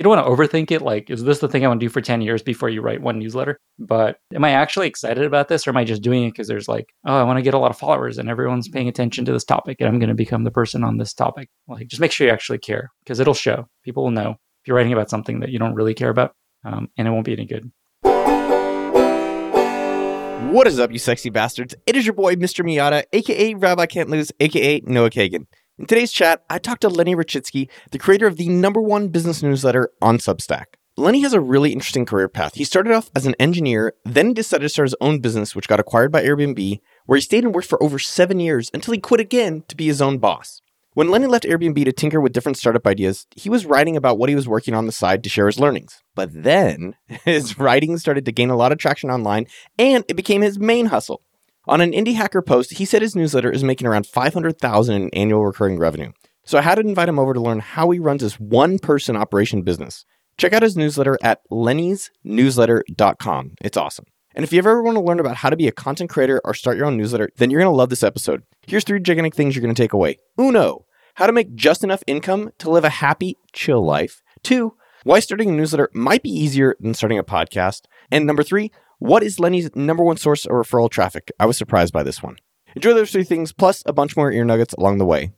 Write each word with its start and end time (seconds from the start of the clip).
you 0.00 0.04
don't 0.04 0.16
want 0.16 0.26
to 0.26 0.32
overthink 0.32 0.70
it. 0.70 0.80
Like, 0.80 1.10
is 1.10 1.24
this 1.24 1.40
the 1.40 1.48
thing 1.48 1.62
I 1.62 1.68
want 1.68 1.78
to 1.78 1.84
do 1.84 1.90
for 1.90 2.00
10 2.00 2.22
years 2.22 2.42
before 2.42 2.70
you 2.70 2.80
write 2.80 3.02
one 3.02 3.18
newsletter? 3.18 3.58
But 3.78 4.16
am 4.34 4.46
I 4.46 4.52
actually 4.52 4.86
excited 4.86 5.24
about 5.24 5.48
this 5.48 5.66
or 5.66 5.70
am 5.70 5.76
I 5.76 5.84
just 5.84 6.00
doing 6.00 6.24
it 6.24 6.30
because 6.30 6.48
there's 6.48 6.68
like, 6.68 6.86
oh, 7.04 7.14
I 7.14 7.22
want 7.22 7.36
to 7.36 7.42
get 7.42 7.52
a 7.52 7.58
lot 7.58 7.70
of 7.70 7.76
followers 7.76 8.16
and 8.16 8.30
everyone's 8.30 8.66
paying 8.66 8.88
attention 8.88 9.26
to 9.26 9.32
this 9.32 9.44
topic 9.44 9.76
and 9.78 9.86
I'm 9.86 9.98
going 9.98 10.08
to 10.08 10.14
become 10.14 10.44
the 10.44 10.50
person 10.50 10.84
on 10.84 10.96
this 10.96 11.12
topic? 11.12 11.50
Like, 11.68 11.88
just 11.88 12.00
make 12.00 12.12
sure 12.12 12.26
you 12.26 12.32
actually 12.32 12.60
care 12.60 12.90
because 13.04 13.20
it'll 13.20 13.34
show. 13.34 13.68
People 13.84 14.04
will 14.04 14.10
know 14.10 14.30
if 14.30 14.68
you're 14.68 14.76
writing 14.78 14.94
about 14.94 15.10
something 15.10 15.40
that 15.40 15.50
you 15.50 15.58
don't 15.58 15.74
really 15.74 15.92
care 15.92 16.08
about 16.08 16.32
um, 16.64 16.88
and 16.96 17.06
it 17.06 17.10
won't 17.10 17.26
be 17.26 17.34
any 17.34 17.44
good. 17.44 17.70
What 20.50 20.66
is 20.66 20.80
up, 20.80 20.90
you 20.92 20.98
sexy 20.98 21.28
bastards? 21.28 21.74
It 21.86 21.94
is 21.94 22.06
your 22.06 22.14
boy, 22.14 22.36
Mr. 22.36 22.64
Miata, 22.64 23.04
aka 23.12 23.52
Rabbi 23.52 23.84
Can't 23.84 24.08
Lose, 24.08 24.32
aka 24.40 24.80
Noah 24.86 25.10
Kagan. 25.10 25.44
In 25.80 25.86
today's 25.86 26.12
chat, 26.12 26.44
I 26.50 26.58
talked 26.58 26.82
to 26.82 26.90
Lenny 26.90 27.16
Rachitsky, 27.16 27.66
the 27.90 27.98
creator 27.98 28.26
of 28.26 28.36
the 28.36 28.50
number 28.50 28.82
one 28.82 29.08
business 29.08 29.42
newsletter 29.42 29.90
on 30.02 30.18
Substack. 30.18 30.74
Lenny 30.98 31.20
has 31.22 31.32
a 31.32 31.40
really 31.40 31.72
interesting 31.72 32.04
career 32.04 32.28
path. 32.28 32.54
He 32.54 32.64
started 32.64 32.92
off 32.92 33.10
as 33.16 33.24
an 33.24 33.34
engineer, 33.40 33.94
then 34.04 34.34
decided 34.34 34.64
to 34.64 34.68
start 34.68 34.88
his 34.88 34.96
own 35.00 35.20
business, 35.20 35.56
which 35.56 35.68
got 35.68 35.80
acquired 35.80 36.12
by 36.12 36.22
Airbnb, 36.22 36.80
where 37.06 37.16
he 37.16 37.22
stayed 37.22 37.44
and 37.44 37.54
worked 37.54 37.66
for 37.66 37.82
over 37.82 37.98
seven 37.98 38.40
years 38.40 38.70
until 38.74 38.92
he 38.92 39.00
quit 39.00 39.22
again 39.22 39.64
to 39.68 39.74
be 39.74 39.86
his 39.86 40.02
own 40.02 40.18
boss. 40.18 40.60
When 40.92 41.08
Lenny 41.08 41.26
left 41.26 41.44
Airbnb 41.44 41.82
to 41.86 41.92
tinker 41.92 42.20
with 42.20 42.34
different 42.34 42.58
startup 42.58 42.86
ideas, 42.86 43.26
he 43.34 43.48
was 43.48 43.64
writing 43.64 43.96
about 43.96 44.18
what 44.18 44.28
he 44.28 44.34
was 44.34 44.46
working 44.46 44.74
on 44.74 44.84
the 44.84 44.92
side 44.92 45.24
to 45.24 45.30
share 45.30 45.46
his 45.46 45.58
learnings. 45.58 46.02
But 46.14 46.28
then 46.30 46.94
his 47.24 47.58
writing 47.58 47.96
started 47.96 48.26
to 48.26 48.32
gain 48.32 48.50
a 48.50 48.56
lot 48.56 48.70
of 48.70 48.76
traction 48.76 49.10
online 49.10 49.46
and 49.78 50.04
it 50.08 50.14
became 50.14 50.42
his 50.42 50.58
main 50.58 50.86
hustle. 50.86 51.22
On 51.66 51.80
an 51.80 51.92
indie 51.92 52.14
hacker 52.14 52.42
post, 52.42 52.78
he 52.78 52.84
said 52.84 53.02
his 53.02 53.14
newsletter 53.14 53.50
is 53.50 53.62
making 53.62 53.86
around 53.86 54.06
500,000 54.06 54.94
in 54.94 55.10
annual 55.10 55.44
recurring 55.44 55.78
revenue. 55.78 56.12
So 56.44 56.58
I 56.58 56.62
had 56.62 56.76
to 56.76 56.80
invite 56.80 57.08
him 57.08 57.18
over 57.18 57.34
to 57.34 57.40
learn 57.40 57.60
how 57.60 57.90
he 57.90 57.98
runs 57.98 58.22
his 58.22 58.40
one 58.40 58.78
person 58.78 59.16
operation 59.16 59.62
business. 59.62 60.04
Check 60.38 60.52
out 60.52 60.62
his 60.62 60.76
newsletter 60.76 61.18
at 61.22 61.40
lennysnewsletter.com. 61.50 63.54
It's 63.60 63.76
awesome. 63.76 64.06
And 64.34 64.44
if 64.44 64.52
you 64.52 64.58
ever 64.58 64.82
want 64.82 64.96
to 64.96 65.02
learn 65.02 65.20
about 65.20 65.36
how 65.36 65.50
to 65.50 65.56
be 65.56 65.68
a 65.68 65.72
content 65.72 66.08
creator 66.08 66.40
or 66.44 66.54
start 66.54 66.76
your 66.76 66.86
own 66.86 66.96
newsletter, 66.96 67.28
then 67.36 67.50
you're 67.50 67.60
going 67.60 67.70
to 67.70 67.76
love 67.76 67.90
this 67.90 68.02
episode. 68.02 68.42
Here's 68.66 68.84
three 68.84 69.00
gigantic 69.00 69.34
things 69.34 69.54
you're 69.54 69.62
going 69.62 69.74
to 69.74 69.82
take 69.82 69.92
away. 69.92 70.18
Uno, 70.38 70.86
how 71.16 71.26
to 71.26 71.32
make 71.32 71.54
just 71.54 71.84
enough 71.84 72.02
income 72.06 72.50
to 72.58 72.70
live 72.70 72.84
a 72.84 72.90
happy, 72.90 73.36
chill 73.52 73.84
life. 73.84 74.22
Two, 74.42 74.74
why 75.04 75.20
starting 75.20 75.50
a 75.50 75.52
newsletter 75.52 75.90
might 75.92 76.22
be 76.22 76.30
easier 76.30 76.76
than 76.80 76.94
starting 76.94 77.18
a 77.18 77.24
podcast. 77.24 77.82
And 78.10 78.26
number 78.26 78.42
three, 78.42 78.70
what 79.00 79.22
is 79.22 79.40
Lenny's 79.40 79.74
number 79.74 80.04
one 80.04 80.18
source 80.18 80.44
of 80.44 80.52
referral 80.52 80.90
traffic? 80.90 81.32
I 81.40 81.46
was 81.46 81.56
surprised 81.56 81.92
by 81.92 82.02
this 82.02 82.22
one. 82.22 82.36
Enjoy 82.76 82.92
those 82.92 83.10
three 83.10 83.24
things, 83.24 83.50
plus 83.50 83.82
a 83.86 83.94
bunch 83.94 84.14
more 84.14 84.30
ear 84.30 84.44
nuggets 84.44 84.74
along 84.74 84.98
the 84.98 85.06
way. 85.06 85.32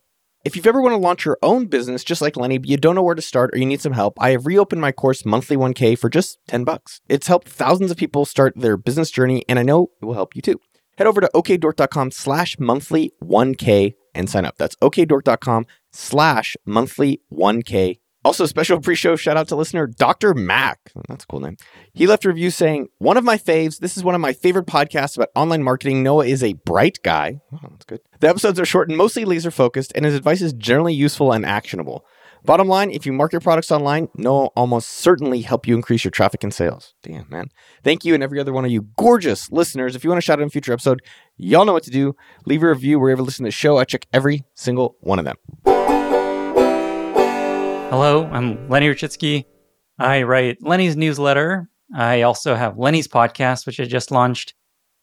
If 0.44 0.56
you've 0.56 0.66
ever 0.66 0.82
want 0.82 0.94
to 0.94 0.98
launch 0.98 1.24
your 1.24 1.38
own 1.42 1.66
business 1.66 2.02
just 2.02 2.20
like 2.20 2.36
Lenny, 2.36 2.58
but 2.58 2.68
you 2.68 2.77
don't 2.77 2.96
know 2.96 3.05
where 3.05 3.14
to 3.14 3.22
start 3.22 3.55
or 3.55 3.58
you 3.58 3.64
need 3.64 3.80
some 3.80 3.92
help, 3.92 4.20
I 4.20 4.30
have 4.30 4.46
reopened 4.46 4.80
my 4.80 4.90
course 4.90 5.24
Monthly 5.24 5.56
1K 5.56 5.96
for 5.96 6.10
just 6.10 6.38
10 6.48 6.64
bucks. 6.64 7.00
It's 7.08 7.28
helped 7.28 7.48
thousands 7.48 7.92
of 7.92 7.96
people 7.96 8.24
start 8.24 8.55
their 8.56 8.77
business 8.77 9.12
journey, 9.12 9.44
and 9.48 9.60
I 9.60 9.62
know 9.62 9.92
it 10.02 10.05
will 10.05 10.14
help 10.14 10.34
you 10.34 10.42
too. 10.42 10.60
Head 10.98 11.06
over 11.06 11.20
to 11.20 11.30
okdork.com 11.33 12.10
slash 12.10 12.58
monthly 12.58 13.12
1K 13.22 13.94
and 14.12 14.28
sign 14.28 14.44
up. 14.44 14.56
That's 14.58 14.74
okdork.com 14.77 15.66
slash 15.92 16.56
monthly 16.66 17.20
1K 17.33 18.00
also, 18.25 18.47
special 18.47 18.81
pre-show 18.81 19.17
shout 19.17 19.37
out 19.37 19.48
to 19.48 19.56
listener 19.56 19.87
Dr. 19.87 20.34
Mac. 20.34 20.78
That's 21.09 21.25
a 21.25 21.27
cool 21.27 21.41
name. 21.41 21.56
He 21.92 22.06
left 22.06 22.25
a 22.25 22.29
review 22.29 22.51
saying, 22.51 22.89
"One 22.98 23.17
of 23.17 23.25
my 23.25 23.37
faves. 23.37 23.79
This 23.79 23.97
is 23.97 24.05
one 24.05 24.14
of 24.14 24.20
my 24.20 24.33
favorite 24.33 24.67
podcasts 24.67 25.17
about 25.17 25.31
online 25.34 25.62
marketing. 25.62 26.03
Noah 26.03 26.27
is 26.27 26.42
a 26.42 26.53
bright 26.53 26.98
guy. 27.03 27.41
Oh, 27.53 27.59
that's 27.70 27.84
good. 27.84 28.01
The 28.20 28.29
episodes 28.29 28.61
are 28.61 28.64
short 28.64 28.89
and 28.89 28.97
mostly 28.97 29.25
laser 29.25 29.51
focused, 29.51 29.92
and 29.97 30.05
his 30.05 30.14
advice 30.14 30.41
is 30.41 30.53
generally 30.53 30.95
useful 30.95 31.33
and 31.33 31.45
actionable. 31.45 32.05
Bottom 32.45 32.67
line, 32.67 32.91
if 32.91 33.06
you 33.06 33.12
market 33.12 33.34
your 33.34 33.41
products 33.41 33.70
online, 33.70 34.09
Noah 34.17 34.47
almost 34.57 34.89
certainly 34.89 35.42
help 35.42 35.67
you 35.67 35.77
increase 35.77 36.03
your 36.03 36.11
traffic 36.11 36.42
and 36.42 36.53
sales. 36.53 36.95
Damn, 37.03 37.29
man. 37.31 37.51
Thank 37.84 38.05
you 38.05 38.14
and 38.14 38.23
every 38.23 38.41
other 38.41 38.53
one 38.53 38.64
of 38.64 38.70
you 38.73 38.89
gorgeous 38.97 39.51
listeners. 39.53 39.95
If 39.95 40.03
you 40.03 40.11
want 40.11 40.19
to 40.19 40.25
shout 40.25 40.39
out 40.39 40.42
in 40.42 40.48
a 40.48 40.51
future 40.51 40.73
episode, 40.73 41.03
y'all 41.36 41.64
know 41.64 41.73
what 41.73 41.84
to 41.84 41.91
do. 41.91 42.14
Leave 42.45 42.64
a 42.64 42.69
review 42.69 42.98
wherever 42.98 43.20
you 43.20 43.25
listen 43.25 43.45
to 43.45 43.48
the 43.48 43.52
show. 43.52 43.79
I 43.79 43.85
check 43.85 44.07
every 44.13 44.42
single 44.55 44.96
one 45.01 45.20
of 45.20 45.25
them. 45.25 45.36
Hello, 47.92 48.25
I'm 48.33 48.70
Lenny 48.70 48.89
Rachitsky. 48.89 49.45
I 49.98 50.23
write 50.23 50.63
Lenny's 50.63 50.97
newsletter. 50.97 51.69
I 51.95 52.23
also 52.23 52.55
have 52.55 52.79
Lenny's 52.79 53.07
podcast, 53.07 53.67
which 53.67 53.79
I 53.79 53.85
just 53.85 54.11
launched. 54.11 54.55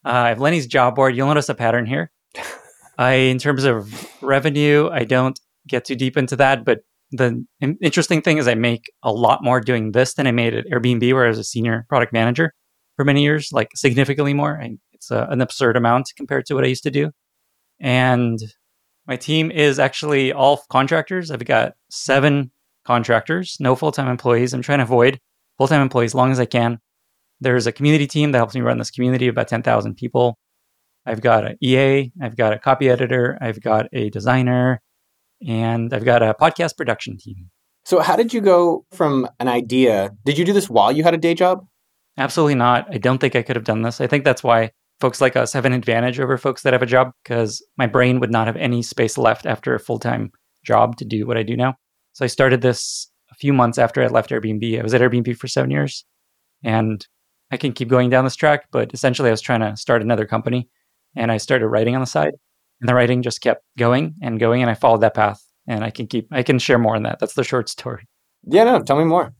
Uh, 0.03 0.09
I 0.09 0.29
have 0.29 0.39
Lenny's 0.39 0.65
job 0.65 0.95
board. 0.95 1.15
You'll 1.15 1.27
notice 1.27 1.49
a 1.49 1.53
pattern 1.53 1.85
here. 1.85 2.11
I, 2.97 3.11
in 3.11 3.37
terms 3.37 3.63
of 3.63 4.09
revenue, 4.23 4.89
I 4.91 5.03
don't 5.03 5.39
get 5.67 5.85
too 5.85 5.93
deep 5.93 6.17
into 6.17 6.35
that, 6.37 6.65
but 6.65 6.79
the 7.11 7.45
interesting 7.61 8.23
thing 8.23 8.39
is 8.39 8.47
I 8.47 8.55
make 8.55 8.91
a 9.03 9.11
lot 9.11 9.43
more 9.43 9.61
doing 9.61 9.91
this 9.91 10.15
than 10.15 10.25
I 10.25 10.31
made 10.31 10.55
at 10.55 10.65
Airbnb, 10.65 11.13
where 11.13 11.25
I 11.25 11.29
was 11.29 11.37
a 11.37 11.43
senior 11.43 11.85
product 11.89 12.11
manager 12.11 12.55
for 12.95 13.05
many 13.05 13.21
years, 13.21 13.49
like 13.51 13.69
significantly 13.75 14.33
more. 14.33 14.59
I, 14.59 14.77
it's 14.93 15.11
a, 15.11 15.27
an 15.29 15.41
absurd 15.41 15.77
amount 15.77 16.09
compared 16.17 16.47
to 16.47 16.55
what 16.55 16.63
I 16.63 16.69
used 16.69 16.85
to 16.85 16.91
do. 16.91 17.11
And 17.79 18.39
my 19.05 19.15
team 19.15 19.51
is 19.51 19.77
actually 19.77 20.33
all 20.33 20.63
contractors. 20.71 21.29
I've 21.29 21.45
got 21.45 21.73
seven 21.91 22.49
contractors, 22.89 23.55
no 23.59 23.75
full 23.75 23.91
time 23.91 24.07
employees. 24.07 24.51
I'm 24.51 24.63
trying 24.63 24.79
to 24.79 24.83
avoid 24.83 25.19
full 25.59 25.67
time 25.67 25.81
employees 25.81 26.11
as 26.11 26.15
long 26.15 26.31
as 26.31 26.39
I 26.39 26.45
can. 26.45 26.79
There's 27.39 27.67
a 27.67 27.71
community 27.71 28.07
team 28.07 28.31
that 28.31 28.39
helps 28.39 28.55
me 28.55 28.61
run 28.61 28.79
this 28.79 28.89
community 28.89 29.27
of 29.27 29.33
about 29.33 29.47
10,000 29.47 29.95
people. 29.95 30.39
I've 31.05 31.21
got 31.21 31.45
an 31.45 31.57
EA, 31.61 32.11
I've 32.19 32.35
got 32.35 32.51
a 32.51 32.57
copy 32.57 32.89
editor, 32.89 33.37
I've 33.39 33.61
got 33.61 33.85
a 33.93 34.09
designer, 34.09 34.81
and 35.47 35.93
I've 35.93 36.03
got 36.03 36.23
a 36.23 36.33
podcast 36.33 36.77
production 36.77 37.17
team. 37.17 37.51
So, 37.85 37.99
how 37.99 38.15
did 38.15 38.33
you 38.33 38.41
go 38.41 38.85
from 38.91 39.27
an 39.39 39.47
idea? 39.47 40.09
Did 40.25 40.39
you 40.39 40.43
do 40.43 40.53
this 40.53 40.69
while 40.69 40.91
you 40.91 41.03
had 41.03 41.13
a 41.13 41.17
day 41.17 41.35
job? 41.35 41.65
Absolutely 42.17 42.55
not. 42.55 42.87
I 42.91 42.97
don't 42.97 43.19
think 43.19 43.35
I 43.35 43.43
could 43.43 43.55
have 43.55 43.65
done 43.65 43.83
this. 43.83 44.01
I 44.01 44.07
think 44.07 44.25
that's 44.25 44.43
why 44.43 44.71
folks 44.99 45.21
like 45.21 45.35
us 45.35 45.53
have 45.53 45.65
an 45.65 45.73
advantage 45.73 46.19
over 46.19 46.37
folks 46.39 46.63
that 46.63 46.73
have 46.73 46.81
a 46.81 46.87
job 46.87 47.11
because 47.23 47.63
my 47.77 47.85
brain 47.85 48.19
would 48.19 48.31
not 48.31 48.47
have 48.47 48.57
any 48.57 48.81
space 48.81 49.15
left 49.15 49.45
after 49.45 49.75
a 49.75 49.79
full 49.79 49.99
time 49.99 50.31
job 50.65 50.97
to 50.97 51.05
do 51.05 51.27
what 51.27 51.37
I 51.37 51.43
do 51.43 51.55
now. 51.55 51.75
So 52.13 52.25
I 52.25 52.27
started 52.27 52.61
this 52.61 53.09
a 53.31 53.35
few 53.35 53.53
months 53.53 53.77
after 53.77 54.03
I 54.03 54.07
left 54.07 54.29
Airbnb. 54.29 54.79
I 54.79 54.83
was 54.83 54.93
at 54.93 55.01
Airbnb 55.01 55.37
for 55.37 55.47
seven 55.47 55.71
years 55.71 56.05
and 56.63 57.05
I 57.51 57.57
can 57.57 57.73
keep 57.73 57.87
going 57.87 58.09
down 58.09 58.23
this 58.23 58.35
track, 58.35 58.67
but 58.71 58.93
essentially 58.93 59.29
I 59.29 59.31
was 59.31 59.41
trying 59.41 59.61
to 59.61 59.75
start 59.77 60.01
another 60.01 60.25
company 60.25 60.69
and 61.15 61.31
I 61.31 61.37
started 61.37 61.67
writing 61.67 61.95
on 61.95 62.01
the 62.01 62.07
side 62.07 62.33
and 62.81 62.89
the 62.89 62.93
writing 62.93 63.21
just 63.21 63.41
kept 63.41 63.63
going 63.77 64.15
and 64.21 64.39
going 64.39 64.61
and 64.61 64.69
I 64.69 64.75
followed 64.75 65.01
that 65.01 65.15
path 65.15 65.43
and 65.67 65.83
I 65.83 65.89
can 65.89 66.07
keep, 66.07 66.27
I 66.31 66.43
can 66.43 66.59
share 66.59 66.79
more 66.79 66.95
on 66.95 67.03
that. 67.03 67.19
That's 67.19 67.33
the 67.33 67.43
short 67.43 67.69
story. 67.69 68.07
Yeah, 68.43 68.63
no, 68.63 68.79
tell 68.79 68.97
me 68.97 69.05
more. 69.05 69.33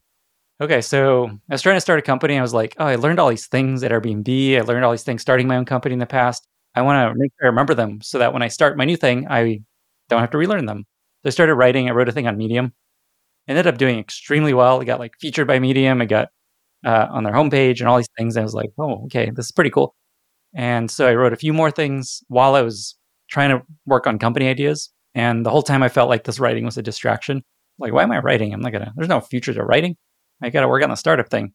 Okay, 0.60 0.82
so 0.82 1.26
I 1.26 1.54
was 1.54 1.62
trying 1.62 1.76
to 1.76 1.80
start 1.80 1.98
a 1.98 2.02
company. 2.02 2.36
I 2.36 2.42
was 2.42 2.52
like, 2.52 2.74
oh, 2.78 2.84
I 2.84 2.96
learned 2.96 3.18
all 3.18 3.30
these 3.30 3.46
things 3.46 3.82
at 3.82 3.92
Airbnb. 3.92 4.58
I 4.58 4.60
learned 4.60 4.84
all 4.84 4.90
these 4.90 5.04
things 5.04 5.22
starting 5.22 5.48
my 5.48 5.56
own 5.56 5.64
company 5.64 5.94
in 5.94 5.98
the 5.98 6.06
past. 6.06 6.46
I 6.74 6.82
want 6.82 6.96
to 6.96 7.18
make 7.18 7.32
sure 7.32 7.46
I 7.46 7.50
remember 7.50 7.74
them 7.74 8.00
so 8.02 8.18
that 8.18 8.34
when 8.34 8.42
I 8.42 8.48
start 8.48 8.76
my 8.76 8.84
new 8.84 8.96
thing, 8.96 9.26
I 9.28 9.60
don't 10.10 10.20
have 10.20 10.30
to 10.32 10.38
relearn 10.38 10.66
them. 10.66 10.84
So 11.22 11.28
I 11.28 11.30
started 11.30 11.54
writing. 11.54 11.88
I 11.88 11.92
wrote 11.92 12.08
a 12.08 12.12
thing 12.12 12.26
on 12.26 12.36
Medium. 12.36 12.72
Ended 13.48 13.66
up 13.66 13.78
doing 13.78 13.98
extremely 13.98 14.54
well. 14.54 14.80
It 14.80 14.86
got 14.86 15.00
like 15.00 15.12
featured 15.20 15.46
by 15.46 15.58
Medium. 15.58 16.00
I 16.00 16.06
got 16.06 16.28
uh, 16.84 17.08
on 17.10 17.24
their 17.24 17.32
homepage 17.32 17.80
and 17.80 17.88
all 17.88 17.96
these 17.96 18.08
things. 18.16 18.36
I 18.36 18.42
was 18.42 18.54
like, 18.54 18.70
oh, 18.78 19.04
okay, 19.04 19.30
this 19.30 19.46
is 19.46 19.52
pretty 19.52 19.70
cool. 19.70 19.94
And 20.54 20.90
so 20.90 21.06
I 21.06 21.14
wrote 21.14 21.32
a 21.32 21.36
few 21.36 21.52
more 21.52 21.70
things 21.70 22.22
while 22.28 22.54
I 22.54 22.62
was 22.62 22.96
trying 23.30 23.50
to 23.50 23.62
work 23.86 24.06
on 24.06 24.18
company 24.18 24.48
ideas. 24.48 24.90
And 25.14 25.44
the 25.44 25.50
whole 25.50 25.62
time 25.62 25.82
I 25.82 25.88
felt 25.88 26.08
like 26.08 26.24
this 26.24 26.40
writing 26.40 26.64
was 26.64 26.78
a 26.78 26.82
distraction. 26.82 27.42
Like, 27.78 27.92
why 27.92 28.02
am 28.02 28.12
I 28.12 28.18
writing? 28.18 28.52
I'm 28.52 28.60
not 28.60 28.72
gonna, 28.72 28.92
there's 28.96 29.08
no 29.08 29.20
future 29.20 29.54
to 29.54 29.64
writing. 29.64 29.96
I 30.42 30.50
gotta 30.50 30.68
work 30.68 30.82
on 30.82 30.90
the 30.90 30.96
startup 30.96 31.28
thing. 31.28 31.52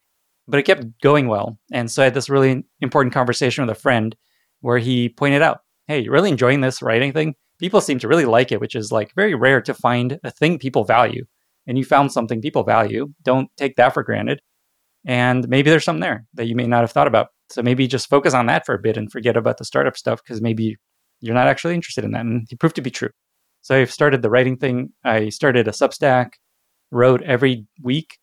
But 0.47 0.59
it 0.59 0.63
kept 0.63 0.85
going 1.01 1.27
well. 1.27 1.57
And 1.71 1.89
so 1.89 2.03
I 2.03 2.05
had 2.05 2.13
this 2.13 2.29
really 2.29 2.63
important 2.79 3.13
conversation 3.13 3.65
with 3.65 3.75
a 3.75 3.79
friend 3.79 4.15
where 4.61 4.77
he 4.77 5.09
pointed 5.09 5.41
out, 5.41 5.61
hey, 5.87 6.01
you're 6.01 6.13
really 6.13 6.29
enjoying 6.29 6.61
this 6.61 6.81
writing 6.81 7.13
thing? 7.13 7.35
People 7.59 7.81
seem 7.81 7.99
to 7.99 8.07
really 8.07 8.25
like 8.25 8.51
it, 8.51 8.59
which 8.59 8.75
is 8.75 8.91
like 8.91 9.13
very 9.15 9.33
rare 9.33 9.61
to 9.61 9.73
find 9.73 10.19
a 10.23 10.31
thing 10.31 10.59
people 10.59 10.83
value. 10.83 11.25
And 11.67 11.77
you 11.77 11.85
found 11.85 12.11
something 12.11 12.41
people 12.41 12.63
value. 12.63 13.13
Don't 13.23 13.49
take 13.57 13.75
that 13.77 13.93
for 13.93 14.03
granted. 14.03 14.39
And 15.05 15.47
maybe 15.47 15.69
there's 15.69 15.85
something 15.85 16.01
there 16.01 16.25
that 16.33 16.47
you 16.47 16.55
may 16.55 16.67
not 16.67 16.81
have 16.81 16.91
thought 16.91 17.07
about. 17.07 17.27
So 17.49 17.61
maybe 17.61 17.87
just 17.87 18.09
focus 18.09 18.33
on 18.33 18.47
that 18.47 18.65
for 18.65 18.75
a 18.75 18.79
bit 18.79 18.97
and 18.97 19.11
forget 19.11 19.37
about 19.37 19.57
the 19.57 19.65
startup 19.65 19.97
stuff 19.97 20.21
because 20.23 20.41
maybe 20.41 20.77
you're 21.21 21.35
not 21.35 21.47
actually 21.47 21.75
interested 21.75 22.03
in 22.03 22.11
that. 22.11 22.25
And 22.25 22.47
it 22.49 22.59
proved 22.59 22.75
to 22.75 22.81
be 22.81 22.91
true. 22.91 23.09
So 23.61 23.75
I've 23.75 23.91
started 23.91 24.21
the 24.21 24.29
writing 24.29 24.57
thing. 24.57 24.89
I 25.03 25.29
started 25.29 25.67
a 25.67 25.71
Substack, 25.71 26.33
wrote 26.91 27.21
every 27.23 27.65
week 27.81 28.17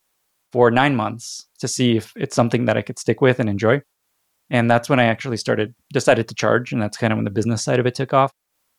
for 0.52 0.70
nine 0.70 0.94
months 0.94 1.46
to 1.60 1.68
see 1.68 1.96
if 1.96 2.12
it's 2.16 2.36
something 2.36 2.66
that 2.66 2.76
I 2.76 2.82
could 2.82 2.98
stick 2.98 3.20
with 3.20 3.40
and 3.40 3.48
enjoy. 3.48 3.80
And 4.50 4.70
that's 4.70 4.88
when 4.88 5.00
I 5.00 5.04
actually 5.04 5.38
started, 5.38 5.74
decided 5.92 6.28
to 6.28 6.34
charge. 6.34 6.72
And 6.72 6.82
that's 6.82 6.96
kind 6.96 7.12
of 7.12 7.16
when 7.16 7.24
the 7.24 7.30
business 7.30 7.64
side 7.64 7.80
of 7.80 7.86
it 7.86 7.94
took 7.94 8.12
off 8.12 8.32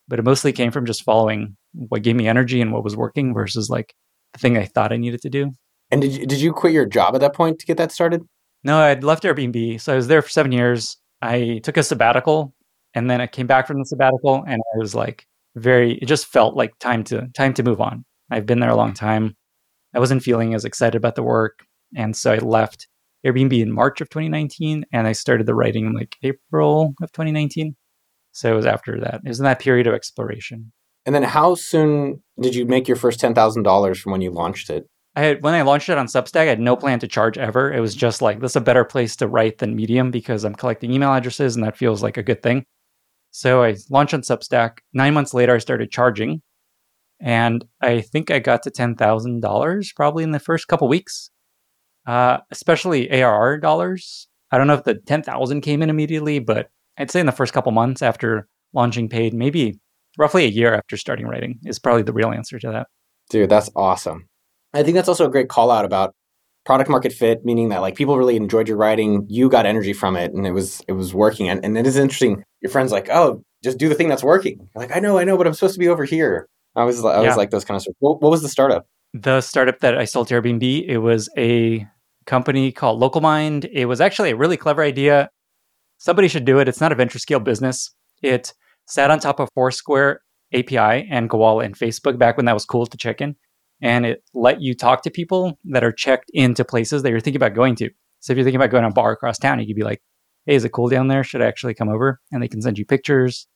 but 0.07 0.19
it 0.19 0.25
mostly 0.25 0.51
came 0.51 0.71
from 0.71 0.85
just 0.85 1.03
following 1.03 1.55
what 1.73 2.03
gave 2.03 2.15
me 2.15 2.27
energy 2.27 2.61
and 2.61 2.71
what 2.71 2.83
was 2.83 2.95
working 2.95 3.33
versus 3.33 3.69
like 3.69 3.93
the 4.33 4.39
thing 4.39 4.57
I 4.57 4.65
thought 4.65 4.93
I 4.93 4.97
needed 4.97 5.21
to 5.21 5.29
do. 5.29 5.51
And 5.91 6.01
did 6.01 6.13
you, 6.13 6.25
did 6.25 6.41
you 6.41 6.53
quit 6.53 6.73
your 6.73 6.85
job 6.85 7.15
at 7.15 7.21
that 7.21 7.33
point 7.33 7.59
to 7.59 7.65
get 7.65 7.77
that 7.77 7.91
started? 7.91 8.23
No, 8.63 8.79
I'd 8.79 9.03
left 9.03 9.23
Airbnb. 9.23 9.79
So 9.81 9.93
I 9.93 9.95
was 9.95 10.07
there 10.07 10.21
for 10.21 10.29
seven 10.29 10.51
years. 10.51 10.97
I 11.21 11.61
took 11.63 11.77
a 11.77 11.83
sabbatical 11.83 12.53
and 12.93 13.09
then 13.09 13.21
I 13.21 13.27
came 13.27 13.47
back 13.47 13.67
from 13.67 13.79
the 13.79 13.85
sabbatical 13.85 14.43
and 14.47 14.61
I 14.73 14.77
was 14.77 14.95
like 14.95 15.25
very, 15.55 15.95
it 15.95 16.05
just 16.05 16.25
felt 16.27 16.55
like 16.55 16.77
time 16.79 17.03
to, 17.05 17.27
time 17.35 17.53
to 17.55 17.63
move 17.63 17.81
on. 17.81 18.05
I've 18.31 18.45
been 18.45 18.59
there 18.59 18.69
a 18.69 18.75
long 18.75 18.93
time. 18.93 19.35
I 19.93 19.99
wasn't 19.99 20.23
feeling 20.23 20.53
as 20.53 20.65
excited 20.65 20.95
about 20.95 21.15
the 21.15 21.23
work. 21.23 21.65
And 21.95 22.15
so 22.15 22.33
I 22.33 22.37
left 22.39 22.87
Airbnb 23.25 23.61
in 23.61 23.71
March 23.71 24.01
of 24.01 24.09
2019 24.09 24.85
and 24.91 25.07
I 25.07 25.11
started 25.11 25.45
the 25.45 25.55
writing 25.55 25.85
in 25.85 25.93
like 25.93 26.17
April 26.23 26.93
of 27.01 27.11
2019. 27.11 27.75
So 28.33 28.51
it 28.51 28.55
was 28.55 28.65
after 28.65 28.99
that. 28.99 29.21
It 29.23 29.29
was 29.29 29.39
in 29.39 29.45
that 29.45 29.59
period 29.59 29.87
of 29.87 29.93
exploration. 29.93 30.73
And 31.05 31.13
then 31.13 31.23
how 31.23 31.55
soon 31.55 32.21
did 32.39 32.55
you 32.55 32.65
make 32.65 32.87
your 32.87 32.97
first 32.97 33.21
$10,000 33.21 33.97
from 33.97 34.11
when 34.11 34.21
you 34.21 34.31
launched 34.31 34.69
it? 34.69 34.87
I 35.15 35.21
had 35.21 35.43
when 35.43 35.53
I 35.53 35.61
launched 35.61 35.89
it 35.89 35.97
on 35.97 36.07
Substack, 36.07 36.41
I 36.41 36.45
had 36.45 36.59
no 36.59 36.75
plan 36.75 36.99
to 36.99 37.07
charge 37.07 37.37
ever. 37.37 37.71
It 37.71 37.79
was 37.79 37.93
just 37.93 38.21
like 38.21 38.39
this 38.39 38.53
is 38.53 38.55
a 38.55 38.61
better 38.61 38.83
place 38.83 39.15
to 39.17 39.27
write 39.27 39.59
than 39.59 39.75
Medium 39.75 40.09
because 40.09 40.43
I'm 40.43 40.55
collecting 40.55 40.91
email 40.91 41.13
addresses 41.13 41.55
and 41.55 41.63
that 41.63 41.77
feels 41.77 42.01
like 42.01 42.17
a 42.17 42.23
good 42.23 42.41
thing. 42.41 42.65
So 43.29 43.63
I 43.63 43.75
launched 43.91 44.15
on 44.15 44.21
Substack. 44.21 44.79
Nine 44.91 45.13
months 45.13 45.33
later, 45.33 45.53
I 45.53 45.59
started 45.59 45.91
charging, 45.91 46.41
and 47.19 47.63
I 47.81 48.01
think 48.01 48.31
I 48.31 48.39
got 48.39 48.63
to 48.63 48.71
ten 48.71 48.95
thousand 48.95 49.41
dollars 49.41 49.91
probably 49.95 50.23
in 50.23 50.31
the 50.31 50.39
first 50.39 50.67
couple 50.67 50.87
weeks, 50.87 51.29
uh, 52.07 52.39
especially 52.49 53.11
ARR 53.11 53.59
dollars. 53.59 54.27
I 54.51 54.57
don't 54.57 54.67
know 54.67 54.75
if 54.75 54.83
the 54.83 54.95
ten 54.95 55.21
thousand 55.21 55.61
came 55.61 55.83
in 55.83 55.91
immediately, 55.91 56.39
but 56.39 56.69
I'd 56.97 57.11
say 57.11 57.19
in 57.19 57.25
the 57.25 57.31
first 57.31 57.53
couple 57.53 57.71
months 57.71 58.01
after 58.01 58.47
launching 58.73 59.09
paid, 59.09 59.33
maybe 59.33 59.79
roughly 60.17 60.45
a 60.45 60.49
year 60.49 60.73
after 60.73 60.97
starting 60.97 61.27
writing 61.27 61.59
is 61.63 61.79
probably 61.79 62.03
the 62.03 62.13
real 62.13 62.31
answer 62.31 62.59
to 62.59 62.71
that. 62.71 62.87
Dude, 63.29 63.49
that's 63.49 63.69
awesome. 63.75 64.27
I 64.73 64.83
think 64.83 64.95
that's 64.95 65.09
also 65.09 65.25
a 65.25 65.31
great 65.31 65.49
call 65.49 65.71
out 65.71 65.85
about 65.85 66.13
product 66.65 66.89
market 66.89 67.13
fit, 67.13 67.45
meaning 67.45 67.69
that 67.69 67.81
like 67.81 67.95
people 67.95 68.17
really 68.17 68.35
enjoyed 68.35 68.67
your 68.67 68.77
writing, 68.77 69.25
you 69.29 69.49
got 69.49 69.65
energy 69.65 69.93
from 69.93 70.15
it, 70.15 70.33
and 70.33 70.47
it 70.47 70.51
was 70.51 70.81
it 70.87 70.93
was 70.93 71.13
working. 71.13 71.49
And, 71.49 71.63
and 71.63 71.77
it 71.77 71.85
is 71.85 71.97
interesting. 71.97 72.43
Your 72.61 72.71
friends 72.71 72.91
like, 72.91 73.09
oh, 73.09 73.43
just 73.63 73.77
do 73.77 73.89
the 73.89 73.95
thing 73.95 74.09
that's 74.09 74.23
working. 74.23 74.57
You're 74.59 74.83
like, 74.83 74.95
I 74.95 74.99
know, 74.99 75.17
I 75.17 75.23
know, 75.23 75.37
but 75.37 75.47
I'm 75.47 75.53
supposed 75.53 75.75
to 75.75 75.79
be 75.79 75.89
over 75.89 76.05
here. 76.05 76.47
I 76.75 76.83
was 76.83 77.03
I 77.03 77.19
was 77.19 77.25
yeah. 77.25 77.35
like 77.35 77.51
those 77.51 77.65
kind 77.65 77.75
of 77.75 77.83
stuff. 77.83 77.95
What, 77.99 78.21
what 78.21 78.29
was 78.29 78.41
the 78.41 78.49
startup? 78.49 78.87
The 79.13 79.41
startup 79.41 79.79
that 79.79 79.97
I 79.97 80.05
sold 80.05 80.27
to 80.29 80.41
Airbnb, 80.41 80.87
it 80.87 80.97
was 80.97 81.29
a 81.37 81.85
company 82.25 82.71
called 82.71 82.99
Local 82.99 83.21
Mind. 83.21 83.65
It 83.65 83.85
was 83.85 84.01
actually 84.01 84.31
a 84.31 84.35
really 84.35 84.57
clever 84.57 84.81
idea. 84.81 85.29
Somebody 85.97 86.27
should 86.27 86.45
do 86.45 86.59
it. 86.59 86.67
It's 86.67 86.81
not 86.81 86.91
a 86.91 86.95
venture 86.95 87.19
scale 87.19 87.39
business. 87.39 87.93
It 88.21 88.53
sat 88.87 89.11
on 89.11 89.19
top 89.19 89.39
of 89.39 89.49
Foursquare 89.55 90.21
API 90.53 91.07
and 91.09 91.29
Gowalla 91.29 91.65
and 91.65 91.77
Facebook 91.77 92.17
back 92.17 92.37
when 92.37 92.45
that 92.45 92.53
was 92.53 92.65
cool 92.65 92.85
to 92.85 92.97
check 92.97 93.21
in 93.21 93.35
and 93.83 94.05
it 94.05 94.23
let 94.33 94.61
you 94.61 94.73
talk 94.73 95.03
to 95.03 95.11
people 95.11 95.59
that 95.65 95.83
are 95.83 95.91
checked 95.91 96.31
into 96.33 96.63
places 96.63 97.03
that 97.03 97.09
you're 97.09 97.19
thinking 97.19 97.41
about 97.41 97.53
going 97.53 97.75
to. 97.75 97.89
So 98.21 98.31
if 98.31 98.37
you're 98.37 98.45
thinking 98.45 98.61
about 98.61 98.71
going 98.71 98.83
to 98.83 98.89
a 98.89 98.93
bar 98.93 99.11
across 99.11 99.37
town, 99.37 99.59
you 99.59 99.67
could 99.67 99.75
be 99.75 99.83
like, 99.83 100.01
"Hey, 100.45 100.55
is 100.55 100.63
it 100.63 100.71
cool 100.71 100.87
down 100.87 101.09
there? 101.09 101.23
Should 101.23 101.41
I 101.41 101.47
actually 101.47 101.73
come 101.73 101.89
over?" 101.89 102.21
And 102.31 102.41
they 102.41 102.47
can 102.47 102.61
send 102.61 102.77
you 102.77 102.85
pictures. 102.85 103.47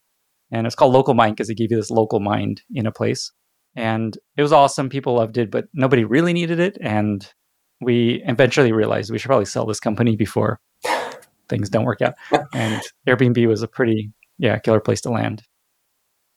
And 0.51 0.67
it's 0.67 0.75
called 0.75 0.93
Local 0.93 1.13
Mind 1.13 1.35
because 1.35 1.49
it 1.49 1.55
gave 1.55 1.71
you 1.71 1.77
this 1.77 1.91
local 1.91 2.19
mind 2.19 2.61
in 2.73 2.85
a 2.85 2.91
place. 2.91 3.31
And 3.75 4.17
it 4.35 4.41
was 4.41 4.53
awesome. 4.53 4.89
People 4.89 5.15
loved 5.15 5.37
it, 5.37 5.49
but 5.49 5.65
nobody 5.73 6.03
really 6.03 6.33
needed 6.33 6.59
it. 6.59 6.77
And 6.81 7.25
we 7.81 8.21
eventually 8.25 8.73
realized 8.73 9.11
we 9.11 9.19
should 9.19 9.27
probably 9.27 9.45
sell 9.45 9.65
this 9.65 9.79
company 9.79 10.15
before 10.15 10.59
things 11.49 11.69
don't 11.69 11.85
work 11.85 12.01
out. 12.01 12.15
And 12.53 12.81
Airbnb 13.07 13.47
was 13.47 13.63
a 13.63 13.67
pretty, 13.67 14.11
yeah, 14.37 14.57
killer 14.59 14.79
place 14.79 15.01
to 15.01 15.09
land. 15.09 15.43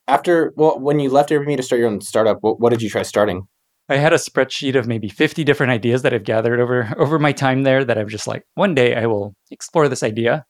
After, 0.09 0.53
well, 0.57 0.79
when 0.79 0.99
you 0.99 1.11
left 1.11 1.31
Airbnb 1.31 1.57
to 1.57 1.62
start 1.62 1.81
your 1.81 1.89
own 1.89 2.01
startup, 2.01 2.39
what, 2.41 2.61
what 2.61 2.71
did 2.71 2.83
you 2.83 2.91
try 2.91 3.03
starting? 3.03 3.47
I 3.91 3.97
had 3.97 4.12
a 4.12 4.17
spreadsheet 4.17 4.77
of 4.77 4.87
maybe 4.87 5.09
50 5.09 5.43
different 5.43 5.73
ideas 5.73 6.03
that 6.03 6.15
I've 6.15 6.25
gathered 6.25 6.61
over 6.61 6.95
over 6.97 7.19
my 7.19 7.33
time 7.33 7.65
there 7.65 7.85
that 7.85 7.99
I'm 7.99 8.09
just 8.09 8.27
like 8.29 8.45
one 8.55 8.75
day 8.75 8.95
I 8.95 9.07
will 9.07 9.35
explore 9.51 9.89
this 9.89 10.05
idea. 10.05 10.45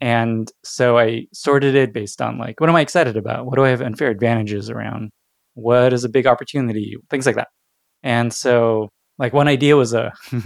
And 0.00 0.50
so 0.62 0.98
I 0.98 1.26
sorted 1.32 1.74
it 1.74 1.94
based 1.94 2.20
on 2.20 2.36
like 2.36 2.60
what 2.60 2.68
am 2.68 2.76
I 2.76 2.82
excited 2.82 3.16
about? 3.16 3.46
What 3.46 3.56
do 3.56 3.64
I 3.64 3.70
have 3.70 3.80
unfair 3.80 4.10
advantages 4.10 4.68
around? 4.68 5.10
What 5.54 5.94
is 5.94 6.04
a 6.04 6.08
big 6.10 6.26
opportunity? 6.26 6.96
Things 7.08 7.24
like 7.24 7.36
that. 7.36 7.48
And 8.02 8.32
so 8.32 8.90
like 9.18 9.32
one 9.32 9.48
idea 9.48 9.76
was 9.76 9.94
a 9.94 10.12
uh, 10.34 10.40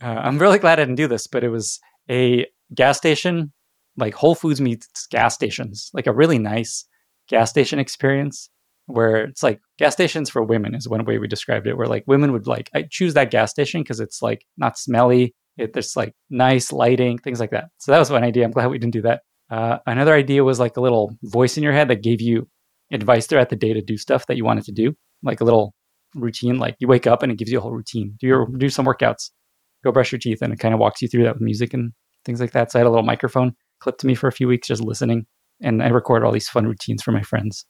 I'm 0.00 0.38
really 0.38 0.58
glad 0.58 0.78
I 0.80 0.82
didn't 0.82 0.96
do 0.96 1.08
this, 1.08 1.26
but 1.26 1.44
it 1.44 1.50
was 1.50 1.80
a 2.10 2.46
gas 2.74 2.96
station 2.96 3.52
like 3.96 4.14
Whole 4.14 4.34
Foods 4.34 4.60
meets 4.60 5.06
gas 5.06 5.34
stations, 5.34 5.90
like 5.94 6.06
a 6.06 6.12
really 6.12 6.38
nice 6.38 6.84
gas 7.28 7.50
station 7.50 7.78
experience 7.78 8.50
where 8.86 9.24
it's 9.24 9.42
like 9.42 9.60
gas 9.78 9.94
stations 9.94 10.28
for 10.28 10.42
women 10.42 10.74
is 10.74 10.88
one 10.88 11.04
way 11.04 11.18
we 11.18 11.26
described 11.26 11.66
it 11.66 11.76
where 11.76 11.86
like 11.86 12.04
women 12.06 12.32
would 12.32 12.46
like 12.46 12.68
i 12.74 12.84
choose 12.90 13.14
that 13.14 13.30
gas 13.30 13.50
station 13.50 13.80
because 13.80 13.98
it's 13.98 14.20
like 14.20 14.44
not 14.58 14.76
smelly 14.76 15.34
it, 15.56 15.72
there's 15.72 15.96
like 15.96 16.12
nice 16.30 16.72
lighting 16.72 17.16
things 17.18 17.40
like 17.40 17.50
that. 17.52 17.66
So 17.78 17.92
that 17.92 17.98
was 17.98 18.10
one 18.10 18.24
idea 18.24 18.44
i'm 18.44 18.50
glad 18.50 18.68
we 18.68 18.78
didn't 18.78 18.92
do 18.92 19.02
that. 19.02 19.22
Uh, 19.50 19.78
another 19.86 20.14
idea 20.14 20.42
was 20.42 20.58
like 20.58 20.76
a 20.76 20.80
little 20.80 21.16
voice 21.22 21.56
in 21.56 21.62
your 21.62 21.72
head 21.72 21.88
that 21.88 22.02
gave 22.02 22.20
you 22.20 22.48
advice 22.92 23.26
throughout 23.26 23.50
the 23.50 23.56
day 23.56 23.72
to 23.72 23.80
do 23.80 23.96
stuff 23.96 24.26
that 24.26 24.36
you 24.36 24.44
wanted 24.44 24.64
to 24.64 24.72
do 24.72 24.92
like 25.22 25.40
a 25.40 25.44
little 25.44 25.74
routine 26.14 26.58
like 26.58 26.76
you 26.78 26.88
wake 26.88 27.06
up 27.06 27.22
and 27.22 27.32
it 27.32 27.38
gives 27.38 27.50
you 27.50 27.58
a 27.58 27.60
whole 27.60 27.72
routine. 27.72 28.16
Do 28.20 28.26
your 28.26 28.46
do 28.58 28.68
some 28.68 28.84
workouts 28.84 29.30
go 29.82 29.92
brush 29.92 30.12
your 30.12 30.18
teeth 30.18 30.42
and 30.42 30.52
it 30.52 30.58
kind 30.58 30.74
of 30.74 30.80
walks 30.80 31.02
you 31.02 31.08
through 31.08 31.24
that 31.24 31.34
with 31.34 31.42
music 31.42 31.72
and 31.74 31.92
things 32.24 32.40
like 32.40 32.52
that 32.52 32.70
so 32.70 32.78
i 32.78 32.80
had 32.80 32.86
a 32.86 32.90
little 32.90 33.04
microphone 33.04 33.54
clipped 33.80 34.00
to 34.00 34.06
me 34.06 34.14
for 34.14 34.28
a 34.28 34.32
few 34.32 34.48
weeks 34.48 34.68
just 34.68 34.82
listening 34.82 35.26
and 35.60 35.82
i 35.82 35.88
recorded 35.88 36.24
all 36.24 36.32
these 36.32 36.48
fun 36.48 36.66
routines 36.66 37.02
for 37.02 37.12
my 37.12 37.22
friends 37.22 37.66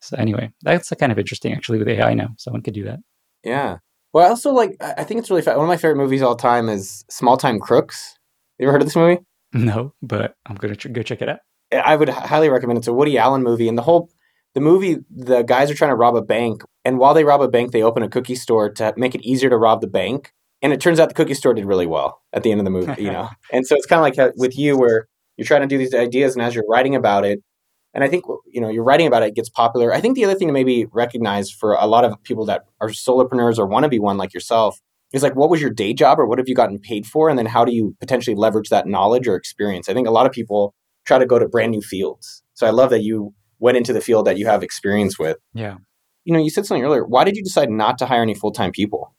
so 0.00 0.16
anyway, 0.16 0.52
that's 0.62 0.90
kind 1.00 1.12
of 1.12 1.18
interesting 1.18 1.52
actually 1.52 1.78
with 1.78 1.88
AI 1.88 2.14
now. 2.14 2.28
Someone 2.38 2.62
could 2.62 2.74
do 2.74 2.84
that. 2.84 3.00
Yeah. 3.44 3.78
Well, 4.12 4.26
I 4.26 4.28
also 4.28 4.52
like. 4.52 4.76
I 4.80 5.04
think 5.04 5.20
it's 5.20 5.30
really 5.30 5.42
fun. 5.42 5.56
One 5.56 5.64
of 5.64 5.68
my 5.68 5.76
favorite 5.76 5.96
movies 5.96 6.22
all 6.22 6.36
time 6.36 6.68
is 6.68 7.04
Small 7.10 7.36
Time 7.36 7.58
Crooks. 7.58 8.16
You 8.58 8.64
ever 8.64 8.72
heard 8.72 8.82
of 8.82 8.86
this 8.86 8.96
movie? 8.96 9.18
No, 9.52 9.94
but 10.02 10.34
I'm 10.46 10.56
gonna 10.56 10.76
ch- 10.76 10.92
go 10.92 11.02
check 11.02 11.22
it 11.22 11.28
out. 11.28 11.40
I 11.72 11.96
would 11.96 12.08
highly 12.08 12.48
recommend 12.48 12.78
it. 12.78 12.80
It's 12.80 12.88
a 12.88 12.92
Woody 12.92 13.18
Allen 13.18 13.42
movie, 13.42 13.68
and 13.68 13.76
the 13.76 13.82
whole 13.82 14.10
the 14.54 14.60
movie, 14.60 14.98
the 15.10 15.42
guys 15.42 15.70
are 15.70 15.74
trying 15.74 15.90
to 15.90 15.96
rob 15.96 16.16
a 16.16 16.22
bank, 16.22 16.62
and 16.84 16.98
while 16.98 17.14
they 17.14 17.24
rob 17.24 17.42
a 17.42 17.48
bank, 17.48 17.72
they 17.72 17.82
open 17.82 18.02
a 18.02 18.08
cookie 18.08 18.34
store 18.34 18.70
to 18.70 18.94
make 18.96 19.14
it 19.14 19.22
easier 19.22 19.50
to 19.50 19.56
rob 19.56 19.80
the 19.80 19.86
bank. 19.86 20.32
And 20.62 20.72
it 20.72 20.80
turns 20.80 20.98
out 20.98 21.08
the 21.08 21.14
cookie 21.14 21.34
store 21.34 21.54
did 21.54 21.66
really 21.66 21.86
well 21.86 22.22
at 22.32 22.42
the 22.42 22.50
end 22.50 22.60
of 22.60 22.64
the 22.64 22.70
movie, 22.70 23.02
you 23.02 23.10
know. 23.10 23.28
and 23.52 23.66
so 23.66 23.76
it's 23.76 23.86
kind 23.86 23.98
of 23.98 24.16
like 24.16 24.34
with 24.36 24.56
you, 24.58 24.76
where 24.78 25.06
you're 25.36 25.46
trying 25.46 25.60
to 25.60 25.66
do 25.66 25.78
these 25.78 25.94
ideas, 25.94 26.34
and 26.34 26.42
as 26.42 26.54
you're 26.54 26.64
writing 26.68 26.94
about 26.94 27.24
it, 27.24 27.40
and 27.92 28.02
I 28.02 28.08
think 28.08 28.24
you 28.46 28.60
know 28.60 28.68
you're 28.68 28.84
writing 28.84 29.06
about 29.06 29.22
it, 29.22 29.28
it 29.28 29.34
gets 29.34 29.48
popular. 29.48 29.92
I 29.92 30.00
think 30.00 30.16
the 30.16 30.24
other 30.24 30.34
thing 30.34 30.48
to 30.48 30.52
maybe 30.52 30.86
recognize 30.92 31.50
for 31.50 31.74
a 31.74 31.86
lot 31.86 32.04
of 32.04 32.22
people 32.22 32.46
that 32.46 32.62
are 32.80 32.88
solopreneurs 32.88 33.58
or 33.58 33.66
want 33.66 33.84
to 33.84 33.88
be 33.88 33.98
one 33.98 34.18
like 34.18 34.34
yourself 34.34 34.80
is 35.12 35.22
like 35.22 35.36
what 35.36 35.50
was 35.50 35.60
your 35.60 35.70
day 35.70 35.94
job 35.94 36.18
or 36.18 36.26
what 36.26 36.38
have 36.38 36.48
you 36.48 36.54
gotten 36.54 36.78
paid 36.78 37.06
for, 37.06 37.28
and 37.28 37.38
then 37.38 37.46
how 37.46 37.64
do 37.64 37.72
you 37.72 37.94
potentially 38.00 38.34
leverage 38.34 38.70
that 38.70 38.86
knowledge 38.86 39.28
or 39.28 39.36
experience? 39.36 39.88
I 39.88 39.94
think 39.94 40.08
a 40.08 40.10
lot 40.10 40.26
of 40.26 40.32
people 40.32 40.74
try 41.06 41.18
to 41.18 41.26
go 41.26 41.38
to 41.38 41.48
brand 41.48 41.70
new 41.70 41.80
fields. 41.80 42.42
So 42.54 42.66
I 42.66 42.70
love 42.70 42.90
that 42.90 43.02
you 43.02 43.32
went 43.58 43.76
into 43.76 43.92
the 43.92 44.00
field 44.00 44.26
that 44.26 44.38
you 44.38 44.46
have 44.46 44.62
experience 44.62 45.18
with. 45.18 45.38
Yeah. 45.54 45.76
You 46.24 46.32
know, 46.32 46.40
you 46.40 46.50
said 46.50 46.66
something 46.66 46.84
earlier. 46.84 47.06
Why 47.06 47.24
did 47.24 47.36
you 47.36 47.44
decide 47.44 47.70
not 47.70 47.98
to 47.98 48.06
hire 48.06 48.22
any 48.22 48.34
full 48.34 48.52
time 48.52 48.72
people? 48.72 49.14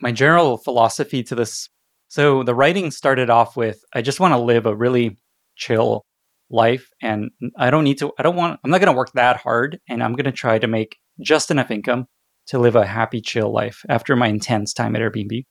My 0.00 0.12
general 0.12 0.58
philosophy 0.58 1.22
to 1.24 1.34
this. 1.34 1.68
So 2.08 2.42
the 2.42 2.54
writing 2.54 2.90
started 2.90 3.30
off 3.30 3.56
with 3.56 3.80
I 3.94 4.02
just 4.02 4.20
want 4.20 4.32
to 4.32 4.38
live 4.38 4.66
a 4.66 4.76
really 4.76 5.18
chill 5.56 6.04
life 6.50 6.88
and 7.00 7.30
I 7.56 7.70
don't 7.70 7.84
need 7.84 7.98
to 7.98 8.12
I 8.18 8.22
don't 8.22 8.36
want 8.36 8.60
I'm 8.64 8.70
not 8.70 8.80
going 8.80 8.92
to 8.92 8.96
work 8.96 9.12
that 9.14 9.38
hard 9.38 9.78
and 9.88 10.02
I'm 10.02 10.12
going 10.12 10.24
to 10.24 10.32
try 10.32 10.58
to 10.58 10.66
make 10.66 10.96
just 11.20 11.50
enough 11.50 11.70
income 11.70 12.06
to 12.46 12.58
live 12.58 12.76
a 12.76 12.86
happy 12.86 13.20
chill 13.20 13.52
life 13.52 13.82
after 13.88 14.14
my 14.16 14.28
intense 14.28 14.72
time 14.72 14.94
at 14.94 15.02
Airbnb. 15.02 15.44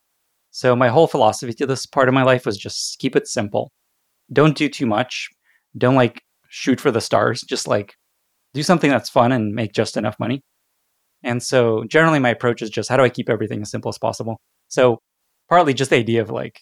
So 0.51 0.75
my 0.75 0.89
whole 0.89 1.07
philosophy 1.07 1.53
to 1.53 1.65
this 1.65 1.85
part 1.85 2.07
of 2.07 2.13
my 2.13 2.23
life 2.23 2.45
was 2.45 2.57
just 2.57 2.99
keep 2.99 3.15
it 3.15 3.27
simple. 3.27 3.71
Don't 4.31 4.55
do 4.55 4.69
too 4.69 4.85
much. 4.85 5.29
Don't 5.75 5.95
like 5.95 6.21
shoot 6.49 6.79
for 6.79 6.91
the 6.91 7.01
stars. 7.01 7.41
Just 7.41 7.67
like 7.67 7.95
do 8.53 8.61
something 8.61 8.91
that's 8.91 9.09
fun 9.09 9.31
and 9.31 9.53
make 9.53 9.73
just 9.73 9.97
enough 9.97 10.19
money. 10.19 10.43
And 11.23 11.41
so 11.41 11.83
generally 11.85 12.19
my 12.19 12.29
approach 12.29 12.61
is 12.61 12.69
just 12.69 12.89
how 12.89 12.97
do 12.97 13.03
I 13.03 13.09
keep 13.09 13.29
everything 13.29 13.61
as 13.61 13.71
simple 13.71 13.89
as 13.89 13.97
possible? 13.97 14.39
So 14.67 14.99
partly 15.49 15.73
just 15.73 15.89
the 15.89 15.97
idea 15.97 16.21
of 16.21 16.29
like 16.29 16.59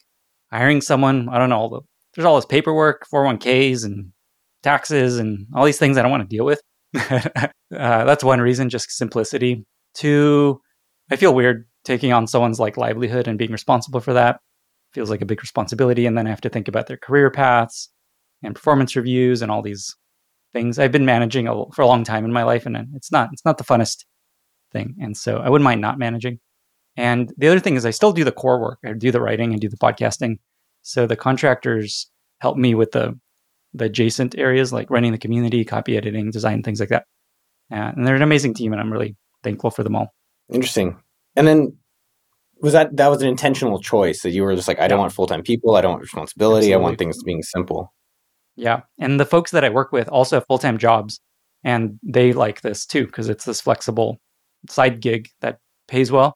hiring 0.51 0.81
someone, 0.81 1.29
I 1.29 1.37
don't 1.37 1.49
know, 1.49 1.57
all 1.57 1.69
the, 1.69 1.81
there's 2.13 2.25
all 2.25 2.35
this 2.35 2.45
paperwork, 2.45 3.05
401ks 3.11 3.85
and 3.85 4.11
taxes 4.63 5.17
and 5.17 5.47
all 5.55 5.65
these 5.65 5.79
things 5.79 5.97
I 5.97 6.01
don't 6.01 6.11
want 6.11 6.29
to 6.29 6.35
deal 6.35 6.45
with. 6.45 6.61
uh, 6.95 7.47
that's 7.69 8.23
one 8.23 8.41
reason, 8.41 8.69
just 8.69 8.91
simplicity. 8.91 9.65
Two, 9.93 10.59
I 11.09 11.15
feel 11.15 11.33
weird 11.33 11.65
taking 11.83 12.13
on 12.13 12.27
someone's 12.27 12.59
like 12.59 12.77
livelihood 12.77 13.27
and 13.27 13.37
being 13.37 13.51
responsible 13.51 13.99
for 13.99 14.13
that. 14.13 14.39
Feels 14.93 15.09
like 15.09 15.21
a 15.21 15.25
big 15.25 15.41
responsibility, 15.41 16.05
and 16.05 16.17
then 16.17 16.27
I 16.27 16.31
have 16.31 16.41
to 16.41 16.49
think 16.49 16.67
about 16.67 16.87
their 16.87 16.97
career 16.97 17.31
paths 17.31 17.89
and 18.43 18.53
performance 18.53 18.95
reviews 18.95 19.41
and 19.41 19.49
all 19.49 19.61
these 19.61 19.95
things. 20.51 20.77
I've 20.77 20.91
been 20.91 21.05
managing 21.05 21.47
a, 21.47 21.65
for 21.73 21.81
a 21.81 21.87
long 21.87 22.03
time 22.03 22.25
in 22.25 22.33
my 22.33 22.43
life, 22.43 22.65
and 22.65 22.75
it's 22.93 23.11
not 23.11 23.29
it's 23.31 23.45
not 23.45 23.57
the 23.57 23.63
funnest 23.63 24.03
thing, 24.71 24.95
and 25.01 25.15
so 25.15 25.37
I 25.37 25.49
wouldn't 25.49 25.65
mind 25.65 25.81
not 25.81 25.99
managing. 25.99 26.39
And 26.97 27.33
the 27.37 27.47
other 27.47 27.59
thing 27.59 27.75
is, 27.75 27.85
I 27.85 27.91
still 27.91 28.11
do 28.11 28.23
the 28.23 28.31
core 28.31 28.59
work. 28.59 28.79
I 28.85 28.93
do 28.93 29.11
the 29.11 29.21
writing 29.21 29.51
and 29.53 29.61
do 29.61 29.69
the 29.69 29.77
podcasting. 29.77 30.39
So 30.81 31.07
the 31.07 31.15
contractors 31.15 32.09
help 32.39 32.57
me 32.57 32.75
with 32.75 32.91
the 32.91 33.17
the 33.73 33.85
adjacent 33.85 34.37
areas 34.37 34.73
like 34.73 34.89
running 34.89 35.13
the 35.13 35.17
community, 35.17 35.63
copy 35.63 35.95
editing, 35.95 36.29
design, 36.29 36.61
things 36.61 36.81
like 36.81 36.89
that. 36.89 37.05
Uh, 37.71 37.93
and 37.95 38.05
they're 38.05 38.15
an 38.15 38.21
amazing 38.21 38.53
team, 38.53 38.73
and 38.73 38.81
I'm 38.81 38.91
really 38.91 39.15
thankful 39.43 39.71
for 39.71 39.83
them 39.83 39.95
all. 39.95 40.13
Interesting. 40.51 40.97
And 41.35 41.47
then 41.47 41.77
was 42.61 42.73
that 42.73 42.95
that 42.97 43.07
was 43.07 43.21
an 43.21 43.29
intentional 43.29 43.79
choice 43.79 44.21
that 44.21 44.31
you 44.31 44.43
were 44.43 44.55
just 44.55 44.67
like, 44.67 44.79
I 44.79 44.87
don't 44.87 44.99
want 44.99 45.13
full 45.13 45.27
time 45.27 45.41
people, 45.41 45.75
I 45.75 45.81
don't 45.81 45.91
want 45.91 46.01
responsibility, 46.01 46.67
Absolutely. 46.67 46.73
I 46.73 46.77
want 46.77 46.97
things 46.97 47.23
being 47.23 47.41
simple. 47.41 47.93
Yeah, 48.55 48.81
and 48.99 49.19
the 49.19 49.25
folks 49.25 49.51
that 49.51 49.63
I 49.63 49.69
work 49.69 49.91
with 49.91 50.09
also 50.09 50.35
have 50.35 50.45
full 50.47 50.59
time 50.59 50.77
jobs, 50.77 51.21
and 51.63 51.99
they 52.03 52.33
like 52.33 52.61
this 52.61 52.85
too 52.85 53.05
because 53.05 53.29
it's 53.29 53.45
this 53.45 53.61
flexible 53.61 54.19
side 54.69 55.01
gig 55.01 55.29
that 55.41 55.59
pays 55.87 56.11
well. 56.11 56.35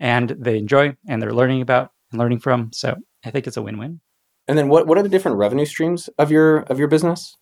and 0.00 0.30
they 0.30 0.56
enjoy 0.58 0.96
and 1.08 1.20
they're 1.20 1.32
learning 1.34 1.62
about 1.62 1.90
and 2.12 2.18
learning 2.18 2.38
from. 2.40 2.70
So 2.72 2.96
I 3.24 3.30
think 3.30 3.46
it's 3.46 3.56
a 3.56 3.62
win-win. 3.62 4.00
And 4.46 4.56
then 4.56 4.68
what 4.68 4.86
what 4.86 4.96
are 4.96 5.02
the 5.02 5.08
different 5.08 5.36
revenue 5.36 5.66
streams 5.66 6.08
of 6.18 6.30
your 6.30 6.58
of 6.60 6.78
your 6.78 6.88
business? 6.88 7.36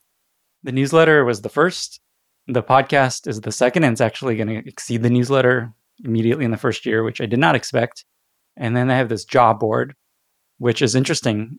The 0.62 0.72
newsletter 0.72 1.24
was 1.24 1.42
the 1.42 1.48
first. 1.48 2.00
The 2.48 2.62
podcast 2.62 3.26
is 3.26 3.40
the 3.40 3.52
second, 3.52 3.84
and 3.84 3.92
it's 3.92 4.00
actually 4.00 4.36
going 4.36 4.48
to 4.48 4.68
exceed 4.68 5.02
the 5.02 5.10
newsletter 5.10 5.72
immediately 6.04 6.44
in 6.44 6.50
the 6.50 6.56
first 6.56 6.86
year, 6.86 7.02
which 7.02 7.20
I 7.20 7.26
did 7.26 7.38
not 7.38 7.54
expect. 7.54 8.04
And 8.56 8.76
then 8.76 8.90
I 8.90 8.96
have 8.96 9.08
this 9.08 9.24
job 9.24 9.60
board, 9.60 9.94
which 10.58 10.80
is 10.80 10.94
interesting. 10.94 11.58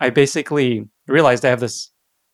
I 0.00 0.10
basically 0.10 0.88
realized 1.08 1.44
I 1.44 1.50
have 1.50 1.60
this 1.60 1.90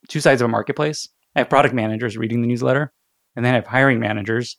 two 0.09 0.21
sides 0.21 0.41
of 0.41 0.47
a 0.47 0.49
marketplace. 0.49 1.09
I 1.35 1.41
have 1.41 1.51
product 1.51 1.75
managers 1.75 2.17
reading 2.17 2.43
the 2.43 2.49
newsletter, 2.49 2.93
and 3.37 3.45
then 3.45 3.53
I 3.53 3.57
have 3.57 3.67
hiring 3.67 4.01
managers 4.01 4.59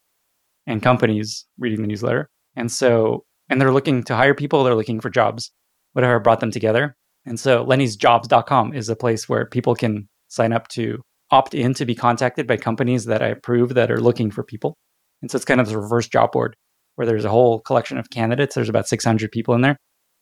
and 0.67 0.81
companies 0.81 1.45
reading 1.57 1.81
the 1.81 1.87
newsletter. 1.87 2.29
And 2.55 2.71
so, 2.71 3.25
and 3.49 3.61
they're 3.61 3.73
looking 3.73 4.03
to 4.03 4.15
hire 4.15 4.33
people, 4.33 4.63
they're 4.63 4.75
looking 4.75 4.99
for 4.99 5.09
jobs, 5.09 5.51
whatever 5.93 6.19
brought 6.19 6.39
them 6.39 6.51
together. 6.51 6.95
And 7.25 7.39
so, 7.39 7.65
lennysjobs.com 7.65 8.73
is 8.73 8.89
a 8.89 8.95
place 8.95 9.27
where 9.27 9.45
people 9.45 9.75
can 9.75 10.07
sign 10.27 10.53
up 10.53 10.67
to 10.69 11.01
opt 11.31 11.53
in 11.53 11.73
to 11.73 11.85
be 11.85 11.95
contacted 11.95 12.47
by 12.47 12.57
companies 12.57 13.05
that 13.05 13.21
I 13.21 13.27
approve 13.27 13.73
that 13.73 13.91
are 13.91 13.99
looking 13.99 14.31
for 14.31 14.43
people. 14.43 14.77
And 15.21 15.31
so, 15.31 15.35
it's 15.35 15.45
kind 15.45 15.59
of 15.59 15.67
this 15.67 15.75
reverse 15.75 16.07
job 16.07 16.31
board 16.31 16.55
where 16.95 17.07
there's 17.07 17.25
a 17.25 17.29
whole 17.29 17.59
collection 17.59 17.97
of 17.97 18.09
candidates. 18.09 18.55
There's 18.55 18.69
about 18.69 18.87
600 18.87 19.31
people 19.31 19.53
in 19.53 19.61
there 19.61 19.77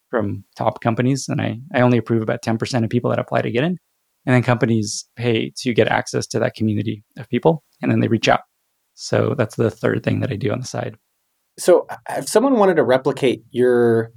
from 0.10 0.44
top 0.56 0.82
companies. 0.82 1.28
And 1.28 1.42
I, 1.42 1.58
I 1.74 1.82
only 1.82 1.98
approve 1.98 2.22
about 2.22 2.44
10% 2.44 2.84
of 2.84 2.90
people 2.90 3.10
that 3.10 3.20
apply 3.20 3.42
to 3.42 3.52
get 3.52 3.64
in. 3.64 3.78
And 4.26 4.36
then 4.36 4.44
companies 4.44 5.06
pay 5.16 5.52
to 5.58 5.74
get 5.74 5.88
access 5.88 6.26
to 6.28 6.40
that 6.40 6.56
community 6.56 7.04
of 7.18 7.28
people. 7.30 7.64
And 7.82 7.92
then 7.92 8.00
they 8.00 8.08
reach 8.08 8.30
out. 8.30 8.42
So 8.94 9.36
that's 9.38 9.56
the 9.56 9.72
third 9.72 10.04
thing 10.04 10.20
that 10.20 10.32
I 10.32 10.36
do 10.36 10.52
on 10.52 10.60
the 10.60 10.68
side. 10.68 10.96
So 11.58 11.86
uh, 11.90 11.98
if 12.10 12.28
someone 12.28 12.58
wanted 12.58 12.76
to 12.76 12.84
replicate 12.84 13.44
your 13.52 14.12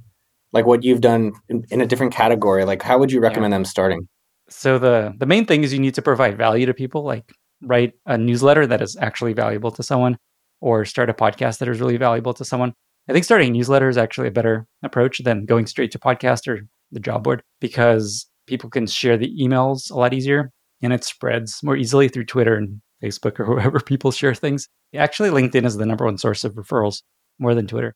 like 0.53 0.65
what 0.65 0.83
you've 0.83 1.01
done 1.01 1.33
in, 1.49 1.65
in 1.69 1.81
a 1.81 1.85
different 1.85 2.13
category, 2.13 2.65
like 2.65 2.81
how 2.81 2.97
would 2.97 3.11
you 3.11 3.19
recommend 3.19 3.51
yeah. 3.51 3.57
them 3.57 3.65
starting? 3.65 4.07
So 4.49 4.79
the 4.79 5.13
the 5.17 5.25
main 5.25 5.45
thing 5.45 5.63
is 5.63 5.73
you 5.73 5.79
need 5.79 5.95
to 5.95 6.01
provide 6.01 6.37
value 6.37 6.65
to 6.65 6.73
people, 6.73 7.03
like 7.03 7.31
write 7.61 7.93
a 8.05 8.17
newsletter 8.17 8.65
that 8.67 8.81
is 8.81 8.95
actually 8.99 9.33
valuable 9.33 9.71
to 9.71 9.83
someone 9.83 10.17
or 10.61 10.85
start 10.85 11.09
a 11.09 11.13
podcast 11.13 11.59
that 11.59 11.67
is 11.67 11.79
really 11.79 11.97
valuable 11.97 12.33
to 12.33 12.45
someone. 12.45 12.73
I 13.09 13.13
think 13.13 13.25
starting 13.25 13.49
a 13.49 13.53
newsletter 13.53 13.89
is 13.89 13.97
actually 13.97 14.27
a 14.27 14.31
better 14.31 14.67
approach 14.83 15.19
than 15.23 15.45
going 15.45 15.65
straight 15.65 15.91
to 15.91 15.99
podcast 15.99 16.47
or 16.47 16.67
the 16.91 16.99
job 16.99 17.23
board 17.23 17.41
because 17.59 18.27
people 18.47 18.69
can 18.69 18.87
share 18.87 19.17
the 19.17 19.33
emails 19.39 19.91
a 19.91 19.95
lot 19.95 20.13
easier 20.13 20.51
and 20.81 20.93
it 20.93 21.03
spreads 21.03 21.61
more 21.63 21.75
easily 21.75 22.07
through 22.07 22.25
Twitter 22.25 22.55
and 22.55 22.81
Facebook 23.03 23.39
or 23.39 23.45
wherever 23.55 23.79
people 23.79 24.11
share 24.11 24.35
things. 24.35 24.67
Actually, 24.95 25.29
LinkedIn 25.29 25.65
is 25.65 25.77
the 25.77 25.85
number 25.85 26.05
one 26.05 26.17
source 26.17 26.43
of 26.43 26.53
referrals 26.53 27.01
more 27.39 27.53
than 27.53 27.67
Twitter. 27.67 27.95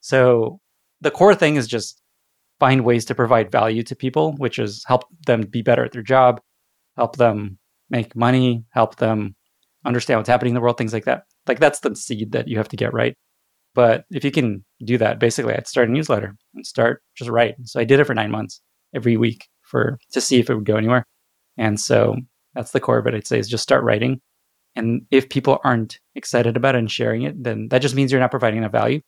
So 0.00 0.60
the 1.00 1.10
core 1.10 1.34
thing 1.34 1.56
is 1.56 1.66
just 1.66 2.00
find 2.58 2.84
ways 2.84 3.04
to 3.06 3.14
provide 3.14 3.50
value 3.50 3.82
to 3.84 3.96
people, 3.96 4.32
which 4.36 4.58
is 4.58 4.84
help 4.86 5.04
them 5.26 5.42
be 5.42 5.62
better 5.62 5.84
at 5.84 5.92
their 5.92 6.02
job, 6.02 6.40
help 6.96 7.16
them 7.16 7.58
make 7.90 8.16
money, 8.16 8.64
help 8.70 8.96
them 8.96 9.34
understand 9.84 10.18
what's 10.18 10.28
happening 10.28 10.50
in 10.50 10.54
the 10.54 10.60
world, 10.60 10.78
things 10.78 10.92
like 10.92 11.04
that. 11.04 11.24
Like 11.46 11.60
that's 11.60 11.80
the 11.80 11.94
seed 11.94 12.32
that 12.32 12.48
you 12.48 12.56
have 12.56 12.68
to 12.68 12.76
get 12.76 12.92
right. 12.92 13.16
But 13.74 14.04
if 14.10 14.24
you 14.24 14.30
can 14.30 14.64
do 14.84 14.96
that, 14.98 15.20
basically 15.20 15.54
I'd 15.54 15.66
start 15.66 15.88
a 15.88 15.92
newsletter 15.92 16.34
and 16.54 16.66
start 16.66 17.02
just 17.14 17.30
write. 17.30 17.56
So 17.64 17.78
I 17.78 17.84
did 17.84 18.00
it 18.00 18.04
for 18.04 18.14
nine 18.14 18.30
months 18.30 18.60
every 18.94 19.16
week 19.16 19.46
for 19.62 19.98
to 20.12 20.20
see 20.20 20.38
if 20.38 20.48
it 20.48 20.54
would 20.54 20.64
go 20.64 20.76
anywhere. 20.76 21.04
And 21.58 21.78
so 21.78 22.16
that's 22.54 22.70
the 22.70 22.80
core 22.80 22.98
of 22.98 23.06
it. 23.06 23.14
I'd 23.14 23.26
say 23.26 23.38
is 23.38 23.48
just 23.48 23.62
start 23.62 23.84
writing 23.84 24.20
and 24.76 25.02
if 25.10 25.28
people 25.28 25.58
aren't 25.64 25.98
excited 26.14 26.56
about 26.56 26.74
it 26.74 26.78
and 26.78 26.90
sharing 26.90 27.22
it, 27.22 27.42
then 27.42 27.68
that 27.68 27.82
just 27.82 27.94
means 27.94 28.12
you're 28.12 28.20
not 28.20 28.30
providing 28.30 28.58
enough 28.58 28.72
value. 28.72 29.00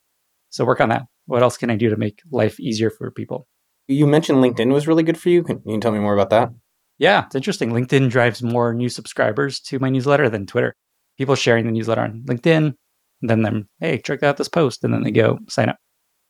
So 0.51 0.65
work 0.65 0.81
on 0.81 0.89
that. 0.89 1.03
What 1.27 1.43
else 1.43 1.57
can 1.57 1.71
I 1.71 1.77
do 1.77 1.91
to 1.91 1.97
make 1.97 2.21
life 2.33 2.59
easier 2.59 2.91
for 2.91 3.11
people? 3.11 3.47
You 3.87 4.07
mentioned 4.07 4.39
LinkedIn 4.39 4.73
was 4.73 4.89
really 4.89 5.03
good 5.03 5.19
for 5.19 5.29
you. 5.29 5.43
Can 5.43 5.63
you 5.67 5.79
tell 5.81 5.93
me 5.93 5.99
more 5.99 6.15
about 6.15 6.31
that? 6.31 6.51
Yeah, 6.99 7.27
it's 7.27 7.35
interesting. 7.35 7.71
LinkedIn 7.71 8.11
drives 8.11 8.43
more 8.43 8.75
new 8.75 8.89
subscribers 8.89 9.61
to 9.61 9.79
my 9.79 9.89
newsletter 9.89 10.29
than 10.29 10.47
Twitter. 10.47 10.75
People 11.17 11.35
sharing 11.35 11.67
the 11.67 11.73
newsletter 11.73 12.03
on 12.03 12.23
LinkedIn, 12.27 12.75
then 13.23 13.43
them, 13.43 13.69
hey, 13.81 13.99
check 13.99 14.23
out 14.23 14.37
this 14.37 14.49
post, 14.49 14.85
and 14.85 14.93
then 14.93 15.03
they 15.03 15.11
go 15.11 15.39
sign 15.49 15.69
up. 15.69 15.77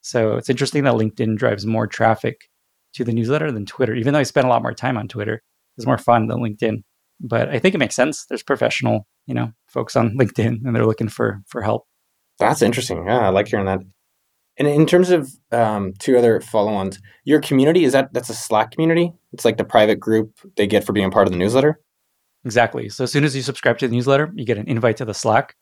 So 0.03 0.37
it's 0.37 0.51
interesting 0.51 0.85
that 0.85 0.95
LinkedIn 0.95 1.37
drives 1.37 1.67
more 1.67 1.87
traffic 1.87 2.37
to 2.95 3.05
the 3.05 3.13
newsletter 3.13 3.53
than 3.53 3.67
Twitter. 3.67 3.95
Even 3.95 4.13
though 4.13 4.21
I 4.21 4.25
spend 4.25 4.47
a 4.47 4.51
lot 4.51 4.63
more 4.63 4.75
time 4.75 4.97
on 4.97 5.09
Twitter, 5.09 5.43
it's 5.77 5.87
more 5.87 5.99
fun 5.99 6.27
than 6.27 6.39
LinkedIn. 6.39 6.83
But 7.21 7.49
I 7.49 7.59
think 7.59 7.75
it 7.75 7.79
makes 7.79 7.97
sense. 7.97 8.25
There's 8.27 8.43
professional 8.43 9.07
you 9.29 9.35
know 9.35 9.53
folks 9.69 9.95
on 9.95 10.17
LinkedIn 10.17 10.65
and 10.65 10.75
they're 10.75 10.87
looking 10.87 11.09
for 11.09 11.43
for 11.47 11.63
help. 11.63 11.87
That's 12.39 12.63
interesting. 12.63 13.05
Yeah, 13.07 13.21
I 13.21 13.29
like 13.29 13.49
hearing 13.49 13.67
that. 13.67 13.81
And 14.59 14.67
in 14.67 14.87
terms 14.87 15.11
of 15.11 15.31
um, 15.53 15.93
two 16.01 16.19
other 16.19 16.41
follow-ons, 16.41 16.99
your 17.25 17.41
community 17.41 17.85
is 17.85 17.93
that 17.93 18.13
that's 18.13 18.29
a 18.29 18.35
Slack 18.35 18.73
community. 18.73 19.13
It's 19.33 19.45
like 19.45 19.57
the 19.57 19.65
private 19.65 20.01
group 20.01 20.33
they 20.57 20.67
get 20.67 20.85
for 20.85 20.93
being 20.93 21.13
part 21.13 21.29
of 21.29 21.33
the 21.33 21.39
newsletter. 21.39 21.81
Exactly. 22.45 22.89
So 22.89 23.05
as 23.05 23.13
soon 23.13 23.23
as 23.23 23.37
you 23.37 23.43
subscribe 23.43 23.79
to 23.79 23.89
the 23.89 23.95
newsletter, 23.95 24.33
you 24.35 24.45
get 24.45 24.59
an 24.59 24.69
invite 24.69 24.97
to 24.97 25.05
the 25.05 25.15
Slack. 25.15 25.55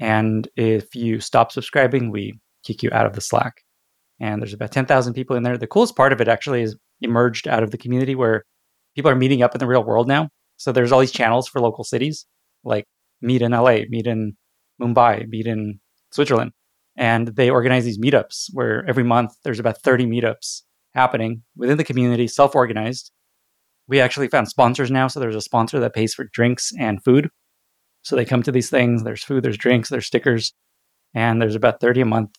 And 0.00 0.48
if 0.56 0.96
you 0.96 1.20
stop 1.20 1.52
subscribing, 1.52 2.10
we 2.10 2.40
kick 2.64 2.82
you 2.82 2.90
out 2.92 3.06
of 3.06 3.12
the 3.12 3.20
Slack. 3.20 3.62
And 4.18 4.40
there's 4.40 4.52
about 4.52 4.72
10,000 4.72 5.14
people 5.14 5.36
in 5.36 5.44
there. 5.44 5.58
The 5.58 5.66
coolest 5.68 5.96
part 5.96 6.12
of 6.12 6.20
it 6.20 6.28
actually 6.28 6.62
is 6.62 6.76
emerged 7.00 7.46
out 7.46 7.62
of 7.62 7.70
the 7.70 7.78
community 7.78 8.14
where 8.16 8.44
people 8.96 9.10
are 9.10 9.16
meeting 9.16 9.42
up 9.42 9.54
in 9.54 9.58
the 9.58 9.66
real 9.66 9.84
world 9.84 10.08
now. 10.08 10.28
So 10.56 10.72
there's 10.72 10.92
all 10.92 11.00
these 11.00 11.12
channels 11.12 11.48
for 11.48 11.60
local 11.60 11.84
cities, 11.84 12.26
like 12.64 12.86
meet 13.20 13.42
in 13.42 13.52
LA, 13.52 13.80
meet 13.88 14.06
in 14.06 14.36
Mumbai, 14.80 15.28
meet 15.28 15.46
in 15.46 15.80
Switzerland. 16.10 16.52
And 16.96 17.28
they 17.28 17.50
organize 17.50 17.84
these 17.84 17.98
meetups 17.98 18.50
where 18.52 18.84
every 18.88 19.02
month 19.02 19.32
there's 19.42 19.58
about 19.58 19.82
30 19.82 20.06
meetups 20.06 20.62
happening 20.94 21.42
within 21.56 21.76
the 21.76 21.84
community, 21.84 22.28
self 22.28 22.54
organized. 22.54 23.10
We 23.88 24.00
actually 24.00 24.28
found 24.28 24.48
sponsors 24.48 24.90
now. 24.90 25.08
So 25.08 25.20
there's 25.20 25.36
a 25.36 25.40
sponsor 25.40 25.80
that 25.80 25.94
pays 25.94 26.14
for 26.14 26.24
drinks 26.32 26.72
and 26.78 27.02
food. 27.04 27.28
So 28.02 28.16
they 28.16 28.24
come 28.24 28.42
to 28.44 28.52
these 28.52 28.70
things. 28.70 29.02
There's 29.02 29.24
food, 29.24 29.42
there's 29.42 29.56
drinks, 29.56 29.88
there's 29.88 30.06
stickers. 30.06 30.54
And 31.14 31.40
there's 31.40 31.54
about 31.54 31.80
30 31.80 32.02
a 32.02 32.06
month 32.06 32.30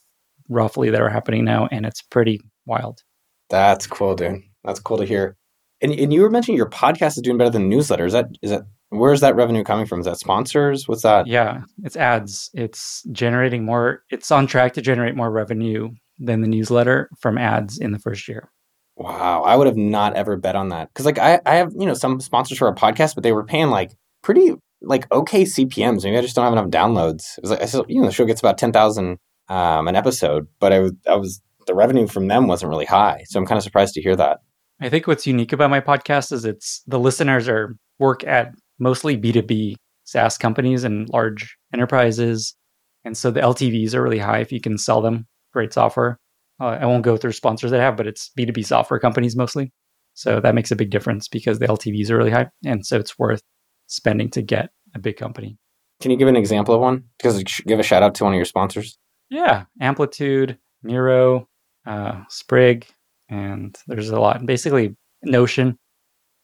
roughly 0.50 0.89
that 0.89 1.01
are 1.01 1.10
happening 1.10 1.44
now. 1.44 1.67
And 1.72 1.86
it's 1.86 2.01
pretty 2.01 2.39
wild. 2.65 3.01
That's 3.50 3.88
cool, 3.88 4.15
dude. 4.15 4.41
That's 4.63 4.79
cool 4.79 4.98
to 4.98 5.05
hear. 5.05 5.38
And, 5.82 5.91
and 5.91 6.13
you 6.13 6.22
were 6.22 6.29
mentioning 6.29 6.58
your 6.58 6.70
podcast 6.70 7.17
is 7.17 7.22
doing 7.22 7.38
better 7.38 7.50
than 7.50 7.70
newsletter. 7.70 8.05
Is 8.05 8.13
that 8.13 8.27
is 8.41 8.51
that 8.51 8.63
Where's 8.89 9.22
that 9.22 9.36
revenue 9.36 9.63
coming 9.63 9.86
from? 9.86 10.00
Is 10.00 10.06
that 10.06 10.18
sponsors? 10.18 10.88
What's 10.88 11.04
that? 11.04 11.27
Yeah, 11.27 11.62
it's 11.84 11.98
ads. 11.98 12.50
It's 12.54 13.04
generating 13.12 13.65
more. 13.65 14.04
It's 14.10 14.32
on 14.32 14.48
track 14.48 14.74
to 14.74 14.82
generate 14.82 15.15
more 15.15 15.32
revenue 15.32 15.89
than 16.20 16.42
the 16.42 16.48
newsletter 16.48 17.10
from 17.20 17.38
ads 17.38 17.77
in 17.77 17.92
the 17.92 18.00
first 18.00 18.27
year. 18.27 18.50
Wow, 18.98 19.44
I 19.44 19.56
would 19.56 19.68
have 19.68 19.75
not 19.75 20.15
ever 20.15 20.38
bet 20.38 20.56
on 20.56 20.70
that 20.70 20.89
because 20.89 21.06
like 21.06 21.20
I, 21.20 21.42
I 21.46 21.56
have 21.56 21.74
you 21.77 21.86
know 21.86 21.94
some 21.94 22.20
sponsors 22.22 22.58
for 22.58 22.68
our 22.68 22.75
podcast, 22.75 23.15
but 23.15 23.24
they 23.24 23.34
were 23.34 23.44
paying 23.44 23.70
like 23.70 23.92
pretty 24.22 24.54
like 24.82 25.12
okay 25.12 25.44
CPMS. 25.44 26.04
Maybe 26.04 26.18
I 26.18 26.22
just 26.22 26.36
don't 26.36 26.46
have 26.46 26.54
enough 26.54 26.70
downloads. 26.70 27.38
It 27.38 27.42
was 27.42 27.51
like 27.51 27.62
I 27.62 27.65
said, 27.65 27.86
you 27.89 28.00
know 28.00 28.08
the 28.08 28.13
show 28.13 28.25
gets 28.25 28.39
about 28.39 28.58
ten 28.58 28.72
thousand 28.72 29.18
um, 29.50 29.88
an 29.88 29.96
episode, 29.96 30.48
but 30.60 30.72
I 30.72 30.80
was 30.80 30.94
I 31.10 31.15
was 31.15 31.42
the 31.68 31.75
revenue 31.75 32.08
from 32.08 32.27
them 32.27 32.48
wasn't 32.48 32.70
really 32.70 32.86
high, 32.86 33.24
so 33.25 33.39
I'm 33.39 33.46
kind 33.46 33.58
of 33.58 33.63
surprised 33.63 33.96
to 33.96 34.01
hear 34.01 34.15
that. 34.15 34.39
I 34.80 34.89
think 34.89 35.08
what's 35.08 35.27
unique 35.27 35.54
about 35.54 35.70
my 35.70 35.82
podcast 35.82 36.32
is 36.32 36.46
it's 36.46 36.82
the 36.88 37.00
listeners 37.00 37.50
are 37.50 37.75
work 38.00 38.24
at 38.24 38.54
mostly 38.79 39.17
B2B 39.17 39.75
SaaS 40.03 40.38
companies 40.38 40.84
and 40.84 41.10
large 41.10 41.58
enterprises. 41.74 42.55
And 43.03 43.17
so 43.17 43.32
the 43.32 43.41
LTVs 43.41 43.94
are 43.94 44.01
really 44.01 44.20
high 44.20 44.39
if 44.39 44.51
you 44.51 44.62
can 44.62 44.77
sell 44.77 45.01
them 45.01 45.27
great 45.53 45.74
software. 45.74 46.20
Uh, 46.60 46.77
I 46.82 46.86
won't 46.86 47.03
go 47.03 47.17
through 47.17 47.34
sponsors 47.34 47.72
that 47.72 47.82
have, 47.82 47.98
but 47.98 48.08
it's 48.08 48.32
B2B 48.38 48.65
software 48.65 49.00
companies 49.00 49.36
mostly. 49.36 49.72
So 50.13 50.39
that 50.39 50.55
makes 50.55 50.72
a 50.72 50.75
big 50.75 50.89
difference 50.89 51.27
because 51.27 51.60
the 51.60 51.67
LTVs 51.67 52.10
are 52.10 52.17
really 52.17 52.32
high. 52.32 52.50
And 52.65 52.86
so 52.86 52.98
it's 52.98 53.20
worth 53.20 53.41
spending 53.88 54.29
to 54.32 54.41
get 54.41 54.70
a 54.94 55.00
big 55.00 55.17
company. 55.17 55.58
Can 56.01 56.12
you 56.12 56.17
give 56.17 56.27
an 56.27 56.36
example 56.36 56.74
of 56.74 56.82
one? 56.82 57.03
Because 57.17 57.44
give 57.44 57.79
a 57.79 57.84
shout 57.84 58.03
out 58.03 58.15
to 58.15 58.24
one 58.24 58.34
of 58.34 58.38
your 58.38 58.46
sponsors. 58.46 58.98
Yeah, 59.29 59.65
Amplitude, 59.82 60.58
Miro, 60.84 61.48
uh, 61.86 62.24
Sprig, 62.29 62.86
and 63.29 63.75
there's 63.88 64.10
a 64.10 64.20
lot. 64.20 64.46
Basically, 64.46 64.96
Notion, 65.24 65.77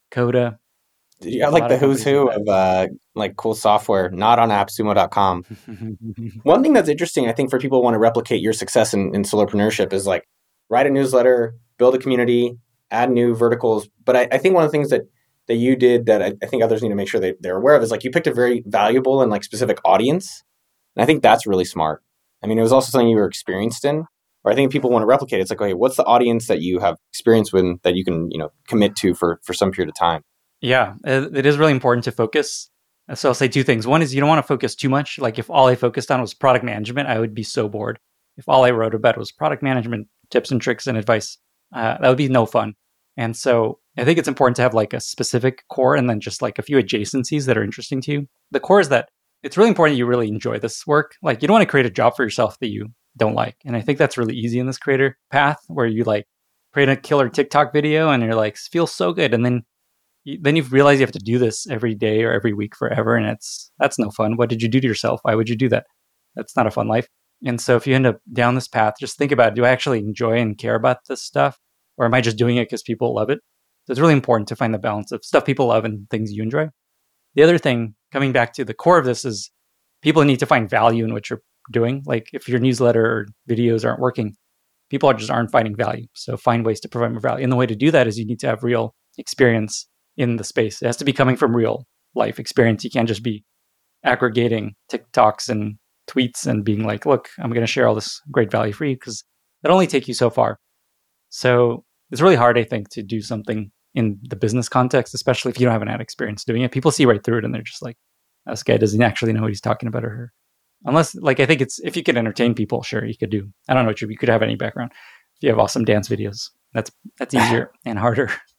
Coda, 0.10 0.60
you 1.24 1.40
got 1.40 1.54
like 1.54 1.68
the 1.68 1.78
who's 1.78 2.04
who 2.04 2.30
of 2.30 2.48
uh, 2.48 2.88
like 3.16 3.36
cool 3.36 3.56
software, 3.56 4.10
not 4.10 4.40
on 4.40 4.50
appsumo.com. 4.50 5.44
One 6.44 6.64
thing 6.64 6.74
that's 6.74 6.90
interesting, 6.90 7.28
I 7.28 7.34
think, 7.34 7.50
for 7.50 7.60
people 7.60 7.80
who 7.80 7.84
want 7.84 7.96
to 7.96 8.00
replicate 8.00 8.42
your 8.42 8.54
success 8.54 8.94
in, 8.94 9.14
in 9.14 9.24
solopreneurship 9.24 9.94
is 9.94 10.08
like 10.08 10.28
write 10.70 10.88
a 10.88 10.90
newsletter, 10.90 11.56
build 11.78 11.96
a 11.96 12.00
community, 12.00 12.58
add 12.90 13.12
new 13.12 13.36
verticals. 13.36 13.90
But 14.04 14.16
I, 14.16 14.28
I 14.32 14.38
think 14.38 14.56
one 14.56 14.64
of 14.64 14.72
the 14.72 14.78
things 14.78 14.90
that 14.90 15.02
that 15.48 15.56
you 15.56 15.76
did 15.76 16.06
that 16.06 16.22
I, 16.22 16.34
I, 16.42 16.46
think 16.46 16.64
others 16.64 16.82
need 16.82 16.90
to 16.90 16.96
make 16.96 17.10
sure 17.10 17.20
they, 17.20 17.34
they're 17.40 17.58
aware 17.58 17.76
of 17.76 17.84
is 17.84 17.92
like 17.92 18.04
you 18.04 18.12
picked 18.12 18.28
a 18.28 18.34
very 18.34 18.64
valuable 18.68 19.22
and 19.22 19.32
like 19.32 19.44
specific 19.44 19.80
audience. 19.84 20.44
And 20.96 21.04
I 21.04 21.06
think 21.06 21.24
that's 21.24 21.48
really 21.48 21.66
smart. 21.66 22.04
I 22.44 22.48
mean, 22.48 22.58
it 22.58 22.62
was 22.62 22.72
also 22.72 22.92
something 22.92 23.10
you 23.10 23.18
were 23.18 23.26
experienced 23.26 23.84
in. 23.84 24.06
Or 24.44 24.52
I 24.52 24.56
think 24.56 24.72
people 24.72 24.90
want 24.90 25.04
to 25.04 25.08
replicate. 25.08 25.40
It's 25.40 25.52
like, 25.52 25.62
okay, 25.62 25.74
what's 25.74 25.98
the 25.98 26.06
audience 26.06 26.48
that 26.48 26.62
you 26.62 26.80
have 26.80 26.96
experience 27.12 27.54
with 27.54 27.82
that 27.84 27.96
you 27.96 28.04
can, 28.04 28.32
you 28.32 28.40
know, 28.40 28.50
commit 28.68 28.96
to 28.98 29.14
for 29.14 29.40
for 29.44 29.54
some 29.54 29.72
period 29.72 29.90
of 29.90 29.96
time? 29.96 30.24
Yeah, 30.62 30.94
it 31.04 31.46
is 31.46 31.58
really 31.58 31.72
important 31.72 32.04
to 32.06 32.12
focus. 32.12 32.70
So 33.14 33.30
I'll 33.30 33.36
say 33.36 33.48
two 33.48 33.64
things. 33.64 33.88
One 33.88 34.02
is 34.02 34.14
you 34.14 34.22
don't 34.22 34.30
want 34.30 34.40
to 34.40 34.48
focus 34.48 34.76
too 34.76 34.90
much. 34.90 35.20
Like 35.20 35.40
if 35.40 35.50
all 35.50 35.68
I 35.68 35.76
focused 35.76 36.12
on 36.12 36.22
was 36.22 36.34
product 36.34 36.64
management, 36.64 37.10
I 37.10 37.20
would 37.20 37.34
be 37.34 37.44
so 37.44 37.68
bored. 37.68 38.00
if 38.38 38.48
all 38.48 38.64
I 38.64 38.72
wrote 38.72 38.96
about 38.96 39.18
was 39.18 39.32
product 39.32 39.62
management 39.62 40.08
tips 40.30 40.52
and 40.52 40.62
tricks 40.62 40.88
and 40.88 40.98
advice, 40.98 41.38
uh, 41.76 41.98
that 42.00 42.08
would 42.08 42.18
be 42.18 42.30
no 42.30 42.46
fun. 42.46 42.76
And 43.18 43.36
so 43.36 43.80
I 43.98 44.06
think 44.06 44.18
it's 44.18 44.28
important 44.28 44.56
to 44.56 44.62
have 44.62 44.74
like 44.74 44.94
a 44.94 45.02
specific 45.02 45.64
core 45.68 45.96
and 45.96 46.10
then 46.10 46.20
just 46.22 46.42
like 46.42 46.58
a 46.58 46.64
few 46.64 46.78
adjacencies 46.78 47.46
that 47.46 47.58
are 47.58 47.64
interesting 47.64 48.02
to 48.02 48.12
you. 48.12 48.28
The 48.52 48.60
core 48.60 48.80
is 48.80 48.90
that 48.90 49.10
it's 49.44 49.58
really 49.58 49.70
important 49.70 49.98
you 49.98 50.06
really 50.06 50.28
enjoy 50.28 50.60
this 50.60 50.88
work. 50.88 51.16
Like 51.22 51.42
you 51.42 51.48
don't 51.48 51.56
want 51.56 51.64
to 51.64 51.72
create 51.72 51.86
a 51.86 51.92
job 51.92 52.16
for 52.16 52.24
yourself 52.24 52.58
that 52.60 52.70
you 52.70 52.88
don't 53.18 53.36
like. 53.36 53.58
And 53.66 53.76
I 53.76 53.82
think 53.82 53.98
that's 53.98 54.18
really 54.18 54.36
easy 54.36 54.60
in 54.60 54.68
this 54.68 54.78
creator 54.78 55.18
path 55.30 55.58
where 55.68 55.88
you 55.88 56.04
like 56.04 56.26
create 56.72 56.90
a 56.90 56.96
killer 56.96 57.28
TikTok 57.28 57.74
video 57.74 58.10
and 58.10 58.24
you're 58.24 58.36
like 58.36 58.56
feels 58.56 58.94
so 58.94 59.12
good 59.12 59.34
and 59.34 59.46
then 59.46 59.64
then 60.42 60.56
you 60.56 60.64
realize 60.64 61.00
you 61.00 61.06
have 61.06 61.14
to 61.14 61.20
do 61.20 61.40
this 61.40 61.68
every 61.70 61.96
day 61.96 62.24
or 62.24 62.32
every 62.32 62.54
week 62.54 62.76
forever 62.76 63.16
and 63.16 63.26
it's 63.28 63.72
that's 63.80 63.98
no 63.98 64.12
fun. 64.12 64.38
What 64.38 64.50
did 64.50 64.62
you 64.62 64.70
do 64.70 64.80
to 64.80 64.88
yourself? 64.88 65.20
Why 65.24 65.36
would 65.36 65.50
you 65.50 65.56
do 65.56 65.70
that? 65.70 65.86
That's 66.36 66.56
not 66.56 66.68
a 66.68 66.72
fun 66.72 66.88
life. 66.88 67.08
And 67.46 67.60
so 67.60 67.76
if 67.76 67.88
you 67.88 67.96
end 67.96 68.06
up 68.06 68.20
down 68.32 68.56
this 68.56 68.68
path, 68.68 68.96
just 69.00 69.18
think 69.18 69.32
about 69.32 69.56
do 69.56 69.66
I 69.66 69.70
actually 69.70 70.00
enjoy 70.00 70.38
and 70.40 70.58
care 70.58 70.76
about 70.76 70.98
this 71.08 71.24
stuff 71.24 71.58
or 71.98 72.06
am 72.06 72.14
I 72.14 72.22
just 72.22 72.38
doing 72.38 72.58
it 72.58 72.66
because 72.66 72.84
people 72.84 73.16
love 73.16 73.30
it? 73.30 73.40
So 73.86 73.92
it's 73.92 74.00
really 74.00 74.14
important 74.14 74.48
to 74.50 74.56
find 74.56 74.74
the 74.74 74.80
balance 74.80 75.12
of 75.12 75.26
stuff 75.26 75.46
people 75.46 75.68
love 75.68 75.86
and 75.86 76.08
things 76.10 76.32
you 76.32 76.44
enjoy. 76.44 76.70
The 77.34 77.44
other 77.44 77.58
thing, 77.58 77.96
coming 78.12 78.32
back 78.32 78.54
to 78.54 78.66
the 78.66 78.74
core 78.74 79.00
of 79.00 79.06
this, 79.06 79.26
is 79.26 79.50
people 80.02 80.24
need 80.24 80.40
to 80.40 80.46
find 80.46 80.70
value 80.70 81.04
in 81.04 81.14
what 81.14 81.30
you're 81.30 81.42
doing. 81.72 82.04
Like 82.06 82.28
if 82.34 82.48
your 82.48 82.60
newsletter 82.60 83.06
or 83.06 83.26
videos 83.50 83.86
aren't 83.86 84.00
working, 84.00 84.36
people 84.90 85.12
just 85.14 85.32
aren't 85.32 85.52
finding 85.52 85.76
value. 85.76 86.06
So 86.14 86.38
find 86.38 86.66
ways 86.66 86.80
to 86.82 86.90
provide 86.90 87.12
more 87.12 87.22
value. 87.22 87.44
And 87.44 87.52
the 87.52 87.56
way 87.56 87.66
to 87.66 87.76
do 87.76 87.90
that 87.92 88.08
is 88.08 88.20
you 88.20 88.26
need 88.26 88.40
to 88.42 88.48
have 88.48 88.64
real 88.64 88.94
experience 89.18 89.88
in 90.22 90.36
the 90.38 90.44
space. 90.44 90.82
It 90.82 90.86
has 90.86 90.98
to 90.98 91.06
be 91.06 91.14
coming 91.14 91.36
from 91.36 91.56
real 91.56 91.88
life 92.14 92.40
experience. 92.40 92.84
You 92.84 92.92
can't 92.92 93.08
just 93.08 93.24
be 93.24 93.44
aggregating 94.04 94.76
TikToks 94.92 95.50
and 95.50 95.78
tweets 96.08 96.46
and 96.46 96.64
being 96.64 96.86
like, 96.86 97.08
look, 97.08 97.30
I'm 97.40 97.50
going 97.50 97.66
to 97.66 97.68
share 97.68 97.88
all 97.88 97.96
this 97.96 98.22
great 98.32 98.52
value 98.52 98.72
for 98.72 98.86
you 98.86 98.96
because 98.96 99.24
that 99.64 99.72
only 99.72 99.88
take 99.88 100.08
you 100.08 100.14
so 100.14 100.30
far. 100.30 100.60
So 101.30 101.86
it's 102.12 102.22
really 102.22 102.36
hard, 102.36 102.58
I 102.58 102.64
think, 102.64 102.90
to 102.90 103.02
do 103.02 103.22
something 103.22 103.72
in 103.96 104.20
the 104.22 104.36
business 104.36 104.70
context, 104.70 105.16
especially 105.16 105.50
if 105.50 105.60
you 105.60 105.66
don't 105.66 105.74
have 105.74 105.82
an 105.82 105.88
ad 105.88 106.02
experience 106.02 106.44
doing 106.44 106.62
it. 106.62 106.72
People 106.72 106.92
see 106.92 107.06
right 107.06 107.24
through 107.24 107.40
it 107.40 107.46
and 107.46 107.54
they're 107.54 107.64
just 107.64 107.82
like, 107.82 107.98
this 108.46 108.64
guy 108.64 108.78
doesn't 108.78 109.02
actually 109.02 109.34
know 109.34 109.42
what 109.42 109.50
he's 109.50 109.62
talking 109.62 109.88
about 109.88 110.06
or 110.06 110.10
her. 110.10 110.34
Unless, 110.86 111.16
like, 111.16 111.40
I 111.40 111.46
think 111.48 111.62
it's 111.62 111.80
if 111.80 111.96
you 111.96 112.04
could 112.04 112.18
entertain 112.18 112.54
people, 112.54 112.84
sure, 112.84 113.06
you 113.06 113.18
could 113.18 113.30
do. 113.32 113.50
I 113.68 113.74
don't 113.74 113.84
know 113.84 113.90
what 113.90 114.02
you, 114.02 114.08
you 114.08 114.18
could 114.18 114.30
have 114.30 114.44
any 114.44 114.56
background. 114.56 114.92
If 115.36 115.44
you 115.44 115.50
have 115.50 115.60
awesome 115.60 115.86
dance 115.86 116.10
videos, 116.10 116.50
that's 116.74 116.92
that's 117.18 117.34
easier 117.34 117.72
and 117.86 118.00
harder. 118.00 118.32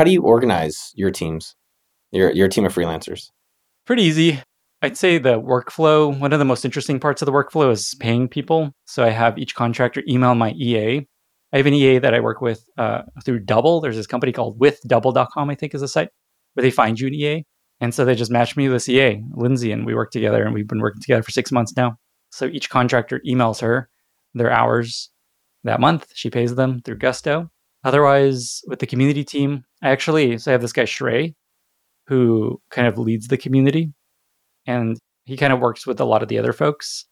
How 0.00 0.04
do 0.04 0.12
you 0.12 0.22
organize 0.22 0.92
your 0.94 1.10
teams, 1.10 1.56
your 2.10 2.32
your 2.32 2.48
team 2.48 2.64
of 2.64 2.74
freelancers? 2.74 3.28
Pretty 3.84 4.02
easy. 4.04 4.40
I'd 4.80 4.96
say 4.96 5.18
the 5.18 5.38
workflow. 5.38 6.18
One 6.18 6.32
of 6.32 6.38
the 6.38 6.46
most 6.46 6.64
interesting 6.64 6.98
parts 6.98 7.20
of 7.20 7.26
the 7.26 7.32
workflow 7.32 7.70
is 7.70 7.94
paying 8.00 8.26
people. 8.26 8.72
So 8.86 9.04
I 9.04 9.10
have 9.10 9.36
each 9.36 9.54
contractor 9.54 10.02
email 10.08 10.34
my 10.34 10.52
EA 10.52 11.06
I 11.52 11.56
have 11.58 11.66
an 11.66 11.74
EA 11.74 11.98
that 11.98 12.14
I 12.14 12.20
work 12.20 12.40
with 12.40 12.64
uh, 12.78 13.02
through 13.26 13.40
Double. 13.40 13.82
There's 13.82 13.96
this 13.96 14.06
company 14.06 14.32
called 14.32 14.58
withdouble.com, 14.58 15.50
I 15.50 15.54
think 15.54 15.74
is 15.74 15.82
a 15.82 15.88
site 15.88 16.08
where 16.54 16.62
they 16.62 16.70
find 16.70 16.98
you 16.98 17.08
an 17.08 17.14
EA. 17.14 17.44
And 17.82 17.94
so 17.94 18.06
they 18.06 18.14
just 18.14 18.30
matched 18.30 18.56
me 18.56 18.70
with 18.70 18.88
EA, 18.88 19.22
Lindsay, 19.34 19.70
and 19.70 19.84
we 19.84 19.94
work 19.94 20.12
together 20.12 20.42
and 20.42 20.54
we've 20.54 20.66
been 20.66 20.80
working 20.80 21.02
together 21.02 21.22
for 21.22 21.30
six 21.30 21.52
months 21.52 21.76
now. 21.76 21.96
So 22.30 22.46
each 22.46 22.70
contractor 22.70 23.20
emails 23.28 23.60
her 23.60 23.90
their 24.32 24.50
hours 24.50 25.10
that 25.64 25.78
month. 25.78 26.06
She 26.14 26.30
pays 26.30 26.54
them 26.54 26.80
through 26.86 26.96
Gusto. 26.96 27.50
Otherwise, 27.84 28.62
with 28.66 28.78
the 28.78 28.86
community 28.86 29.24
team, 29.24 29.64
I 29.82 29.90
actually, 29.90 30.38
so 30.38 30.50
I 30.50 30.52
have 30.52 30.62
this 30.62 30.72
guy, 30.72 30.84
Shrey, 30.84 31.34
who 32.06 32.60
kind 32.70 32.86
of 32.88 32.98
leads 32.98 33.28
the 33.28 33.38
community 33.38 33.92
and 34.66 34.98
he 35.24 35.36
kind 35.36 35.52
of 35.52 35.60
works 35.60 35.86
with 35.86 36.00
a 36.00 36.04
lot 36.04 36.22
of 36.22 36.28
the 36.28 36.38
other 36.38 36.52
folks. 36.52 37.06